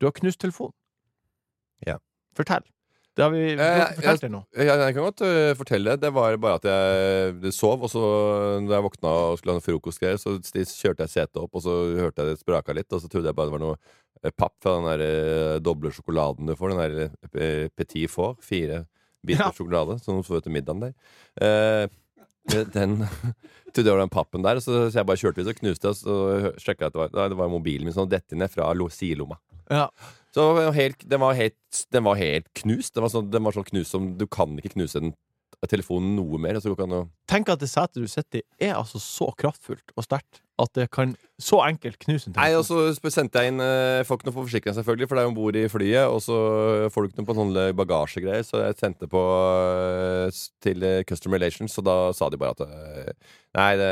Du 0.00 0.06
har 0.06 0.12
knust 0.16 0.40
telefon. 0.40 0.72
Ja. 1.86 1.96
Fortell. 2.36 2.62
Det 3.16 3.24
har 3.26 3.30
vi 3.34 3.40
vi 3.42 3.52
Eh, 3.60 3.78
har 3.80 3.94
fortalt 3.98 4.20
det 4.22 4.30
nå. 4.32 4.40
Jeg, 4.56 4.66
jeg 4.70 4.94
kan 4.94 5.02
godt 5.04 5.20
øh, 5.26 5.54
fortelle 5.58 5.96
det. 6.00 6.10
Var 6.14 6.36
bare 6.40 6.60
at 6.60 6.68
jeg 6.70 7.52
sov, 7.52 7.82
og 7.82 7.90
så 7.90 8.02
da 8.68 8.76
jeg 8.78 8.84
våkna 8.86 9.10
og 9.32 9.38
skulle 9.40 9.56
ha 9.56 9.58
noe 9.58 9.66
frokostgreier, 9.66 10.20
så 10.22 10.36
kjørte 10.38 11.04
jeg 11.04 11.12
setet 11.16 11.40
opp, 11.42 11.54
og 11.58 11.64
så 11.64 11.74
hørte 11.98 12.22
jeg 12.22 12.30
det 12.36 12.40
spraka 12.44 12.76
litt, 12.76 12.88
og 12.94 13.02
så 13.02 13.10
trodde 13.10 13.26
jeg 13.32 13.36
bare 13.36 13.50
det 13.50 13.56
var 13.58 13.64
noe 13.64 13.76
eh, 14.22 14.30
papp 14.30 14.54
fra 14.62 14.76
den 14.78 14.88
der 14.92 15.04
eh, 15.08 15.56
doble 15.64 15.90
sjokoladen 15.92 16.46
du 16.48 16.54
får, 16.56 16.76
den 16.76 16.84
der 16.84 17.10
eh, 17.34 17.66
Petit 17.76 18.06
Four. 18.14 18.38
Fire 18.46 18.84
biter 19.26 19.48
Ja. 19.48 19.50
sjokolade 19.52 19.98
som 20.00 20.16
du 20.22 20.24
får 20.24 20.46
til 20.46 20.54
middagen 20.54 20.86
der. 20.86 20.94
Eh, 21.42 21.88
den 22.72 23.02
jeg 23.74 23.84
den 23.84 24.08
pappen 24.10 24.42
der, 24.46 24.58
så, 24.64 24.86
så 24.90 25.02
jeg 25.02 25.06
bare 25.06 25.20
kjørte 25.20 25.42
litt 25.42 25.50
og 25.52 25.58
knuste, 25.60 25.90
og 25.92 25.98
så 25.98 26.54
sjekka 26.62 26.86
jeg 26.86 26.94
at 26.94 26.94
det 26.96 27.02
var, 27.18 27.28
det 27.34 27.36
var 27.42 27.50
mobilen 27.52 27.84
min 27.90 27.92
som 27.94 28.06
hadde 28.06 28.16
dettet 28.22 28.38
ned 28.40 28.50
fra 28.54 28.70
lo- 28.74 28.88
sidelomma. 28.90 29.36
Ja. 29.70 29.88
Så 30.34 30.44
den 30.54 30.68
var 30.68 30.76
helt, 30.76 31.08
den, 31.10 31.20
var 31.20 31.34
helt, 31.34 31.82
den 31.90 32.06
var 32.06 32.20
helt 32.20 32.46
knust. 32.54 32.94
Den 32.94 33.06
var, 33.06 33.10
sånn, 33.10 33.30
den 33.32 33.42
var 33.46 33.56
sånn 33.56 33.66
knust 33.66 33.96
som 33.96 34.12
Du 34.18 34.28
kan 34.30 34.54
ikke 34.60 34.76
knuse 34.76 35.02
den 35.02 35.14
telefonen 35.68 36.14
noe 36.16 36.38
mer. 36.40 36.60
Så 36.62 36.76
kan 36.78 36.92
du, 36.92 37.00
Tenk 37.30 37.50
at 37.52 37.62
det 37.62 37.70
setet 37.70 37.98
du 37.98 38.08
sitter 38.10 38.40
i, 38.40 38.46
er 38.70 38.78
altså 38.78 39.00
så 39.02 39.30
kraftfullt 39.38 39.92
og 39.96 40.06
sterkt 40.06 40.40
at 40.60 40.72
det 40.76 40.86
kan 40.92 41.14
så 41.40 41.62
enkelt 41.64 41.96
knuse 42.02 42.28
en 42.28 42.34
Nei, 42.36 42.50
og 42.52 42.66
så 42.68 43.10
sendte 43.12 43.40
jeg 43.40 43.54
inn 43.54 43.62
eh, 43.64 44.02
får 44.04 44.18
ikke 44.18 44.28
noe 44.28 44.34
for 44.36 44.48
forsikring, 44.48 44.74
selvfølgelig, 44.76 45.08
for 45.08 45.16
det 45.16 45.22
er 45.22 45.26
jo 45.26 45.32
om 45.32 45.38
bord 45.38 45.56
i 45.56 45.62
flyet. 45.72 46.04
Og 46.12 46.20
så 46.24 46.36
får 46.92 47.00
du 47.00 47.08
ikke 47.08 47.22
noe 47.22 47.30
på 47.30 47.36
sånne 47.38 47.64
bagasjegreier, 47.78 48.44
så 48.46 48.60
jeg 48.66 48.76
sendte 48.80 49.08
på 49.10 49.22
eh, 49.24 50.42
til 50.64 50.84
eh, 50.86 51.00
Custom 51.08 51.36
Relations, 51.36 51.78
og 51.80 51.88
da 51.88 51.96
sa 52.16 52.28
de 52.28 52.40
bare 52.40 52.56
at 52.58 52.66
eh, 52.66 53.32
Nei, 53.56 53.70
det 53.80 53.90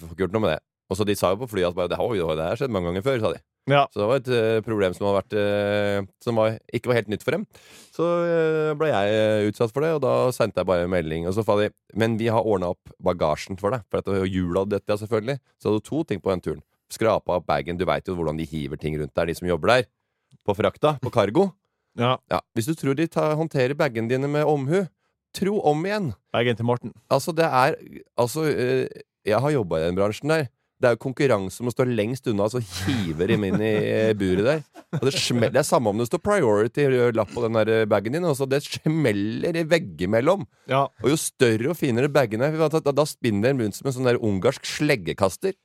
får 0.00 0.14
ikke 0.14 0.24
gjort 0.24 0.38
noe 0.38 0.46
med 0.46 0.54
det. 0.54 0.62
Og 0.92 0.98
så 0.98 1.06
de 1.08 1.16
sa 1.16 1.32
jo 1.32 1.40
på 1.40 1.48
flyet 1.54 1.70
at 1.70 1.76
bare, 1.76 1.88
det 1.90 1.96
har 1.98 2.16
jo 2.16 2.30
det 2.36 2.44
har 2.50 2.58
skjedd 2.60 2.72
mange 2.74 2.90
ganger 2.90 3.04
før, 3.06 3.20
sa 3.22 3.32
de. 3.32 3.40
Ja. 3.70 3.86
Så 3.88 4.02
det 4.02 4.06
var 4.10 4.18
et 4.20 4.28
eh, 4.36 4.58
problem 4.64 4.92
som, 4.92 5.06
hadde 5.08 5.20
vært, 5.22 5.34
eh, 5.40 6.08
som 6.20 6.36
var, 6.36 6.58
ikke 6.76 6.90
var 6.90 6.98
helt 6.98 7.08
nytt 7.08 7.22
for 7.24 7.36
dem. 7.36 7.46
Så 7.94 8.08
eh, 8.28 8.72
ble 8.76 8.90
jeg 8.90 9.48
utsatt 9.48 9.72
for 9.72 9.86
det, 9.86 9.94
og 9.96 10.02
da 10.04 10.12
sendte 10.36 10.60
jeg 10.60 10.68
bare 10.68 10.84
en 10.84 10.92
melding. 10.92 11.24
Og 11.30 11.32
så 11.36 11.44
sa 11.46 11.56
de 11.62 11.70
Men 11.96 12.18
vi 12.20 12.28
har 12.28 12.44
ordna 12.44 12.74
opp 12.74 12.92
bagasjen 13.00 13.56
for 13.60 13.72
deg. 13.72 13.86
For 13.88 14.02
at 14.02 14.28
hjula 14.28 14.66
dette, 14.68 14.84
ja, 14.92 14.98
selvfølgelig. 15.00 15.38
Så 15.56 15.70
hadde 15.70 15.80
du 15.80 15.88
to 15.88 16.02
ting 16.10 16.20
på 16.20 16.32
den 16.34 16.44
turen. 16.44 16.60
Skrapa 16.92 17.38
opp 17.38 17.46
bagen. 17.48 17.80
Du 17.80 17.86
veit 17.88 18.04
jo 18.04 18.16
hvordan 18.18 18.36
de 18.36 18.44
hiver 18.50 18.80
ting 18.80 18.98
rundt 19.00 19.14
der, 19.16 19.30
de 19.32 19.36
som 19.38 19.48
jobber 19.48 19.72
der. 19.72 19.88
På 20.44 20.52
frakta. 20.58 20.98
På 21.00 21.12
cargo. 21.14 21.48
ja. 21.96 22.18
Ja, 22.28 22.42
Hvis 22.52 22.68
du 22.68 22.74
tror 22.76 22.98
de 22.98 23.06
tar, 23.08 23.32
håndterer 23.38 23.72
bagene 23.78 24.12
dine 24.12 24.28
med 24.28 24.44
omhu, 24.44 24.82
tro 25.34 25.56
om 25.64 25.86
igjen. 25.88 26.12
Bagen 26.36 26.60
til 26.60 26.68
Morten. 26.68 26.92
Altså, 27.08 27.32
det 27.32 27.48
er 27.48 27.78
Altså, 28.20 28.44
jeg 29.24 29.40
har 29.40 29.50
jobba 29.56 29.80
i 29.80 29.86
den 29.88 29.96
bransjen 29.96 30.28
der. 30.28 30.50
Det 30.84 30.90
er 30.90 30.98
jo 30.98 31.04
konkurranse 31.06 31.62
om 31.64 31.70
å 31.70 31.72
stå 31.72 31.86
lengst 31.88 32.26
unna, 32.28 32.44
så 32.52 32.60
hiver 32.60 33.30
de 33.32 33.38
inn 33.48 33.62
i 33.64 33.72
eh, 33.88 34.10
buret 34.20 34.44
der. 34.44 34.64
Og 34.98 35.06
det, 35.08 35.14
det 35.48 35.62
er 35.62 35.64
samme 35.64 35.88
om 35.88 36.00
det 36.00 36.10
står 36.10 36.20
priority-lapp 36.20 37.32
på 37.32 37.44
den 37.46 37.56
der 37.56 37.70
eh, 37.72 37.86
bagen 37.88 38.12
din. 38.12 38.26
Også, 38.28 38.44
det 38.50 38.60
smeller 38.66 39.56
i 39.56 39.64
veggimellom. 39.70 40.44
Ja. 40.68 40.84
Og 41.00 41.14
jo 41.14 41.16
større 41.20 41.72
og 41.72 41.78
finere 41.80 42.12
bagen 42.12 42.44
er, 42.44 42.58
da, 42.60 42.82
da, 42.84 43.06
spinner 43.08 43.54
den 43.54 43.64
rundt 43.64 43.78
som 43.80 43.88
en 43.88 43.96
sånn 43.96 44.10
der 44.10 44.20
ungarsk 44.20 44.68
sleggekaster. 44.68 45.56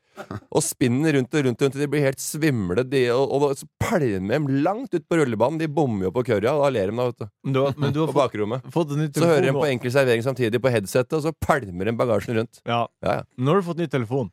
Og 0.51 0.63
spinner 0.63 1.15
rundt 1.15 1.35
og 1.35 1.45
rundt, 1.45 1.61
og 1.61 1.67
rundt 1.67 1.77
og 1.77 1.83
de 1.83 1.89
blir 1.91 2.03
helt 2.03 2.23
svimle. 2.23 2.83
De, 2.87 3.03
og, 3.13 3.35
og 3.35 3.53
så 3.59 3.67
pælmer 3.83 4.37
dem 4.37 4.49
langt 4.63 4.95
ut 4.95 5.05
på 5.07 5.19
rullebanen. 5.19 5.59
De 5.61 5.69
bommer 5.71 6.07
jo 6.07 6.15
på 6.15 6.25
køria, 6.31 6.55
og 6.55 6.65
da 6.65 6.71
ler 6.75 6.91
de 6.91 6.97
da, 6.99 7.09
vet 7.11 7.21
du. 7.21 7.29
Men 7.43 7.55
du 7.55 7.61
har, 7.65 7.77
du 7.95 8.01
På 8.05 8.17
bakrommet. 8.21 8.71
Så 8.71 9.27
hører 9.27 9.49
de 9.49 9.55
på 9.55 9.67
enkel 9.69 9.93
servering 9.93 10.25
samtidig 10.25 10.63
på 10.63 10.71
headsetet, 10.71 11.19
og 11.19 11.27
så 11.27 11.35
pælmer 11.45 11.91
de 11.91 11.95
bagasjen 11.99 12.39
rundt. 12.39 12.63
Ja. 12.63 12.85
Ja, 13.03 13.21
ja. 13.21 13.23
Nå 13.37 13.55
har 13.55 13.63
du 13.63 13.69
fått 13.71 13.83
ny 13.83 13.87
telefon. 13.91 14.31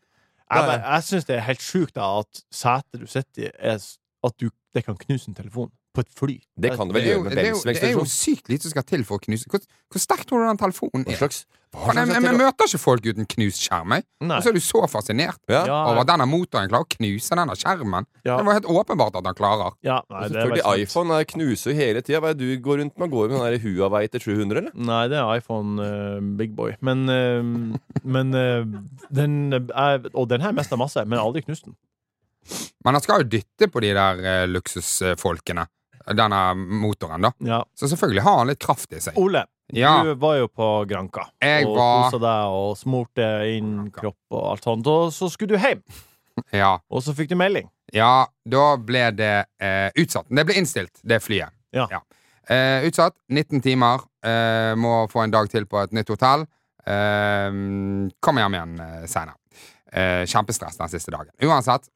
Jeg, 0.50 0.80
jeg 0.84 1.02
syns 1.02 1.24
det 1.26 1.36
er 1.36 1.46
helt 1.48 1.62
sjukt 1.64 1.96
at 1.98 2.42
setet 2.54 3.02
du 3.02 3.06
sitter 3.10 3.48
i, 3.48 3.50
er 3.58 3.80
at 4.26 4.36
du, 4.40 4.50
det 4.74 4.84
kan 4.86 4.98
knuse 5.00 5.30
en 5.30 5.38
telefon 5.38 5.72
på 5.96 6.04
et 6.04 6.12
fly. 6.16 6.38
Det 6.60 6.74
kan 6.76 6.88
du 6.88 6.94
vel 6.96 7.02
Det 7.06 7.10
gjøre 7.14 7.18
jo, 7.18 7.26
med 7.26 7.36
hvem 7.40 7.54
som 7.60 7.70
helst. 7.72 7.82
det 7.82 7.88
er 7.90 7.96
jo 7.96 8.06
sykt 8.12 8.50
lite 8.52 8.68
som 8.68 8.76
skal 8.76 8.84
til 8.92 9.04
for 9.08 9.16
å 9.18 9.24
knuse 9.26 9.48
Hvor, 9.50 9.62
hvor 9.92 10.02
sterkt 10.02 10.28
tror 10.28 10.44
du 10.44 10.50
den 10.52 10.60
telefonen 10.60 11.06
er? 11.08 11.16
slags, 11.20 11.46
hva 11.76 11.92
slags 11.92 12.12
tele- 12.14 12.32
møter 12.38 12.68
ikke 12.70 12.80
folk 12.80 13.06
uten 13.10 13.26
knust 13.32 13.60
skjerm. 13.66 13.92
Jeg. 13.96 14.04
Og 14.24 14.36
så 14.44 14.48
er 14.52 14.56
du 14.56 14.60
så 14.64 14.82
fascinert 14.88 15.40
ja. 15.52 15.62
Over 15.66 16.00
at 16.04 16.10
denne 16.12 16.26
motoren 16.30 16.70
klarer 16.70 16.86
å 16.86 16.90
knuse 16.94 17.36
denne 17.40 17.56
skjermen. 17.58 18.06
Ja. 18.24 18.36
Det 18.38 18.46
var 18.46 18.58
helt 18.60 18.68
åpenbart 18.70 19.18
at 19.20 19.28
han 19.28 19.36
klarer. 19.40 19.74
ja, 19.84 19.98
nei, 20.10 20.20
det 20.28 20.36
er 20.36 20.46
Selvfølgelig, 20.46 20.84
iPhone 20.86 21.18
er 21.20 21.28
knuser 21.32 21.72
jo 21.72 21.76
hele 21.80 22.02
tida. 22.06 22.20
Hva 22.24 22.30
er 22.32 22.38
det 22.38 22.48
du 22.48 22.62
går 22.64 22.80
rundt 22.84 22.96
med? 23.02 23.10
Går 23.16 23.34
med 23.34 23.56
den 23.56 23.64
Huawei 23.66 24.04
til 24.12 24.20
700, 24.28 24.62
eller? 24.62 24.72
Nei, 24.92 25.02
det 25.12 25.18
er 25.20 25.34
iPhone 25.40 25.80
uh, 25.82 26.20
Big 26.38 26.54
Boy. 26.56 26.76
Men, 26.80 27.04
uh, 27.08 27.76
men 28.04 28.32
uh, 28.32 28.62
den 29.10 29.52
er 29.52 30.06
Og 30.14 30.28
den 30.32 30.40
her 30.44 30.52
mesta 30.56 30.78
masse, 30.80 31.04
men 31.04 31.18
aldri 31.20 31.42
knust 31.44 31.66
den. 31.68 31.76
Men 32.86 32.94
han 32.94 33.02
skal 33.02 33.24
jo 33.24 33.30
dytte 33.36 33.66
på 33.74 33.80
de 33.82 33.88
der 33.96 34.20
uh, 34.22 34.46
luksusfolkene. 34.48 35.66
Denne 36.14 36.54
motoren, 36.54 37.20
da. 37.26 37.32
Ja. 37.40 37.64
Så 37.74 37.88
selvfølgelig 37.90 38.22
har 38.22 38.38
han 38.38 38.46
litt 38.52 38.60
kraft 38.62 38.92
i 38.92 39.00
seg. 39.00 39.16
Ole, 39.18 39.44
Ja. 39.74 40.02
du 40.04 40.14
var 40.14 40.36
jo 40.38 40.46
på 40.48 40.86
Granka. 40.86 41.24
Jeg 41.42 41.66
og 41.66 41.76
var- 41.76 42.10
kosa 42.10 42.18
deg 42.22 42.52
og 42.54 42.76
smurte 42.78 43.56
inn 43.56 43.90
kropp 43.90 44.16
og 44.30 44.50
alt 44.52 44.62
sånt. 44.64 44.86
Og 44.86 45.10
så 45.12 45.28
skulle 45.30 45.56
du 45.56 45.58
hjem, 45.58 45.82
Ja. 46.52 46.78
og 46.90 47.02
så 47.02 47.12
fikk 47.14 47.28
du 47.28 47.34
melding. 47.36 47.68
ja, 47.92 48.26
da 48.46 48.76
ble 48.76 49.10
det 49.16 49.46
eh, 49.60 49.90
utsatt. 49.96 50.26
Det 50.30 50.44
ble 50.46 50.54
innstilt, 50.54 51.00
det 51.02 51.20
flyet. 51.22 51.50
Ja. 51.72 51.88
Eh, 52.48 52.86
utsatt. 52.86 53.14
19 53.28 53.60
timer. 53.60 54.00
Eh, 54.22 54.74
må 54.78 55.08
få 55.10 55.24
en 55.24 55.30
dag 55.30 55.48
til 55.50 55.66
på 55.66 55.82
et 55.82 55.90
nytt 55.92 56.08
hotell. 56.08 56.46
Eh, 56.86 57.50
kom 58.20 58.38
hjem 58.40 58.54
igjen 58.54 58.78
eh, 58.80 59.06
seinere. 59.10 59.34
Eh, 59.92 60.24
kjempestress 60.28 60.76
den 60.78 60.88
siste 60.92 61.10
dagen. 61.14 61.30
Uansett, 61.42 61.88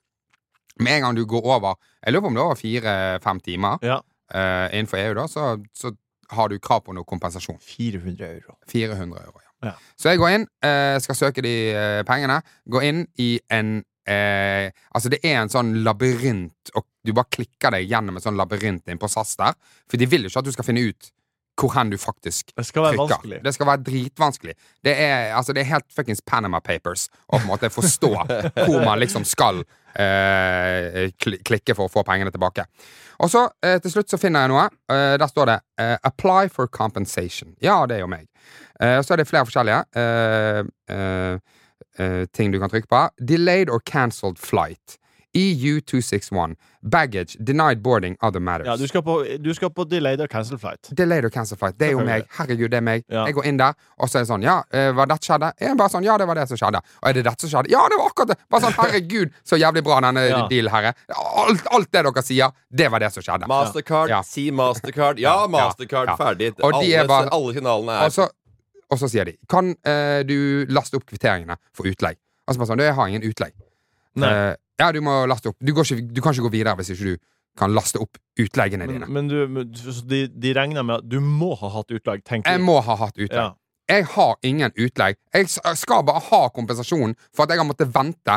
med 0.81 0.97
en 0.97 1.07
gang 1.07 1.19
du 1.19 1.25
går 1.29 1.45
over 1.57 1.77
Jeg 2.05 2.15
lurer 2.15 2.25
på 2.25 2.31
om 2.33 2.39
det 2.39 2.43
er 2.43 2.49
over 2.49 2.61
fire-fem 2.61 3.41
timer 3.45 3.85
Ja. 3.87 4.01
uh, 4.35 4.67
innenfor 4.73 5.01
EU, 5.03 5.15
da, 5.19 5.27
så, 5.29 5.53
så 5.77 5.93
har 6.31 6.49
du 6.49 6.59
krav 6.63 6.85
på 6.87 6.95
noe 6.95 7.05
kompensasjon. 7.05 7.59
400 7.59 8.27
euro. 8.27 8.57
400 8.71 9.23
euro, 9.25 9.41
ja. 9.43 9.51
Ja. 9.71 9.75
Så 9.99 10.09
jeg 10.09 10.21
går 10.23 10.35
inn, 10.39 10.47
uh, 10.65 10.97
skal 11.03 11.19
søke 11.19 11.43
de 11.45 11.55
uh, 11.75 12.03
pengene. 12.09 12.41
Går 12.71 12.87
inn 12.89 13.07
i 13.21 13.35
en 13.53 13.81
eh, 14.09 14.71
Altså, 14.95 15.11
det 15.13 15.21
er 15.27 15.41
en 15.41 15.53
sånn 15.53 15.75
labyrint, 15.85 16.73
og 16.75 16.87
du 17.05 17.13
bare 17.17 17.31
klikker 17.33 17.75
deg 17.77 17.89
gjennom 17.91 18.17
en 18.19 18.25
sånn 18.25 18.39
labyrint 18.39 18.89
på 19.01 19.11
SAS 19.11 19.37
der. 19.41 19.57
For 19.91 20.01
de 20.01 20.09
vil 20.11 20.25
jo 20.25 20.33
ikke 20.33 20.43
at 20.43 20.49
du 20.49 20.55
skal 20.55 20.67
finne 20.67 20.87
ut 20.89 21.11
hvor 21.61 21.75
hen 21.77 21.91
du 21.93 21.99
faktisk 22.01 22.53
Det 22.57 22.65
skal 22.67 22.83
være 22.83 22.97
trykker. 22.97 23.09
vanskelig. 23.15 23.41
Det 23.45 23.53
skal 23.55 23.67
være 23.69 23.83
dritvanskelig. 23.87 24.55
Det 24.85 24.95
er, 24.97 25.35
altså, 25.37 25.53
det 25.53 25.61
er 25.65 25.71
helt 25.75 25.87
fuckings 25.93 26.23
Panama 26.27 26.61
Papers 26.61 27.09
å 27.29 27.37
på 27.37 27.43
en 27.43 27.51
måte 27.51 27.71
forstå 27.71 28.11
hvor 28.67 28.85
man 28.85 28.99
liksom 29.03 29.25
skal 29.29 29.63
eh, 29.95 31.11
klikke 31.19 31.75
for 31.77 31.87
å 31.89 31.93
få 31.93 32.05
pengene 32.07 32.33
tilbake. 32.35 32.65
Og 33.21 33.31
så 33.33 33.47
eh, 33.65 33.79
til 33.85 33.93
slutt 33.97 34.13
så 34.13 34.19
finner 34.21 34.47
jeg 34.47 34.53
noe. 34.55 34.67
Eh, 34.93 35.17
der 35.21 35.29
står 35.29 35.51
det 35.53 35.59
eh, 35.83 35.97
'Apply 36.09 36.49
for 36.53 36.71
compensation'. 36.73 37.57
Ja, 37.61 37.83
det 37.87 37.99
er 37.99 38.05
jo 38.07 38.11
meg. 38.11 38.27
Eh, 38.81 38.97
og 38.99 39.05
så 39.05 39.15
er 39.15 39.21
det 39.23 39.29
flere 39.29 39.45
forskjellige 39.49 39.83
eh, 40.01 40.63
eh, 40.95 41.37
eh, 42.01 42.25
ting 42.33 42.53
du 42.53 42.59
kan 42.63 42.71
trykke 42.73 42.89
på. 42.89 43.03
'Delayed 43.21 43.69
or 43.71 43.81
cancelled 43.85 44.39
flight'. 44.41 44.97
E 45.33 45.55
EU261. 45.55 46.57
Baggage. 46.83 47.37
Denied 47.39 47.83
boarding. 47.83 48.17
Other 48.21 48.41
matters. 48.41 48.67
Ja, 48.67 48.77
du 48.77 48.87
skal 48.89 49.03
på, 49.03 49.15
du 49.39 49.53
skal 49.55 49.71
på 49.71 49.85
delayed 49.89 50.21
or 50.21 50.27
cancel 50.27 50.59
flight. 50.59 50.89
Delayed 50.97 51.25
or 51.25 51.31
cancelled 51.31 51.59
flight. 51.61 51.77
Det 51.79 51.87
er 51.89 51.93
jo 51.93 52.01
meg. 52.05 52.25
Herregud, 52.39 52.71
det 52.73 52.79
er 52.81 52.85
meg. 52.87 53.05
Ja. 53.09 53.27
Jeg 53.29 53.37
går 53.37 53.47
inn 53.51 53.61
der, 53.61 53.77
og 54.01 54.09
så 54.11 54.19
er 54.19 54.25
det 54.25 54.31
sånn 54.33 54.43
Ja, 54.47 54.57
var 54.97 55.07
det 55.07 55.15
dette 55.15 55.29
skjedde? 55.31 55.51
Jeg 55.61 55.71
er 55.71 55.77
bare 55.79 55.93
sånn, 55.93 56.07
ja, 56.09 56.17
det 56.19 56.27
var 56.31 56.41
det 56.41 56.47
som 56.51 56.59
skjedde. 56.59 56.81
Og 57.03 57.09
er 57.11 57.13
det 57.19 57.25
dette 57.29 57.45
som 57.47 57.53
skjedde? 57.53 57.71
Ja, 57.71 57.85
det 57.93 57.99
var 58.01 58.11
akkurat 58.11 58.33
det! 58.33 58.39
Bare 58.51 58.65
sånn, 58.67 58.77
herregud, 58.81 59.37
så 59.47 59.61
jævlig 59.61 59.85
bra 59.87 60.01
denne 60.09 60.25
Ja. 60.31 60.41
dealen 60.51 60.75
her 60.75 60.89
er. 60.91 60.99
Alt, 61.45 61.67
alt 61.79 61.91
det 61.95 62.03
dere 62.09 62.25
sier, 62.27 62.51
det 62.83 62.91
var 62.91 63.05
det 63.05 63.13
som 63.15 63.23
skjedde. 63.29 63.47
Mastercard, 63.55 64.11
Ja. 64.11 64.21
si 64.27 64.49
Mastercard. 64.51 65.19
Ja, 65.23 65.37
Mastercard, 65.55 66.11
Ja. 66.11 66.17
ferdig. 66.19 66.53
Og 66.59 66.75
de 66.81 66.91
er 66.95 67.05
alle, 67.05 67.09
bare- 67.13 67.31
alle 67.39 67.55
signalene 67.55 68.01
er 68.01 68.05
Og 68.11 68.13
så, 68.19 68.27
og 68.91 68.99
så 68.99 69.07
sier 69.13 69.25
de 69.31 69.37
Kan 69.49 69.77
eh, 69.87 70.23
du 70.27 70.67
laste 70.75 70.97
opp 70.99 71.07
kvitteringene 71.07 71.55
for 71.77 71.87
utleie? 71.87 72.19
Altså 72.49 72.59
bare 72.59 72.73
sånn, 72.73 72.79
du, 72.83 72.85
jeg 72.89 72.95
har 72.99 73.07
ingen 73.13 73.23
utleie. 73.31 73.53
Nei. 74.19 74.27
Eh, 74.51 74.57
ja, 74.81 74.91
du 74.97 75.01
må 75.05 75.21
laste 75.31 75.53
opp. 75.53 75.59
Du, 75.61 75.73
går 75.77 75.87
ikke, 75.87 76.09
du 76.17 76.21
kan 76.25 76.35
ikke 76.35 76.49
gå 76.49 76.55
videre 76.57 76.75
hvis 76.81 76.91
ikke 76.97 77.15
du 77.15 77.17
kan 77.61 77.73
laste 77.75 78.01
opp 78.01 78.17
utleggene 78.41 78.87
dine. 78.89 79.07
Men, 79.07 79.27
men 79.27 79.29
du, 79.29 79.41
men- 79.51 79.73
de, 80.09 80.21
de 80.31 80.53
regner 80.57 80.87
med 80.87 81.03
at 81.03 81.09
du 81.11 81.19
må 81.21 81.53
ha 81.61 81.69
hatt 81.77 81.91
utlegg, 81.93 82.23
tenker 82.25 82.51
Jeg 82.55 82.63
de. 82.63 82.67
må 82.69 82.79
ha 82.87 82.97
hatt 83.05 83.19
utlegg. 83.19 83.37
Ja. 83.37 83.51
Jeg 83.91 84.07
har 84.13 84.37
ingen 84.47 84.71
utlegg. 84.79 85.17
Jeg 85.35 85.49
skal 85.51 86.05
bare 86.07 86.23
ha 86.31 86.41
kompensasjon 86.55 87.17
for 87.35 87.43
at 87.45 87.51
jeg 87.55 87.59
har 87.59 87.67
måttet 87.67 87.91
vente 87.95 88.37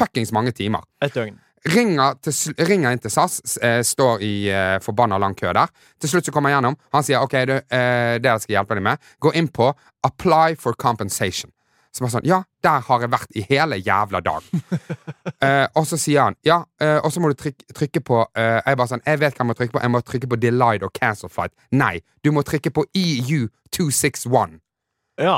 fuckings 0.00 0.32
mange 0.34 0.50
timer. 0.58 0.82
Et 1.04 1.14
døgn. 1.14 1.38
Ringer, 1.70 2.16
til, 2.18 2.34
ringer 2.66 2.90
inn 2.90 2.98
til 3.04 3.12
SAS, 3.14 3.36
eh, 3.62 3.84
står 3.86 4.24
i 4.26 4.32
eh, 4.50 4.78
forbanna 4.82 5.14
lang 5.22 5.36
kø 5.38 5.52
der. 5.54 5.70
Til 6.02 6.10
slutt 6.10 6.26
så 6.26 6.32
kommer 6.34 6.50
jeg 6.50 6.56
gjennom. 6.58 6.74
Han 6.96 7.04
sier 7.06 7.22
OK, 7.22 7.36
du, 7.46 7.52
eh, 7.70 8.16
det 8.18 8.32
skal 8.42 8.50
jeg 8.50 8.56
hjelpe 8.58 8.74
deg 8.80 8.82
med. 8.88 9.04
Gå 9.22 9.30
inn 9.38 9.46
på 9.54 9.68
Apply 10.08 10.56
for 10.58 10.74
compensation. 10.74 11.52
Så 11.92 12.00
bare 12.00 12.14
sånn, 12.14 12.24
ja, 12.24 12.38
der 12.64 12.84
har 12.86 13.02
jeg 13.04 13.12
vært 13.12 13.34
i 13.36 13.42
hele 13.50 13.76
jævla 13.76 14.22
dag. 14.24 14.46
eh, 15.44 15.66
og 15.76 15.84
så 15.88 15.98
sier 16.00 16.22
han 16.24 16.36
ja, 16.48 16.62
eh, 16.80 16.96
og 17.04 17.12
så 17.12 17.20
må 17.20 17.28
du 17.28 17.36
trykke, 17.36 17.66
trykke 17.76 18.00
på 18.08 18.20
eh, 18.32 18.60
Jeg 18.64 18.78
bare 18.80 18.92
sånn, 18.94 19.02
jeg 19.04 19.20
vet 19.20 19.36
hva 19.36 19.44
jeg 19.44 19.50
må 19.50 19.56
trykke 19.58 19.74
på. 19.74 19.82
Jeg 19.84 19.92
må 19.92 20.00
trykke 20.08 20.30
på 20.32 20.38
Delight 20.40 20.86
og 20.86 20.94
Cancel 20.96 21.32
Flight. 21.32 21.52
Nei, 21.76 21.98
du 22.24 22.32
må 22.32 22.44
trykke 22.48 22.72
på 22.72 22.86
E 22.96 23.04
EU261. 23.20 24.56
Ja. 25.20 25.36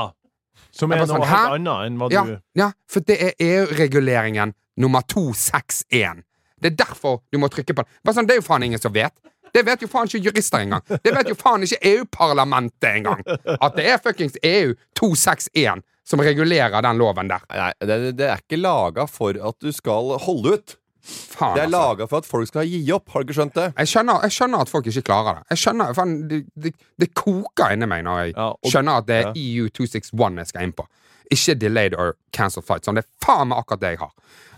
Som 0.71 0.95
Jeg 0.95 1.01
er 1.01 1.03
bare 1.03 1.11
noe 1.11 1.27
sånn, 1.27 1.27
helt 1.33 1.57
annet 1.57 1.89
enn 1.89 1.99
hva 1.99 2.09
Ja, 2.13 2.23
du 2.29 2.61
ja, 2.61 2.69
for 2.87 3.03
det 3.03 3.19
er 3.19 3.35
EU-reguleringen 3.43 4.55
nummer 4.79 5.03
261. 5.11 6.23
Det 6.63 6.71
er 6.71 6.79
derfor 6.79 7.19
du 7.35 7.39
må 7.41 7.51
trykke 7.51 7.75
på 7.75 7.83
den. 7.83 8.13
Sånn, 8.15 8.27
Det 8.27 8.37
er 8.37 8.39
jo 8.39 8.47
faen 8.47 8.63
ingen 8.63 8.79
som 8.79 8.95
vet. 8.95 9.15
Det 9.55 9.63
vet 9.65 9.81
jo 9.85 9.87
faen 9.91 10.09
ikke 10.11 10.23
jurister 10.29 10.59
engang. 10.65 10.83
Det 11.03 11.13
vet 11.15 11.29
jo 11.31 11.35
faen 11.39 11.63
ikke 11.63 11.79
EU-parlamentet 11.93 12.89
engang. 12.99 13.21
At 13.55 13.75
det 13.79 13.85
er 13.93 14.01
fuckings 14.03 14.35
EU 14.43 14.73
261 14.99 15.83
som 16.05 16.21
regulerer 16.21 16.81
den 16.85 16.99
loven 17.01 17.29
der. 17.31 17.45
Nei, 17.49 17.71
det, 17.81 17.99
det 18.19 18.27
er 18.29 18.41
ikke 18.43 18.59
laga 18.61 19.07
for 19.09 19.37
at 19.39 19.55
du 19.63 19.71
skal 19.73 20.17
holde 20.25 20.57
ut. 20.59 20.75
Faen, 21.05 21.53
Det 21.53 21.61
er 21.61 21.67
altså. 21.67 21.77
laga 21.77 22.07
for 22.09 22.17
at 22.23 22.25
folk 22.29 22.47
skal 22.49 22.65
gi 22.69 22.79
opp. 22.93 23.09
Har 23.13 23.21
du 23.23 23.27
ikke 23.29 23.37
skjønt 23.39 23.55
det? 23.57 23.65
Jeg 23.77 23.89
skjønner, 23.91 24.23
jeg 24.25 24.33
skjønner 24.33 24.63
at 24.65 24.71
folk 24.71 24.87
ikke 24.89 25.03
klarer 25.05 25.39
det. 25.39 25.43
Jeg 25.53 25.61
skjønner, 25.63 25.91
faen, 25.97 26.13
det, 26.31 26.39
det, 26.65 26.71
det 27.01 27.09
koker 27.17 27.75
inni 27.75 27.89
meg 27.89 28.05
når 28.07 28.21
jeg 28.23 28.33
Ja, 28.35 28.47
og- 28.57 28.71
skjønner 28.73 29.01
at 29.03 29.09
det 29.09 29.17
er 29.21 29.27
ja. 29.29 29.33
EU 29.37 29.67
261 29.69 30.39
jeg 30.41 30.51
skal 30.51 30.65
inn 30.69 30.73
på. 30.79 30.87
Ikke 31.33 31.55
delayed 31.61 31.93
or 31.97 32.15
cancelled 32.33 32.65
flight. 32.67 32.85
Sånn, 32.85 32.97
det 32.97 33.05
er 33.05 33.25
faen 33.25 33.49
meg 33.53 33.61
akkurat 33.61 33.81
det 33.85 33.93
jeg 33.95 34.01
har. 34.01 34.11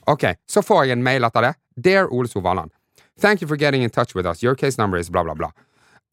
Ok, 0.08 0.24
Så 0.48 0.64
får 0.64 0.86
jeg 0.88 0.96
en 0.98 1.04
mail 1.04 1.24
etter 1.28 1.42
det. 1.50 1.54
Dear 1.84 2.08
Ole 2.16 2.28
Sovaland. 2.32 2.72
Thank 3.18 3.42
you 3.42 3.48
for 3.48 3.58
getting 3.58 3.82
in 3.82 3.90
touch 3.90 4.14
with 4.14 4.26
us. 4.26 4.44
Your 4.44 4.56
case 4.56 4.78
number 4.78 4.98
is 4.98 5.10
bla, 5.10 5.24
bla, 5.24 5.34
bla. 5.34 5.52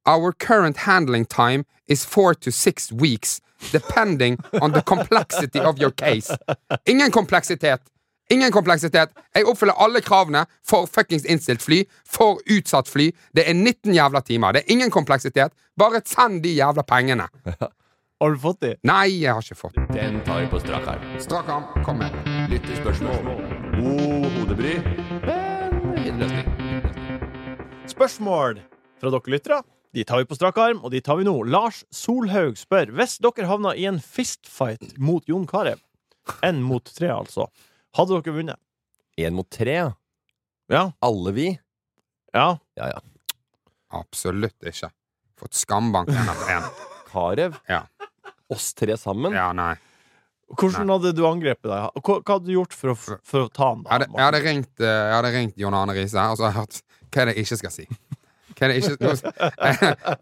Our 0.07 0.33
current 0.33 0.77
handling 0.79 1.27
time 1.27 1.64
is 1.87 2.05
four 2.05 2.35
to 2.35 2.51
six 2.51 2.90
weeks, 2.93 3.40
depending 3.73 4.38
on 4.61 4.73
the 4.73 4.83
complexity 4.83 5.61
of 5.61 5.79
your 5.79 5.90
case. 5.90 6.35
Ingen 6.87 7.11
kompleksitet. 7.11 7.81
Ingen 8.31 8.53
kompleksitet. 8.53 9.11
Jeg 9.35 9.45
oppfyller 9.45 9.77
alle 9.77 10.01
kravene 10.01 10.47
for 10.64 10.87
fuckings 10.87 11.25
innstilt 11.25 11.62
fly, 11.62 11.83
for 12.09 12.40
utsatt 12.49 12.88
fly. 12.88 13.11
Det 13.37 13.45
er 13.49 13.53
19 13.53 13.93
jævla 13.95 14.21
timer. 14.25 14.53
Det 14.53 14.64
er 14.64 14.73
ingen 14.73 14.90
kompleksitet. 14.90 15.53
Bare 15.77 16.01
send 16.09 16.43
de 16.43 16.57
jævla 16.57 16.83
pengene. 16.83 17.29
Har 18.21 18.31
du 18.31 18.38
fått 18.40 18.61
de? 18.62 18.75
Nei, 18.88 19.21
jeg 19.21 19.35
har 19.35 19.43
ikke 19.43 19.59
fått 19.59 19.75
Den 19.93 20.21
tar 20.25 20.40
vi 20.40 20.47
på 20.49 20.61
strak 20.62 20.87
arm. 20.88 21.05
Strak 21.21 21.51
arm, 21.53 21.67
kom 21.85 22.01
med. 22.01 22.14
Lyttespørsmål. 22.49 23.33
God 23.77 24.31
hodebry, 24.38 24.79
men 25.27 25.99
ingen 25.99 26.23
løsning. 26.23 26.54
Spørsmål 27.94 28.57
fra 28.98 29.11
dere 29.14 29.30
lyttere. 29.30 29.61
De 29.94 30.02
tar 30.02 30.18
vi 30.18 30.26
på 30.26 30.35
strak 30.35 30.57
arm, 30.59 30.80
og 30.83 30.90
de 30.90 30.98
tar 31.04 31.20
vi 31.20 31.26
nå. 31.28 31.35
Lars 31.46 31.85
Solhaug 31.94 32.57
spør 32.59 32.90
hvis 32.98 33.20
dere 33.22 33.46
havna 33.46 33.70
i 33.78 33.85
en 33.87 34.00
fistfight 34.02 34.96
mot 34.98 35.22
Jon 35.30 35.44
Carew, 35.46 35.78
én 36.42 36.59
mot 36.66 36.83
tre, 36.83 37.12
altså, 37.14 37.46
hadde 37.94 38.18
dere 38.18 38.35
vunnet? 38.35 38.59
Én 39.14 39.37
mot 39.38 39.46
tre, 39.46 39.76
ja. 40.74 40.83
Alle 41.07 41.35
vi. 41.37 41.46
Ja. 42.35 42.57
Ja, 42.74 42.90
ja. 42.96 42.98
Absolutt 43.94 44.66
ikke. 44.66 44.90
Fått 45.38 45.54
skambank 45.54 46.11
én 46.11 46.33
etter 46.35 46.50
én. 46.57 46.66
Carew. 47.12 47.54
Ja. 47.70 47.85
Oss 48.50 48.72
tre 48.74 48.98
sammen. 48.98 49.38
Ja, 49.38 49.52
nei. 49.54 49.76
Hvordan 50.50 50.90
hadde 50.96 51.14
du 51.14 51.23
angrepet 51.31 51.71
deg? 51.71 52.02
Hva, 52.02 52.19
hva 52.19 52.40
hadde 52.40 52.50
du 52.50 52.56
gjort 52.56 52.75
for 52.75 52.96
å, 52.96 52.98
for 52.98 53.46
å 53.46 53.48
ta 53.54 53.71
han? 53.71 53.87
Jeg 53.87 53.87
da? 53.87 53.94
hadde, 53.94 54.10
jeg 54.19 54.27
hadde 54.27 54.42
ringt, 54.48 54.75
eh, 54.83 54.98
jeg 54.98 55.16
hadde 55.21 55.33
ringt 55.38 55.62
Jon 55.62 55.79
Arne 55.79 55.94
Riise, 55.94 56.27
og 56.27 56.40
så 56.40 56.48
har 56.48 56.52
jeg 56.52 56.58
hørt 56.64 56.83
hva 57.15 57.23
er 57.23 57.31
det 57.31 57.37
jeg 57.38 57.46
ikke 57.46 57.60
skal 57.62 57.75
si. 57.75 57.87
Hva 58.54 58.69
er 58.69 58.71
det 58.71 58.77
ikke, 58.85 58.94
nå, 59.02 59.12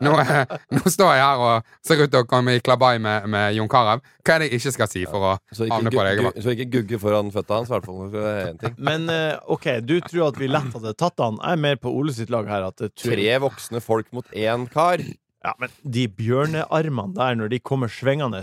nå, 0.06 0.12
eh, 0.22 0.52
nå 0.72 0.82
står 0.94 1.10
jeg 1.18 1.24
her 1.26 1.42
og 1.44 1.72
ser 1.84 2.00
ut 2.00 2.12
til 2.14 2.22
å 2.22 2.28
komme 2.30 2.54
i 2.56 2.62
klabai 2.64 2.94
med, 3.02 3.26
med 3.32 3.56
Jon 3.58 3.68
Carew. 3.72 4.00
Hva 4.24 4.36
er 4.38 4.44
det 4.44 4.46
jeg 4.48 4.60
ikke 4.62 4.72
skal 4.78 4.88
si 4.88 5.02
for 5.08 5.26
å 5.28 5.32
Så 5.52 5.68
havne 5.68 5.92
på 5.92 6.04
gu- 6.22 6.30
så 6.40 6.54
ikke 6.54 6.68
gugge 6.78 7.00
foran 7.02 7.28
føtta 7.34 7.58
hans, 7.58 7.68
i 7.68 7.74
hvert 7.74 7.88
fall. 7.90 8.06
Det 8.14 8.22
en 8.46 8.62
ting. 8.62 8.78
Men 8.88 9.04
eh, 9.12 9.34
OK, 9.52 9.68
du 9.84 9.98
tror 10.06 10.30
at 10.30 10.40
vi 10.40 10.48
lett 10.48 10.72
hadde 10.78 10.94
tatt 11.02 11.20
han. 11.20 11.36
Jeg 11.42 11.58
er 11.58 11.64
mer 11.66 11.76
på 11.82 11.92
Ole 11.92 12.14
sitt 12.16 12.32
lag 12.32 12.48
her. 12.48 12.64
At 12.70 12.80
det 12.80 12.94
Tre 13.02 13.36
voksne 13.44 13.82
folk 13.84 14.08
mot 14.16 14.32
én 14.32 14.64
kar. 14.72 15.02
Ja, 15.42 15.52
men 15.60 15.72
de 15.82 16.06
bjørnearmene 16.08 17.16
der, 17.18 17.36
når 17.36 17.52
de 17.52 17.58
kommer 17.60 17.90
svingende 17.92 18.40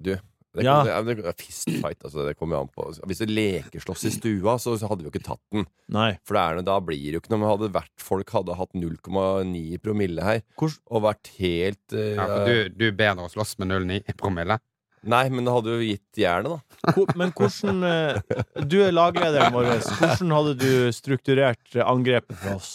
Du, 0.00 0.14
Det, 0.56 0.64
Ja. 0.66 0.80
ja. 0.88 0.96
det, 1.06 1.14
det, 1.22 1.34
fistfight, 1.38 2.00
altså. 2.02 2.24
Det 2.26 2.34
kommer 2.38 2.56
jo 2.58 2.62
an 2.64 2.70
på. 2.74 2.88
Hvis 3.06 3.20
det 3.22 3.28
lekeslåss 3.30 4.02
i 4.08 4.10
stua, 4.16 4.56
så, 4.58 4.72
så 4.80 4.88
hadde 4.90 5.04
vi 5.04 5.10
jo 5.10 5.12
ikke 5.14 5.26
tatt 5.28 5.42
den. 5.54 5.66
Nei. 5.94 6.08
For 6.26 6.34
det 6.34 6.42
er, 6.42 6.56
noe- 6.58 6.66
da 6.66 6.78
blir 6.82 6.98
det 7.04 7.14
jo 7.18 7.22
ikke 7.22 7.30
noe. 7.34 7.42
Men 7.44 7.52
hadde 7.52 7.70
vært, 7.76 7.92
folk 8.02 8.32
hadde 8.34 8.56
hatt 8.58 8.74
0,9 8.74 9.78
promille 9.84 10.24
her, 10.26 10.42
Hvor, 10.58 10.74
og 10.90 11.04
vært 11.06 11.30
helt 11.38 11.94
uh, 11.94 12.02
Ja, 12.16 12.26
for 12.26 12.50
du, 12.50 12.74
du 12.80 12.84
er 12.90 12.98
bedre 12.98 13.28
å 13.28 13.32
slåss 13.32 13.56
med 13.62 13.70
0,9 13.76 14.16
promille. 14.18 14.58
Nei, 15.00 15.22
men 15.32 15.46
det 15.46 15.52
hadde 15.54 15.76
jo 15.78 15.84
gitt 15.86 16.18
jernet, 16.20 16.58
da. 16.58 16.92
hvor, 16.98 17.14
men 17.16 17.30
hvordan 17.32 17.78
eh, 17.88 18.66
Du 18.68 18.74
er 18.84 18.90
laglederen 18.92 19.54
vår. 19.54 19.70
Hvordan 19.96 20.34
hadde 20.36 20.56
du 20.60 20.72
strukturert 20.92 21.72
eh, 21.78 21.86
angrepet 21.88 22.36
for 22.42 22.58
oss? 22.58 22.74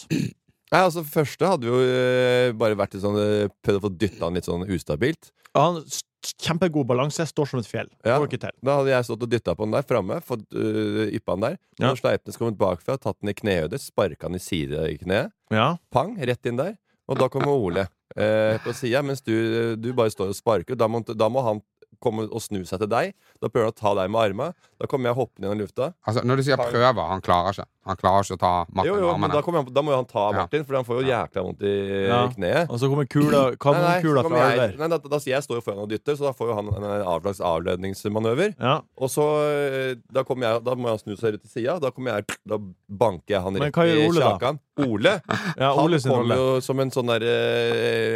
Nei, 0.74 0.82
altså 0.82 1.04
Første 1.06 1.46
hadde 1.52 1.68
jo 1.70 1.78
eh, 1.84 2.50
bare 2.58 2.76
vært 2.80 2.96
litt 2.98 3.04
sånn 3.06 3.20
eh, 3.22 3.48
prøvd 3.64 3.78
å 3.80 3.84
få 3.86 3.92
dytta 4.02 4.26
han 4.26 4.38
litt 4.40 4.48
sånn 4.50 4.66
ustabilt. 4.72 5.32
Ja, 5.54 5.68
Han 5.72 5.82
s- 5.86 6.02
Kjempegod 6.42 6.88
balanse, 6.90 7.22
står 7.30 7.46
som 7.52 7.60
et 7.62 7.68
fjell. 7.70 7.90
Ja. 8.04 8.16
Ikke 8.26 8.40
til. 8.42 8.50
Da 8.66 8.80
hadde 8.80 8.90
jeg 8.90 9.06
stått 9.06 9.22
og 9.22 9.30
dytta 9.30 9.54
på 9.54 9.62
han 9.68 9.76
der 9.76 9.84
framme, 9.86 10.16
fått 10.26 10.42
yppa 10.58 11.36
den 11.36 11.44
der. 11.46 11.58
Ja. 11.78 11.92
Når 11.92 12.00
Sleipnes 12.00 12.40
kommet 12.42 12.58
bakfra, 12.58 12.96
tatt 12.98 13.20
den 13.22 13.30
i 13.30 13.36
knehøyde, 13.38 13.78
sparka 13.78 14.26
han 14.26 14.34
i 14.34 14.42
side 14.42 14.88
i 14.90 14.96
kneet. 15.04 15.30
Ja. 15.54 15.68
Pang, 15.94 16.16
rett 16.18 16.50
inn 16.50 16.58
der. 16.58 16.72
Og 17.06 17.20
da 17.22 17.28
kommer 17.30 17.54
Ole 17.54 17.84
eh, 18.18 18.58
på 18.66 18.74
sida, 18.74 19.04
mens 19.06 19.22
du, 19.22 19.76
du 19.78 19.92
bare 19.94 20.10
står 20.10 20.32
og 20.34 20.40
sparker. 20.40 20.74
Da 20.82 20.88
må, 20.90 21.04
da 21.06 21.30
må 21.30 21.46
han 21.46 21.62
komme 22.04 22.28
og 22.30 22.42
snu 22.44 22.64
seg 22.68 22.82
til 22.84 22.90
deg. 22.92 23.14
Da 23.42 23.50
prøver 23.52 23.70
han 23.70 23.76
å 23.76 23.80
ta 23.80 23.94
deg 24.02 24.12
med 24.14 24.22
armene. 24.30 24.70
Da 24.82 24.90
kommer 24.92 25.12
jeg 25.12 25.20
hoppende 25.20 25.48
gjennom 25.48 25.64
lufta. 25.64 25.92
Altså, 26.06 26.24
når 26.28 26.42
du 26.42 26.44
sier 26.48 26.60
prøver, 26.60 27.08
han 27.12 27.24
klarer 27.24 27.56
ikke. 27.56 27.68
Han 27.86 28.00
klarer 28.02 28.26
ikke 28.26 28.36
å 28.36 28.42
ta 28.42 28.52
Martin 28.74 28.88
Jo, 28.90 28.94
med 28.96 29.04
jo, 29.04 29.10
men 29.14 29.30
armene. 29.30 29.34
da, 29.36 29.42
han, 29.60 29.68
da 29.76 29.82
må 29.86 29.94
jo 29.94 29.98
han 30.00 30.08
ta 30.10 30.24
Ja. 30.26 30.38
Martin, 30.40 30.64
for 30.66 30.78
han 30.80 30.86
får 30.88 31.02
jo 31.02 31.06
jækla 31.12 31.44
vondt 31.46 31.62
i 31.70 31.74
Ja. 32.08 32.22
kneet. 32.34 32.70
Og 32.70 32.80
så 32.82 32.90
kommer 32.90 33.06
kula, 33.06 33.42
Nei, 33.66 33.82
nei, 33.84 34.02
kula 34.02 34.24
fra 34.26 34.42
jeg, 34.42 34.58
der? 34.58 34.74
nei, 34.80 34.88
da, 34.90 34.98
da, 34.98 35.20
jeg 35.30 35.44
står 35.46 35.60
jo 35.60 35.66
foran 35.68 35.84
og 35.86 35.90
dytter, 35.90 36.18
så 36.18 36.26
da 36.26 36.34
får 36.34 36.50
jo 36.50 36.56
han 36.56 36.72
en 36.74 36.88
avslags 37.06 37.42
avledningsmanøver. 37.46 38.56
Ja. 38.58 38.80
Og 38.98 39.10
så 39.14 39.28
eh, 39.46 39.94
da, 40.10 40.26
jeg, 40.26 40.64
da 40.66 40.76
må 40.76 40.90
han 40.90 40.98
snu 41.04 41.14
seg 41.16 41.38
ut 41.38 41.46
til 41.46 41.54
sida. 41.60 41.78
Da, 41.80 41.94
kommer 41.94 42.18
jeg, 42.18 42.40
da 42.50 42.58
banker 42.90 43.38
jeg 43.38 43.42
han 43.46 43.54
Men 43.54 43.68
rett 43.68 43.78
hva 43.78 43.86
i 43.86 44.10
kjakan. 44.18 44.60
Ole 44.86 45.20
ja, 45.62 45.72
Ole 45.78 46.02
han 46.02 46.10
kommer 46.12 46.42
jo 46.42 46.50
som 46.66 46.82
en 46.82 46.92
sånn 46.92 47.14
derre 47.14 47.38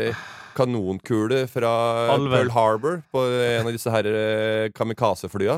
eh, 0.10 0.26
kanonkule 0.58 1.44
fra 1.52 1.70
Alver. 2.14 2.34
Pearl 2.38 2.52
Harbor 2.56 2.98
på 3.14 3.24
en 3.28 3.68
av 3.68 3.74
disse 3.76 3.92
her 3.94 4.08
eh, 4.10 4.70
kamikaze-flya. 4.76 5.58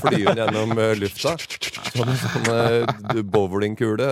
Flyr 0.00 0.32
gjennom 0.38 0.74
eh, 0.78 0.94
lufta. 1.00 1.34
Sånn, 1.38 2.12
en 2.12 2.20
sånn 2.22 2.50
eh, 2.54 3.22
bowlingkule 3.24 4.08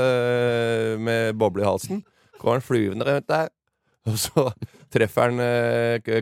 med 1.03 1.37
boble 1.41 1.65
i 1.65 1.69
halsen. 1.69 2.03
Kommer 2.41 2.59
han 2.61 2.67
flyvende 2.67 3.07
rundt 3.09 3.29
der. 3.31 3.53
Og 4.07 4.19
så 4.23 4.47
treffer 4.95 5.33
han 5.33 5.41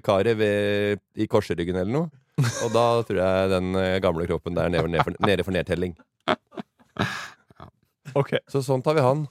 karet 0.07 0.39
ved, 0.41 1.03
i 1.21 1.27
korsryggen 1.29 1.77
eller 1.77 1.93
noe. 1.93 2.09
Og 2.65 2.71
da 2.75 2.85
tror 3.07 3.21
jeg 3.21 3.51
den 3.53 3.75
gamle 4.03 4.25
kroppen 4.31 4.57
der 4.57 4.73
nede, 4.73 4.89
nede, 4.89 5.05
for, 5.05 5.19
nede 5.23 5.45
for 5.47 5.55
nedtelling. 5.55 5.93
Okay. 8.15 8.41
Så 8.51 8.63
sånn 8.65 8.83
tar 8.85 8.97
vi 8.97 9.05
han. 9.05 9.27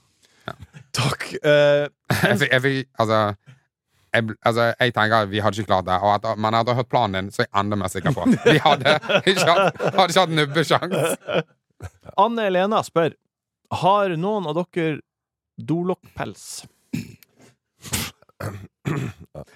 Takk. 0.94 1.26
Uh, 1.42 1.88
Jeg, 2.12 2.36
fikk- 2.44 2.52
jeg, 2.52 2.62
fikk- 2.64 2.88
altså, 3.02 3.18
jeg, 4.14 4.36
altså, 4.46 4.68
jeg 4.80 4.94
tenker 4.96 5.16
at 5.24 5.30
vi 5.32 5.40
hadde 5.44 5.60
ikke 5.60 5.70
klart 5.72 5.86
det. 5.88 5.96
Og 6.00 6.12
at, 6.14 6.28
men 6.38 6.54
etter 6.54 6.72
å 6.72 6.76
ha 6.76 6.80
hørt 6.82 6.90
planen 6.92 7.16
din, 7.18 7.30
så 7.34 7.42
er 7.42 7.48
jeg 7.48 7.54
enda 7.64 7.78
mer 7.80 7.90
sikker 7.92 8.14
på 8.16 8.24
at 8.24 8.36
vi 8.52 8.58
hadde 8.64 8.94
ikke 9.32 9.48
hatt, 9.50 9.82
hadde 9.98 10.08
ikke 10.14 10.24
hatt 10.24 10.36
nubbesjanse. 10.38 11.42
Anne 12.22 12.46
Elena 12.48 12.80
spør 12.86 13.16
Har 13.82 14.14
noen 14.20 14.46
av 14.50 14.56
dere 14.62 15.00
dolokkpels. 15.58 16.46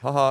Ha-ha. 0.03 0.29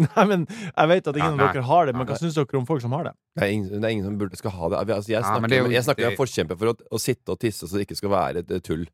Nei, 0.00 0.22
men 0.24 0.44
Jeg 0.48 0.88
vet 0.88 1.08
at 1.10 1.16
ingen 1.20 1.36
Ja, 1.36 1.46
av 1.48 1.52
dere 1.52 1.64
har 1.68 1.88
det, 1.88 1.92
men 1.98 2.08
hva 2.08 2.16
syns 2.16 2.36
dere 2.38 2.56
om 2.58 2.64
folk 2.68 2.80
som 2.80 2.94
har 2.96 3.10
det? 3.10 3.12
Det 3.36 3.44
er, 3.44 3.50
ingen, 3.52 3.74
det 3.76 3.84
er 3.84 3.92
ingen 3.92 4.06
som 4.08 4.14
burde 4.20 4.38
skal 4.40 4.54
ha 4.56 4.70
det. 4.72 4.78
Altså, 4.96 5.10
jeg 5.12 5.20
snakker, 5.26 5.42
ja, 5.44 5.50
det 5.52 5.58
er 5.58 5.64
jo- 5.66 5.74
jeg 5.76 5.84
snakker 5.84 6.02
det- 6.06 6.12
om 6.12 6.20
forkjemper 6.22 6.58
for 6.62 6.72
å, 6.72 6.74
å 6.96 7.00
sitte 7.02 7.34
og 7.34 7.38
tisse 7.42 7.68
så 7.68 7.76
det 7.76 7.84
ikke 7.86 7.98
skal 8.00 8.10
være 8.14 8.44
et 8.46 8.64
tull. 8.64 8.86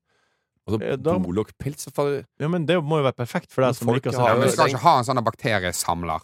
Altså, 0.68 0.78
Eh, 0.82 0.96
da- 0.96 1.12
Ja, 2.38 2.48
men 2.48 2.66
Det 2.66 2.76
må 2.84 2.98
jo 3.00 3.02
være 3.10 3.16
perfekt 3.18 3.50
for 3.50 3.62
deg 3.62 3.74
som 3.74 3.88
liker 3.88 4.12
har 4.14 4.28
Ja, 4.28 4.34
men 4.38 4.46
du 4.46 4.52
skal 4.52 4.68
ikke 4.68 4.78
ha 4.84 4.98
en 4.98 5.04
sånn 5.04 5.24
bakteriesamler 5.24 6.20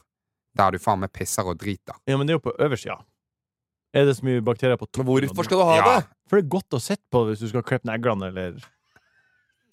der 0.54 0.70
du 0.70 0.78
faen 0.78 1.00
meg 1.00 1.12
pisser 1.12 1.44
og 1.46 1.58
driter. 1.58 1.94
Ja, 2.06 2.16
men 2.16 2.26
det 2.26 2.34
er 2.34 2.38
jo 2.38 2.50
på 2.50 2.56
øversida. 2.58 3.02
Er 3.94 4.04
det 4.04 4.16
så 4.16 4.22
mye 4.22 4.40
bakterier 4.44 4.76
på 4.76 4.86
Men 4.86 5.06
toppen? 5.06 5.28
hvorfor 5.34 5.44
skal 5.44 5.58
du 5.58 5.64
ha 5.64 5.76
Ja. 5.76 6.00
det? 6.00 6.06
For 6.28 6.36
det 6.40 6.44
er 6.44 6.48
godt 6.48 6.70
å 6.70 6.80
sitte 6.80 7.02
på 7.10 7.26
hvis 7.26 7.40
du 7.40 7.48
skal 7.48 7.62
klippe 7.62 7.84
neglene, 7.86 8.28
eller 8.28 8.54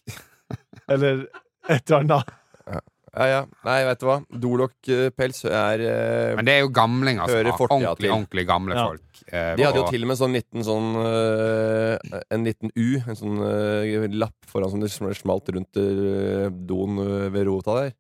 Eller 0.90 1.28
et 1.70 1.90
eller 1.92 2.00
annet. 2.04 2.84
Ja, 3.16 3.26
ja. 3.32 3.42
Nei, 3.64 3.78
vet 3.88 4.00
du 4.02 4.06
hva. 4.10 4.18
Dolokkpels 4.44 5.46
er 5.48 5.80
eh, 5.86 6.36
Men 6.36 6.46
det 6.48 6.54
er 6.58 6.62
jo 6.66 6.70
gamlinger 6.76 7.30
som 7.30 7.38
Hører 7.38 7.56
fortida 7.56 7.88
ordentlig, 7.94 8.10
til. 8.10 8.16
ordentlig 8.16 8.46
gamle 8.50 8.76
Ja. 8.76 8.86
folk. 8.90 9.22
Eh, 9.32 9.56
De 9.56 9.64
hadde 9.64 9.76
jo 9.80 9.84
og- 9.86 9.92
til 9.92 10.02
og 10.04 10.08
med 10.08 10.16
en 10.16 10.22
sånn 10.24 10.36
liten 10.36 10.64
sånn 10.68 10.90
eh, 11.00 12.22
En 12.36 12.44
liten 12.44 12.72
U, 12.76 12.88
en 13.08 13.16
sånn 13.16 13.38
eh, 13.40 14.08
lapp 14.12 14.36
foran 14.52 14.70
som 14.70 14.80
det 14.82 14.90
sm- 14.92 15.14
smalt 15.16 15.48
rundt 15.56 15.78
eh, 15.78 16.50
doen 16.52 17.00
eh, 17.00 17.30
ved 17.30 17.48
rota 17.48 17.76
der. 17.82 17.94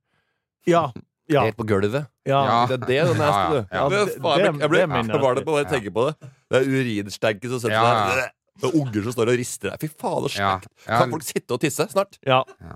Ja. 0.67 0.91
Ja. 1.27 1.41
Helt 1.47 1.57
på 1.57 1.65
gulvet. 1.65 2.07
ja. 2.25 2.41
Ja. 2.45 2.65
Det 2.67 2.75
er 2.83 2.85
det 2.85 3.15
den 3.15 3.21
er, 3.21 3.25
Ja, 3.25 3.31
ja, 3.31 3.49
du. 3.49 3.67
ja. 3.71 3.89
Det, 3.89 4.05
Det- 4.05 4.21
faen, 4.21 4.39
jeg, 4.59 4.69
ble, 4.69 4.79
det 4.79 4.89
mener 4.89 5.13
jeg. 5.13 5.21
var 5.21 5.35
det 5.35 5.45
bare 5.45 5.63
jeg 5.63 5.65
Ja. 5.65 5.71
tenker 5.79 5.91
på 5.91 6.05
det. 6.07 6.29
Det 6.51 6.61
er 6.61 6.65
urinsterke 6.69 7.49
som 7.49 7.59
setter 7.59 7.71
Ja, 7.71 7.83
seg 8.09 8.17
ja. 8.17 8.21
der. 8.21 8.31
Unger 8.73 9.03
som 9.03 9.11
står 9.13 9.27
og 9.33 9.37
rister 9.39 9.69
der. 9.71 9.77
Fy 9.77 9.87
fader, 9.87 10.29
Ja, 10.37 10.59
slekt. 10.59 10.67
ja. 10.87 10.99
Kan 10.99 11.09
folk 11.11 11.23
sitte 11.23 11.51
og 11.51 11.59
tisse 11.61 11.87
snart? 11.89 12.19
ja. 12.25 12.43
Ja. 12.61 12.75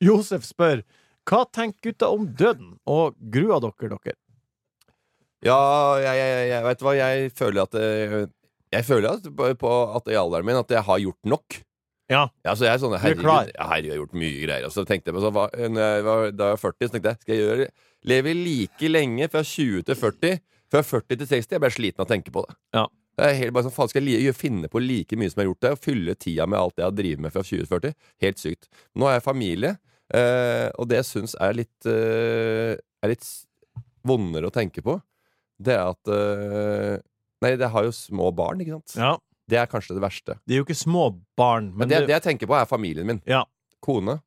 Josef 0.00 0.42
spør 0.44 0.82
hva 1.30 1.44
tenker 1.54 1.90
gutta 1.90 2.10
om 2.10 2.26
døden, 2.34 2.74
og 2.90 3.16
gruer 3.32 3.62
dere 3.62 3.96
dere? 3.96 4.18
Ja, 5.46 5.56
jeg, 6.02 6.18
jeg, 6.18 6.46
jeg 6.50 6.64
vet 6.66 6.84
hva, 6.84 6.92
jeg 6.98 7.30
føler 7.32 7.62
at 7.64 7.76
eh, 7.80 8.14
Jeg 8.74 8.84
føler 8.84 9.14
at, 9.16 9.28
på, 9.58 9.70
at 9.96 10.10
i 10.12 10.18
alderen 10.20 10.46
min 10.46 10.58
at 10.60 10.70
jeg 10.74 10.84
har 10.84 11.00
gjort 11.00 11.30
nok. 11.32 11.60
Ja. 12.10 12.26
Ja, 12.44 12.52
så 12.58 12.66
jeg 12.66 12.74
er 12.74 12.82
sånn, 12.82 12.94
er 12.98 13.02
herregud, 13.04 13.24
herregud, 13.54 13.86
jeg 13.86 13.94
har 13.94 14.00
gjort 14.02 14.16
mye 14.18 14.42
greier. 14.42 14.66
Og 14.66 14.74
så 14.74 14.84
tenkte 14.86 15.10
jeg 15.10 15.16
på 15.16 15.22
sånn, 15.24 15.38
jeg 15.78 16.06
var, 16.06 16.30
Da 16.34 16.50
jeg 16.50 16.56
var 16.58 16.62
40, 16.66 16.88
så 16.88 16.94
tenkte 16.94 17.12
jeg 17.12 17.22
skal 17.22 17.34
jeg 17.34 17.44
gjøre, 17.44 17.66
leve 18.10 18.34
like 18.36 18.90
lenge 18.90 19.28
fra 19.32 19.44
20 19.46 19.84
til 19.86 20.00
40. 20.02 20.40
Fra 20.70 20.82
40 20.86 21.20
til 21.22 21.30
60. 21.30 21.54
Jeg 21.54 21.62
ble 21.62 21.70
sliten 21.74 22.02
av 22.02 22.08
å 22.08 22.10
tenke 22.10 22.34
på 22.34 22.44
det. 22.46 22.56
Ja. 22.76 22.88
Jeg 23.20 23.26
er 23.34 23.38
helt 23.40 23.54
bare 23.54 23.66
sånn, 23.66 23.74
faen, 23.74 23.90
Skal 23.92 24.10
jeg 24.10 24.34
finne 24.38 24.70
på 24.72 24.82
like 24.82 25.18
mye 25.18 25.30
som 25.30 25.40
jeg 25.40 25.46
har 25.46 25.50
gjort 25.52 25.64
det, 25.64 25.72
og 25.76 25.84
fylle 25.86 26.16
tida 26.18 26.46
med 26.50 26.60
alt 26.60 26.78
jeg 26.78 26.86
har 26.86 26.96
drevet 26.98 27.24
med 27.24 27.34
fra 27.34 27.42
20 27.46 27.64
til 27.64 27.70
40? 27.74 27.96
Helt 28.26 28.42
sykt. 28.42 28.70
Nå 28.94 29.08
har 29.08 29.18
jeg 29.18 29.26
familie, 29.26 29.76
eh, 30.16 30.68
og 30.78 30.88
det 30.90 31.00
jeg 31.00 31.08
syns 31.10 31.36
er 31.40 31.54
litt 31.56 31.86
eh, 31.88 32.74
Er 33.02 33.12
litt 33.12 33.26
vondere 34.06 34.48
å 34.48 34.54
tenke 34.54 34.82
på, 34.84 34.96
det 35.60 35.74
er 35.76 35.90
at 35.92 36.10
eh, 36.14 36.96
Nei, 37.40 37.54
det 37.56 37.70
har 37.72 37.86
jo 37.86 37.92
små 37.96 38.28
barn, 38.36 38.60
ikke 38.60 38.78
sant? 38.78 38.96
Ja. 39.00 39.14
Det 39.50 39.56
er 39.56 39.68
kanskje 39.70 39.94
det 39.96 40.02
verste. 40.04 40.34
De 40.46 40.54
er 40.54 40.60
jo 40.60 40.66
ikke 40.66 40.76
små 40.76 41.06
barn, 41.40 41.70
Men 41.72 41.86
men 41.86 41.88
det, 41.88 42.02
det, 42.02 42.10
det 42.10 42.16
jeg 42.18 42.24
tenker 42.26 42.50
på, 42.50 42.54
er 42.58 42.68
familien 42.68 43.08
min. 43.08 43.22
Ja. 43.26 43.40
Kone, 43.80 44.18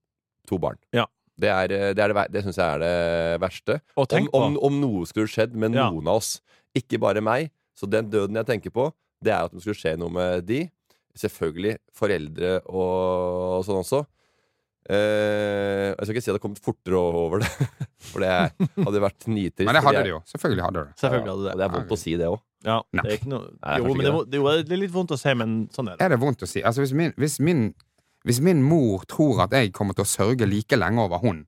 to 0.49 0.57
barn. 0.59 0.79
Ja. 0.95 1.05
Det, 1.37 1.49
er, 1.49 1.67
det, 1.69 1.93
det, 1.97 2.25
det 2.33 2.41
syns 2.45 2.57
jeg 2.57 2.65
er 2.65 2.81
det 2.81 3.41
verste. 3.41 3.77
Og 3.95 4.17
Om, 4.17 4.27
om, 4.33 4.57
om 4.69 4.79
noe 4.81 5.05
skulle 5.09 5.29
skjedd 5.29 5.53
med 5.53 5.73
noen 5.77 6.09
av 6.09 6.19
oss, 6.19 6.35
ikke 6.77 6.99
bare 7.01 7.21
meg. 7.21 7.51
Så 7.77 7.89
den 7.89 8.09
døden 8.09 8.37
jeg 8.41 8.49
tenker 8.49 8.73
på, 8.73 8.89
det 9.23 9.33
er 9.33 9.45
at 9.47 9.53
det 9.53 9.61
skulle 9.63 9.77
skje 9.79 9.95
noe 10.01 10.13
med 10.13 10.45
de. 10.49 10.63
Selvfølgelig 11.17 11.77
foreldre 11.93 12.55
og, 12.65 13.59
og 13.59 13.65
sånn 13.69 13.81
også. 13.83 14.03
Eh, 14.83 15.93
jeg 15.93 15.99
skal 16.03 16.11
ikke 16.11 16.23
si 16.25 16.31
at 16.33 16.37
det 16.37 16.43
kommet 16.43 16.63
fortere 16.63 16.99
over 16.99 17.43
det, 17.43 17.49
for 18.09 18.23
det 18.23 18.31
hadde 18.33 19.03
vært 19.03 19.27
nitrist. 19.31 19.67
Men 19.67 19.77
det 19.77 19.83
hadde 19.85 20.03
det 20.03 20.11
jo. 20.11 20.19
Selvfølgelig 20.33 20.65
hadde 20.65 20.83
det. 20.83 20.95
Selvfølgelig 20.99 21.31
hadde 21.31 21.43
Og 21.43 21.47
det. 21.47 21.55
det 21.59 21.65
er 21.67 21.73
vondt 21.77 21.95
å 21.95 21.99
si 22.01 22.15
det 22.19 22.29
òg. 22.31 22.41
Ja, 22.63 22.77
det 22.95 23.03
er 23.03 23.17
ikke 23.17 23.31
noe 23.31 23.49
Nei, 23.51 23.77
Jo, 23.79 23.95
men 23.95 24.05
det, 24.07 24.13
det, 24.31 24.39
er 24.53 24.61
det 24.67 24.77
litt 24.79 24.93
vondt 24.93 25.11
å 25.15 25.19
si, 25.19 25.33
men 25.39 25.55
sånn 25.75 25.91
er 25.91 25.97
det. 25.97 26.05
Er 26.05 26.13
det 26.15 26.19
vondt 26.21 26.45
å 26.45 26.49
si? 26.49 26.63
Altså, 26.63 26.83
hvis 26.83 26.93
min, 26.95 27.11
hvis 27.19 27.37
min, 27.43 27.65
hvis 28.27 28.39
min 28.43 28.63
mor 28.63 29.03
tror 29.11 29.43
at 29.47 29.55
jeg 29.55 29.73
kommer 29.75 29.95
til 29.97 30.05
å 30.05 30.11
sørge 30.11 30.47
like 30.47 30.79
lenge 30.79 31.03
over 31.03 31.23
hun 31.23 31.43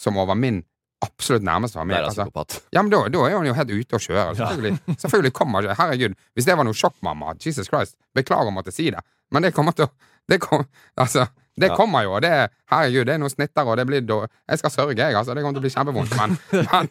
som 0.00 0.16
over 0.20 0.38
min 0.38 0.62
absolutt 1.04 1.44
nærmeste 1.46 1.78
familie 1.78 2.08
altså. 2.08 2.26
Ja, 2.74 2.82
men 2.82 2.90
da, 2.90 3.04
da 3.12 3.24
er 3.28 3.36
hun 3.36 3.46
jo 3.46 3.54
helt 3.54 3.70
ute 3.70 3.98
å 3.98 4.02
kjøre. 4.02 4.32
Selvfølgelig, 4.38 4.96
selvfølgelig 4.96 5.34
kommer 5.36 5.66
ikke 5.66 5.76
Herregud, 5.78 6.16
hvis 6.34 6.48
det 6.48 6.56
var 6.58 6.66
noe 6.66 6.76
sjokk, 6.76 6.96
mamma 7.06 7.36
Jesus 7.38 7.70
Christ, 7.70 7.94
beklager 8.16 8.50
å 8.50 8.54
måtte 8.56 8.74
si 8.74 8.88
det, 8.94 9.04
men 9.34 9.46
det 9.46 9.52
kommer 9.56 9.76
til 9.76 9.86
å 9.86 9.92
det, 10.28 10.40
kom, 10.44 10.66
altså, 11.00 11.24
det 11.58 11.68
Ja. 11.72 11.76
kommer 11.76 12.04
jo, 12.06 12.12
og 12.18 12.22
det 12.22 12.30
er 12.30 12.48
Herregud, 12.68 13.06
det 13.08 13.14
er 13.14 13.20
noen 13.22 13.32
snitter, 13.32 13.64
og 13.64 13.78
det 13.80 13.86
blir 13.88 14.02
dår- 14.04 14.26
Jeg 14.48 14.58
skal 14.60 14.70
sørge, 14.70 14.96
jeg, 14.98 15.14
altså. 15.16 15.32
Det 15.34 15.42
kommer 15.42 15.56
til 15.56 15.62
å 15.62 15.66
bli 15.66 15.72
kjempevondt. 15.72 16.12
Men, 16.18 16.34
men, 16.52 16.88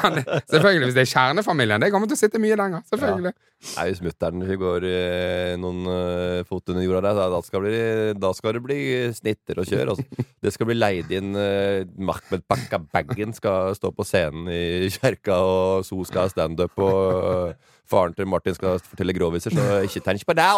men 0.00 0.40
selvfølgelig, 0.48 0.86
hvis 0.88 0.96
det 0.96 1.02
er 1.04 1.10
kjernefamilien, 1.12 1.82
det 1.84 1.90
kommer 1.92 2.08
til 2.08 2.16
å 2.16 2.20
sitte 2.22 2.40
mye 2.40 2.56
lenger. 2.56 2.80
Selvfølgelig. 2.88 3.32
Nei, 3.76 3.84
Hvis 3.90 4.00
mutter'n 4.00 4.46
går 4.62 4.86
eh, 4.88 5.56
noen 5.60 5.82
eh, 5.92 6.38
fot 6.48 6.72
under 6.72 6.86
jorda 6.86 7.02
der, 7.10 7.18
da, 7.20 7.26
da, 7.34 7.42
skal 7.44 7.66
det 7.66 7.74
bli, 7.74 8.20
da 8.24 8.32
skal 8.38 8.56
det 8.56 8.62
bli 8.64 8.78
snitter 9.18 9.60
og 9.60 9.68
kjør. 9.68 9.92
Altså. 9.92 10.24
Det 10.40 10.54
skal 10.56 10.70
bli 10.70 10.78
leid 10.80 11.12
inn 11.12 11.36
eh, 11.36 11.84
Mahmed 12.00 12.46
Bakka 12.48 12.80
Baggen 12.88 13.36
skal 13.36 13.76
stå 13.76 13.92
på 13.92 14.08
scenen 14.08 14.48
i 14.48 14.88
kjerka, 14.96 15.36
og 15.44 15.84
So 15.84 16.00
skal 16.08 16.24
ha 16.24 16.32
standup, 16.32 16.72
og 16.80 17.52
eh, 17.52 17.76
faren 17.90 18.16
til 18.16 18.32
Martin 18.32 18.56
skal 18.56 18.80
fortelle 18.80 19.12
groviser, 19.12 19.52
så 19.52 19.82
ikke 19.84 20.06
tenk 20.08 20.24
på 20.24 20.40
det! 20.40 20.50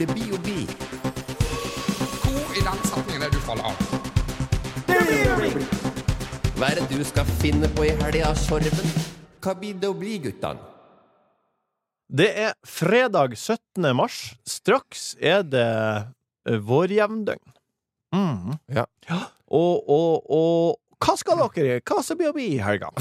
Det 0.00 0.08
blir 0.08 0.32
jo 0.32 0.40
vi. 0.48 0.62
I 2.54 2.60
den 2.62 2.84
setningen 2.86 3.22
er 3.26 3.32
du 3.34 3.40
faller 3.42 3.66
av? 3.66 3.78
Hva 6.54 6.68
er 6.68 6.78
det 6.78 6.84
du 6.92 7.00
skal 7.06 7.26
finne 7.40 7.66
på 7.74 7.82
i 7.88 7.90
helga, 7.98 8.30
Sorven? 8.38 8.92
Hva 9.42 9.56
blir 9.58 9.74
det 9.82 9.90
å 9.90 9.96
bli, 9.98 10.20
guttene? 10.22 10.62
Det 12.14 12.28
er 12.44 12.52
fredag 12.68 13.34
17. 13.34 13.88
mars. 13.98 14.18
Straks 14.46 15.16
er 15.18 15.42
det 15.42 15.66
eh, 15.66 16.60
vårjevndøgn. 16.62 17.56
Mm. 18.14 18.54
Ja. 18.76 18.86
Og, 19.50 19.90
og, 19.90 20.30
og 20.30 21.02
hva 21.02 21.16
skal 21.18 21.42
dere? 21.42 21.80
Hva 21.82 22.04
skal 22.06 22.22
det 22.22 22.34
bli 22.38 22.52
i 22.54 22.62
helga? 22.62 22.94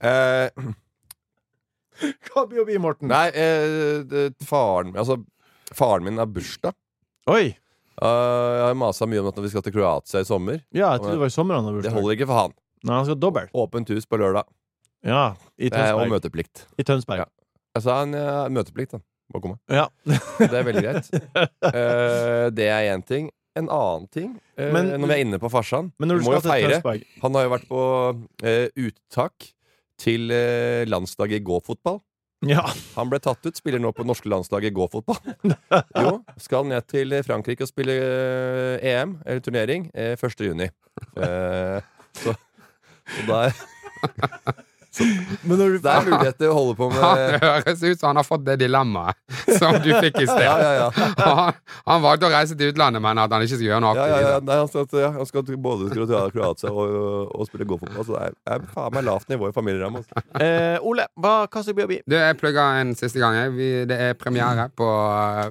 Eh, 0.00 0.48
Hva 2.30 2.46
blir 2.48 2.62
å 2.62 2.66
bli, 2.68 2.78
Morten? 2.82 3.08
nei, 3.10 3.26
eh, 3.34 4.02
det, 4.08 4.24
faren 4.46 4.94
Altså, 4.96 5.18
faren 5.76 6.04
min 6.06 6.18
har 6.18 6.26
bursdag. 6.30 6.74
Oi! 7.30 7.50
Eh, 8.00 8.06
jeg 8.56 8.64
har 8.64 8.78
masa 8.80 9.06
mye 9.10 9.20
om 9.20 9.28
at 9.28 9.38
vi 9.44 9.50
skal 9.52 9.62
til 9.66 9.74
Kroatia 9.76 10.22
i 10.24 10.28
sommer. 10.28 10.62
Ja, 10.72 10.92
jeg 10.94 11.02
trodde 11.04 11.18
det 11.18 11.24
var 11.26 11.32
i 11.32 11.36
sommer 11.36 11.58
han 11.60 11.66
hadde 11.68 11.76
Det 11.82 11.82
bursdag. 11.90 11.98
holder 12.00 12.16
ikke 12.16 12.30
for 12.30 12.40
han. 12.44 12.54
Nei, 12.88 12.94
han 12.96 13.04
skal 13.10 13.18
dobbelt. 13.20 13.52
Åpent 13.52 13.92
hus 13.92 14.06
på 14.08 14.18
lørdag. 14.22 14.48
Ja, 15.04 15.34
i 15.60 15.68
Tønsberg 15.68 15.94
og 15.94 16.00
Tønsberg. 16.00 16.14
møteplikt. 16.16 16.64
I 16.80 16.84
Tønsberg. 16.88 17.22
Ja. 17.26 17.80
Sa 17.80 17.98
han 18.02 18.12
ja, 18.16 18.48
møteplikt, 18.52 18.96
han. 18.96 19.04
Må 19.32 19.38
komme. 19.44 19.60
Ja. 19.70 19.84
Det 20.08 20.48
er 20.50 20.64
veldig 20.66 20.82
greit. 20.82 21.12
Eh, 21.70 22.46
det 22.56 22.66
er 22.72 22.88
én 22.94 23.04
ting. 23.06 23.28
En 23.58 23.68
annen 23.70 24.06
ting, 24.14 24.32
eh, 24.56 24.72
Men- 24.72 24.88
når 25.00 25.06
vi 25.10 25.14
er 25.14 25.22
inne 25.24 25.38
på 25.42 25.50
farsan 25.50 25.92
Men 25.98 26.08
når 26.08 26.18
Vi 26.18 26.22
du 26.24 26.28
må 26.28 26.34
jo 26.36 26.40
til 26.40 26.50
feire. 26.50 26.70
Tønsberg 26.78 27.04
Han 27.22 27.34
har 27.34 27.42
jo 27.44 27.50
vært 27.50 27.66
på 27.68 27.80
eh, 28.46 28.68
uttak 28.78 29.48
til 30.00 30.32
eh, 30.34 30.86
landslaget 30.88 31.40
i 31.40 31.44
gåfotball. 31.44 32.00
Ja. 32.48 32.64
Han 32.96 33.10
ble 33.12 33.20
tatt 33.20 33.44
ut, 33.44 33.58
spiller 33.58 33.82
nå 33.82 33.92
på 33.92 34.04
norske 34.08 34.30
landslaget 34.32 34.72
i 34.72 34.76
gåfotball. 34.78 35.20
Jo, 36.04 36.14
skal 36.40 36.68
ned 36.70 36.86
til 36.88 37.12
Frankrike 37.26 37.66
og 37.66 37.70
spille 37.70 37.96
eh, 38.00 38.86
EM, 38.94 39.18
eller 39.26 39.44
turnering, 39.44 39.90
eh, 39.92 40.16
1. 40.16 40.46
juni. 40.48 40.70
Eh, 41.20 41.78
så, 42.16 42.34
så 43.12 43.26
der, 43.28 43.52
Men 45.46 45.54
når 45.60 45.76
du 45.76 45.76
det 45.84 45.90
er 45.92 46.06
mulighet 46.08 46.38
til 46.40 46.50
å 46.50 46.54
holde 46.56 46.72
på 46.78 46.88
Han 46.90 47.04
med 47.20 47.36
høres 47.44 47.82
ut 47.84 48.00
som 48.00 48.08
han 48.10 48.18
har 48.18 48.26
fått 48.26 48.42
det 48.48 48.56
dilemmaet 48.64 49.14
som 49.60 49.76
du 49.84 49.90
fikk 50.02 50.18
i 50.18 50.26
sted. 50.26 50.42
Ja, 50.42 50.56
ja, 50.58 50.72
ja. 50.80 50.88
Han, 51.30 51.60
han 51.86 52.02
valgte 52.02 52.26
å 52.26 52.32
reise 52.32 52.56
til 52.58 52.72
utlandet, 52.72 53.02
men 53.04 53.20
at 53.22 53.30
han 53.30 53.44
ikke 53.46 53.54
skal 53.60 53.68
gjøre 53.68 53.84
noe 53.84 53.94
Ja, 53.94 54.08
ja, 54.10 54.18
ja. 54.18 54.32
aktivt. 54.34 54.48
Nei, 54.50 54.58
han, 54.58 54.72
skal, 54.72 55.06
han 55.14 55.30
skal 55.30 55.62
både 55.68 55.90
til 55.94 56.10
Kroatia 56.34 56.72
og, 56.74 56.98
og 57.38 57.46
spille 57.48 57.68
golfball. 57.70 58.02
Så 58.02 58.16
det 58.16 58.24
er, 58.26 58.36
er 58.56 58.66
faen 58.74 58.96
meg 58.98 59.06
lavt 59.06 59.30
nivå 59.30 59.50
i 59.52 59.54
familieramma. 59.56 60.02
Altså. 60.02 60.26
eh, 60.42 60.76
Ole, 60.90 61.06
hva, 61.22 61.34
kaster? 61.52 61.76
Du, 61.80 62.16
jeg 62.18 62.38
plugga 62.42 62.66
en 62.82 62.94
siste 62.98 63.22
gang. 63.22 63.38
Vi, 63.54 63.70
det 63.90 64.00
er 64.10 64.18
premiere 64.18 64.66
på 64.76 64.86
uh, 64.90 65.50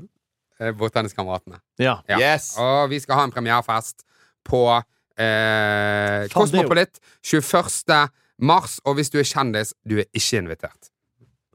Bordtenniskameratene. 0.79 1.61
Ja. 1.79 1.99
Ja. 2.11 2.19
Yes! 2.19 2.51
Og 2.59 2.89
vi 2.91 2.99
skal 2.99 3.21
ha 3.21 3.27
en 3.29 3.33
premierefest 3.35 4.03
på 4.49 4.65
eh, 4.75 4.83
Faen, 5.19 5.23
det 5.23 5.29
er 5.29 6.27
jo- 6.27 6.33
Kosmopolit 6.35 6.99
21. 7.23 8.09
mars. 8.39 8.79
Og 8.85 8.95
hvis 8.99 9.11
du 9.13 9.19
er 9.19 9.27
kjendis, 9.27 9.73
du 9.87 9.97
er 9.99 10.07
ikke 10.15 10.39
invitert. 10.43 10.89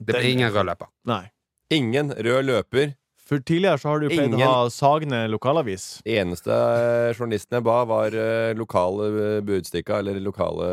Det 0.01 0.12
blir 0.14 0.30
ingen 0.35 0.53
rød 0.53 0.66
løper. 0.72 0.91
Nei. 1.09 1.22
Ingen 1.72 2.12
rød 2.12 2.45
løper. 2.51 2.95
For 3.24 3.41
tidligere 3.41 3.80
så 3.80 3.89
har 3.89 4.03
du 4.03 4.09
pleid 4.12 4.35
å 4.37 4.41
ha 4.45 4.57
Sagne 4.68 5.22
lokalavis. 5.32 5.85
Eneste 6.05 6.53
journalistene 6.53 7.14
journalisten 7.16 7.57
jeg 7.57 7.64
ba, 7.64 7.76
var 7.89 8.12
eh, 8.20 8.51
lokale 8.59 9.07
eh, 9.09 9.39
Budstikka, 9.49 10.03
eller 10.03 10.18
lokale 10.20 10.66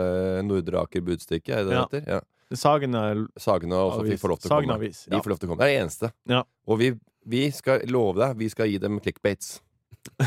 Nordre 0.44 0.82
Aker 0.84 1.06
Budstikke, 1.08 1.54
er 1.62 1.64
det 1.64 1.72
det 1.72 1.78
Ja. 1.78 1.86
heter? 1.86 2.04
Ja. 2.18 2.20
Sagne 2.60 3.04
Sagene 3.40 3.78
også 3.80 4.02
Avis. 4.02 4.12
fikk 4.18 4.20
få 4.26 4.28
lov 4.34 4.42
til 4.44 4.52
å 4.52 4.58
komme. 4.60 4.76
avis, 4.76 5.06
De 5.08 5.16
får 5.24 5.32
lov 5.32 5.40
til 5.40 5.48
å 5.48 5.52
komme. 5.54 5.62
Det 5.64 5.70
er 5.70 5.72
det 5.78 5.82
eneste. 5.86 6.12
Ja. 6.28 6.42
Og 6.68 6.80
vi, 6.82 6.90
vi 7.26 7.46
skal 7.56 7.86
love 7.88 8.20
deg, 8.20 8.36
vi 8.44 8.50
skal 8.52 8.68
gi 8.68 8.78
dem 8.84 9.00
clickbates. 9.00 9.62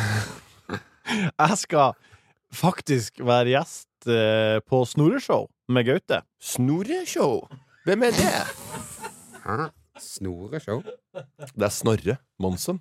Jeg 1.12 1.56
skal 1.60 1.92
faktisk 2.54 3.20
være 3.26 3.52
gjest 3.52 4.08
eh, 4.08 4.60
på 4.64 4.80
Snoreshow 4.88 5.50
med 5.68 5.86
Gaute. 5.86 6.22
Snorreshow! 6.40 7.46
Hvem 7.84 8.02
er 8.08 8.12
det? 8.16 8.32
Hæ? 9.44 9.68
Snoreshow? 10.00 10.82
Det 11.54 11.64
er 11.68 11.72
Snorre 11.72 12.16
Monsen. 12.42 12.80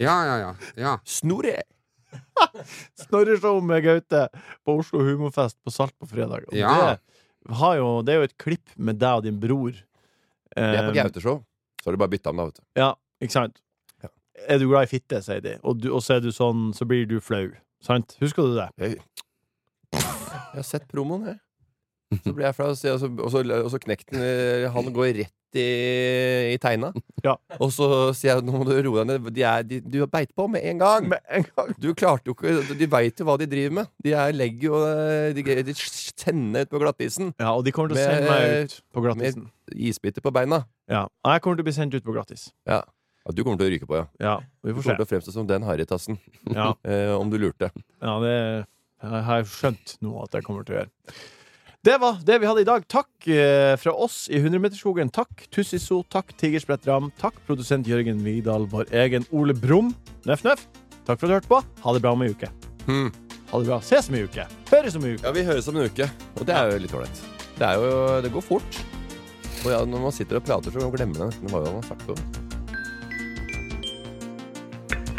Ja, 0.00 0.14
ja, 0.26 0.36
ja. 0.40 0.52
ja. 0.80 0.94
Snorre! 1.06 1.60
Snorreshow 3.04 3.60
med 3.62 3.82
Gaute 3.84 4.28
på 4.64 4.78
Oslo 4.80 5.02
Humorfest 5.06 5.58
på 5.64 5.70
Salt 5.74 5.94
på 5.98 6.06
fredag. 6.10 6.46
Og 6.48 6.56
Ja. 6.58 6.96
det, 6.96 7.56
har 7.60 7.76
jo, 7.76 7.88
det 8.02 8.14
er 8.14 8.22
jo 8.22 8.28
et 8.30 8.38
klipp 8.38 8.70
med 8.76 8.98
deg 9.02 9.20
og 9.20 9.26
din 9.26 9.40
bror. 9.42 9.72
Det 10.54 10.62
er 10.64 10.88
på 10.88 10.94
Eh, 10.94 11.02
Gauteshow. 11.02 11.42
Så 11.82 11.90
har 11.90 11.92
du 11.92 12.00
bare 12.00 12.08
bytta 12.14 12.30
om, 12.30 12.36
da, 12.40 12.44
vet 12.48 12.56
du. 12.60 12.64
Ja, 12.80 12.92
ikke 13.20 13.32
sant? 13.36 13.58
Ja. 14.02 14.08
Er 14.48 14.58
du 14.58 14.68
glad 14.70 14.86
i 14.88 14.92
fitte, 14.94 15.20
sier 15.22 15.42
de, 15.44 15.58
og, 15.62 15.78
du, 15.82 15.90
og 15.92 16.00
så 16.02 16.16
er 16.16 16.20
du 16.24 16.30
sånn, 16.32 16.70
så 16.74 16.86
blir 16.88 17.04
du 17.10 17.18
flau. 17.20 17.50
Sant? 17.84 18.16
Husker 18.22 18.46
du 18.48 18.54
det? 18.56 18.68
Jeg, 18.80 19.00
jeg 19.92 20.02
har 20.54 20.64
sett 20.64 20.86
promoen, 20.88 21.26
jeg. 21.28 21.38
Så 22.24 22.34
ble 22.34 22.44
jeg 22.46 22.54
flau, 22.56 22.68
og 22.70 22.76
så, 22.78 22.92
og 22.94 23.00
så, 23.00 23.08
og 23.10 23.32
så, 23.32 23.40
og 23.64 23.70
så 23.72 23.80
knekte 23.82 24.20
han 24.70 24.88
eh, 24.90 24.94
går 24.94 25.10
rett 25.22 25.58
i, 25.58 25.64
i 26.54 26.58
teina. 26.62 26.90
Ja. 27.24 27.36
Og 27.62 27.70
så 27.74 27.86
sier 28.16 28.34
jeg 28.34 28.44
nå 28.46 28.54
må 28.58 28.66
du 28.66 28.74
roe 28.86 29.02
deg 29.02 29.08
ned. 29.08 29.28
De 29.34 29.44
er, 29.46 29.66
de, 29.66 29.80
du 29.80 30.00
har 30.02 30.10
beit 30.12 30.32
på 30.36 30.46
med 30.50 30.64
en 30.66 30.82
gang! 30.82 31.08
Med 31.10 31.22
en 31.32 31.46
gang. 31.48 31.70
Du 31.80 31.90
klarte 31.96 32.30
jo 32.30 32.34
ikke 32.36 32.76
De 32.78 32.88
veit 32.90 33.20
jo 33.20 33.26
hva 33.28 33.36
de 33.40 33.48
driver 33.50 33.78
med. 33.80 33.92
De 34.04 34.14
er, 34.14 34.34
legger 34.36 34.68
jo 34.70 34.82
eh, 34.88 35.30
De, 35.36 35.44
de 35.70 35.76
sender 35.78 36.66
ut 36.66 36.74
på 36.74 36.82
glattisen. 36.82 37.32
Ja, 37.40 37.54
og 37.54 37.64
de 37.66 37.74
kommer 37.74 37.94
til 37.94 38.02
å 38.02 38.04
sende 38.04 38.28
meg 38.30 38.66
ut 38.66 38.76
på 38.94 39.06
glattisen. 39.06 39.48
Isbiter 39.74 40.24
på 40.24 40.34
beina. 40.34 40.64
Ja. 40.90 41.06
Jeg 41.30 41.44
kommer 41.44 41.58
til 41.58 41.66
å 41.66 41.70
bli 41.70 41.76
sendt 41.76 41.96
ut 41.96 42.04
på 42.04 42.14
glattis. 42.14 42.50
Ja. 42.68 42.82
ja. 42.84 43.32
Du 43.34 43.40
kommer 43.42 43.60
til 43.60 43.70
å 43.70 43.72
ryke 43.72 43.88
på, 43.88 43.96
ja. 44.02 44.08
Ja, 44.20 44.36
vi 44.60 44.70
Du 44.70 44.76
kommer 44.76 44.90
kommer 44.90 45.00
til 45.00 45.08
å 45.08 45.12
fremstå 45.14 45.32
som 45.32 45.48
den 45.48 45.64
harrytassen, 45.64 46.20
Ja, 46.52 46.74
eh, 46.84 47.14
om 47.16 47.32
du 47.32 47.38
lurte. 47.40 47.72
ja 48.04 48.18
det 48.20 48.36
jeg 49.04 49.24
har 49.26 49.40
jeg 49.42 49.48
skjønt 49.52 49.96
nå 50.04 50.12
at 50.22 50.36
jeg 50.36 50.46
kommer 50.46 50.64
til 50.64 50.76
å 50.76 50.78
gjøre. 50.78 51.16
Det 51.84 51.98
var 52.00 52.16
det 52.24 52.38
vi 52.40 52.46
hadde 52.48 52.62
i 52.62 52.64
dag. 52.64 52.84
Takk 52.88 53.26
eh, 53.28 53.74
fra 53.76 53.92
oss 53.92 54.22
i 54.32 54.38
100-meterskogen. 54.38 55.10
Takk 55.12 55.42
Tussiso. 55.52 55.98
Takk 56.08 56.30
Tigersprett 56.40 56.86
Ram. 56.88 57.10
Takk 57.20 57.36
produsent 57.44 57.84
Jørgen 57.84 58.22
Vidal, 58.24 58.64
vår 58.72 58.88
egen 59.02 59.26
Ole 59.36 59.52
Brumm. 59.52 59.90
Nøff, 60.24 60.46
nøff. 60.46 60.62
Takk 61.04 61.20
for 61.20 61.26
at 61.26 61.28
du 61.28 61.34
hørte 61.34 61.50
på. 61.50 61.58
Ha 61.84 61.92
det 61.92 62.00
bra 62.06 62.14
om 62.16 62.24
ei 62.24 62.30
uke. 62.32 62.48
Hmm. 62.86 63.10
Ha 63.50 63.60
det 63.60 63.68
bra. 63.68 63.82
Ses 63.84 64.08
om 64.08 64.16
ei 64.16 64.24
uke. 64.24 64.48
Høres 64.70 64.96
om 64.96 65.04
ei 65.04 65.12
uke. 65.18 65.26
Ja, 65.26 65.34
vi 65.36 65.44
høres 65.44 65.68
om 65.68 65.76
en 65.76 65.90
uke, 65.92 66.08
og 66.38 66.48
det 66.48 66.56
er 66.56 66.72
jo 66.72 66.80
litt 66.86 66.96
ålreit. 66.96 67.20
Det 67.58 67.68
er 67.68 67.84
jo 67.84 67.92
Det 68.24 68.32
går 68.38 68.48
fort. 68.48 68.80
Og 69.66 69.68
ja, 69.74 69.84
når 69.84 70.08
man 70.08 70.16
sitter 70.22 70.40
og 70.40 70.48
prater, 70.48 70.72
så 70.72 70.88
glemmer 70.88 71.20
man 71.20 71.34
nesten 71.34 71.52
hva 71.52 71.66
man 71.68 71.82
har 71.82 71.92
sagt. 71.92 72.43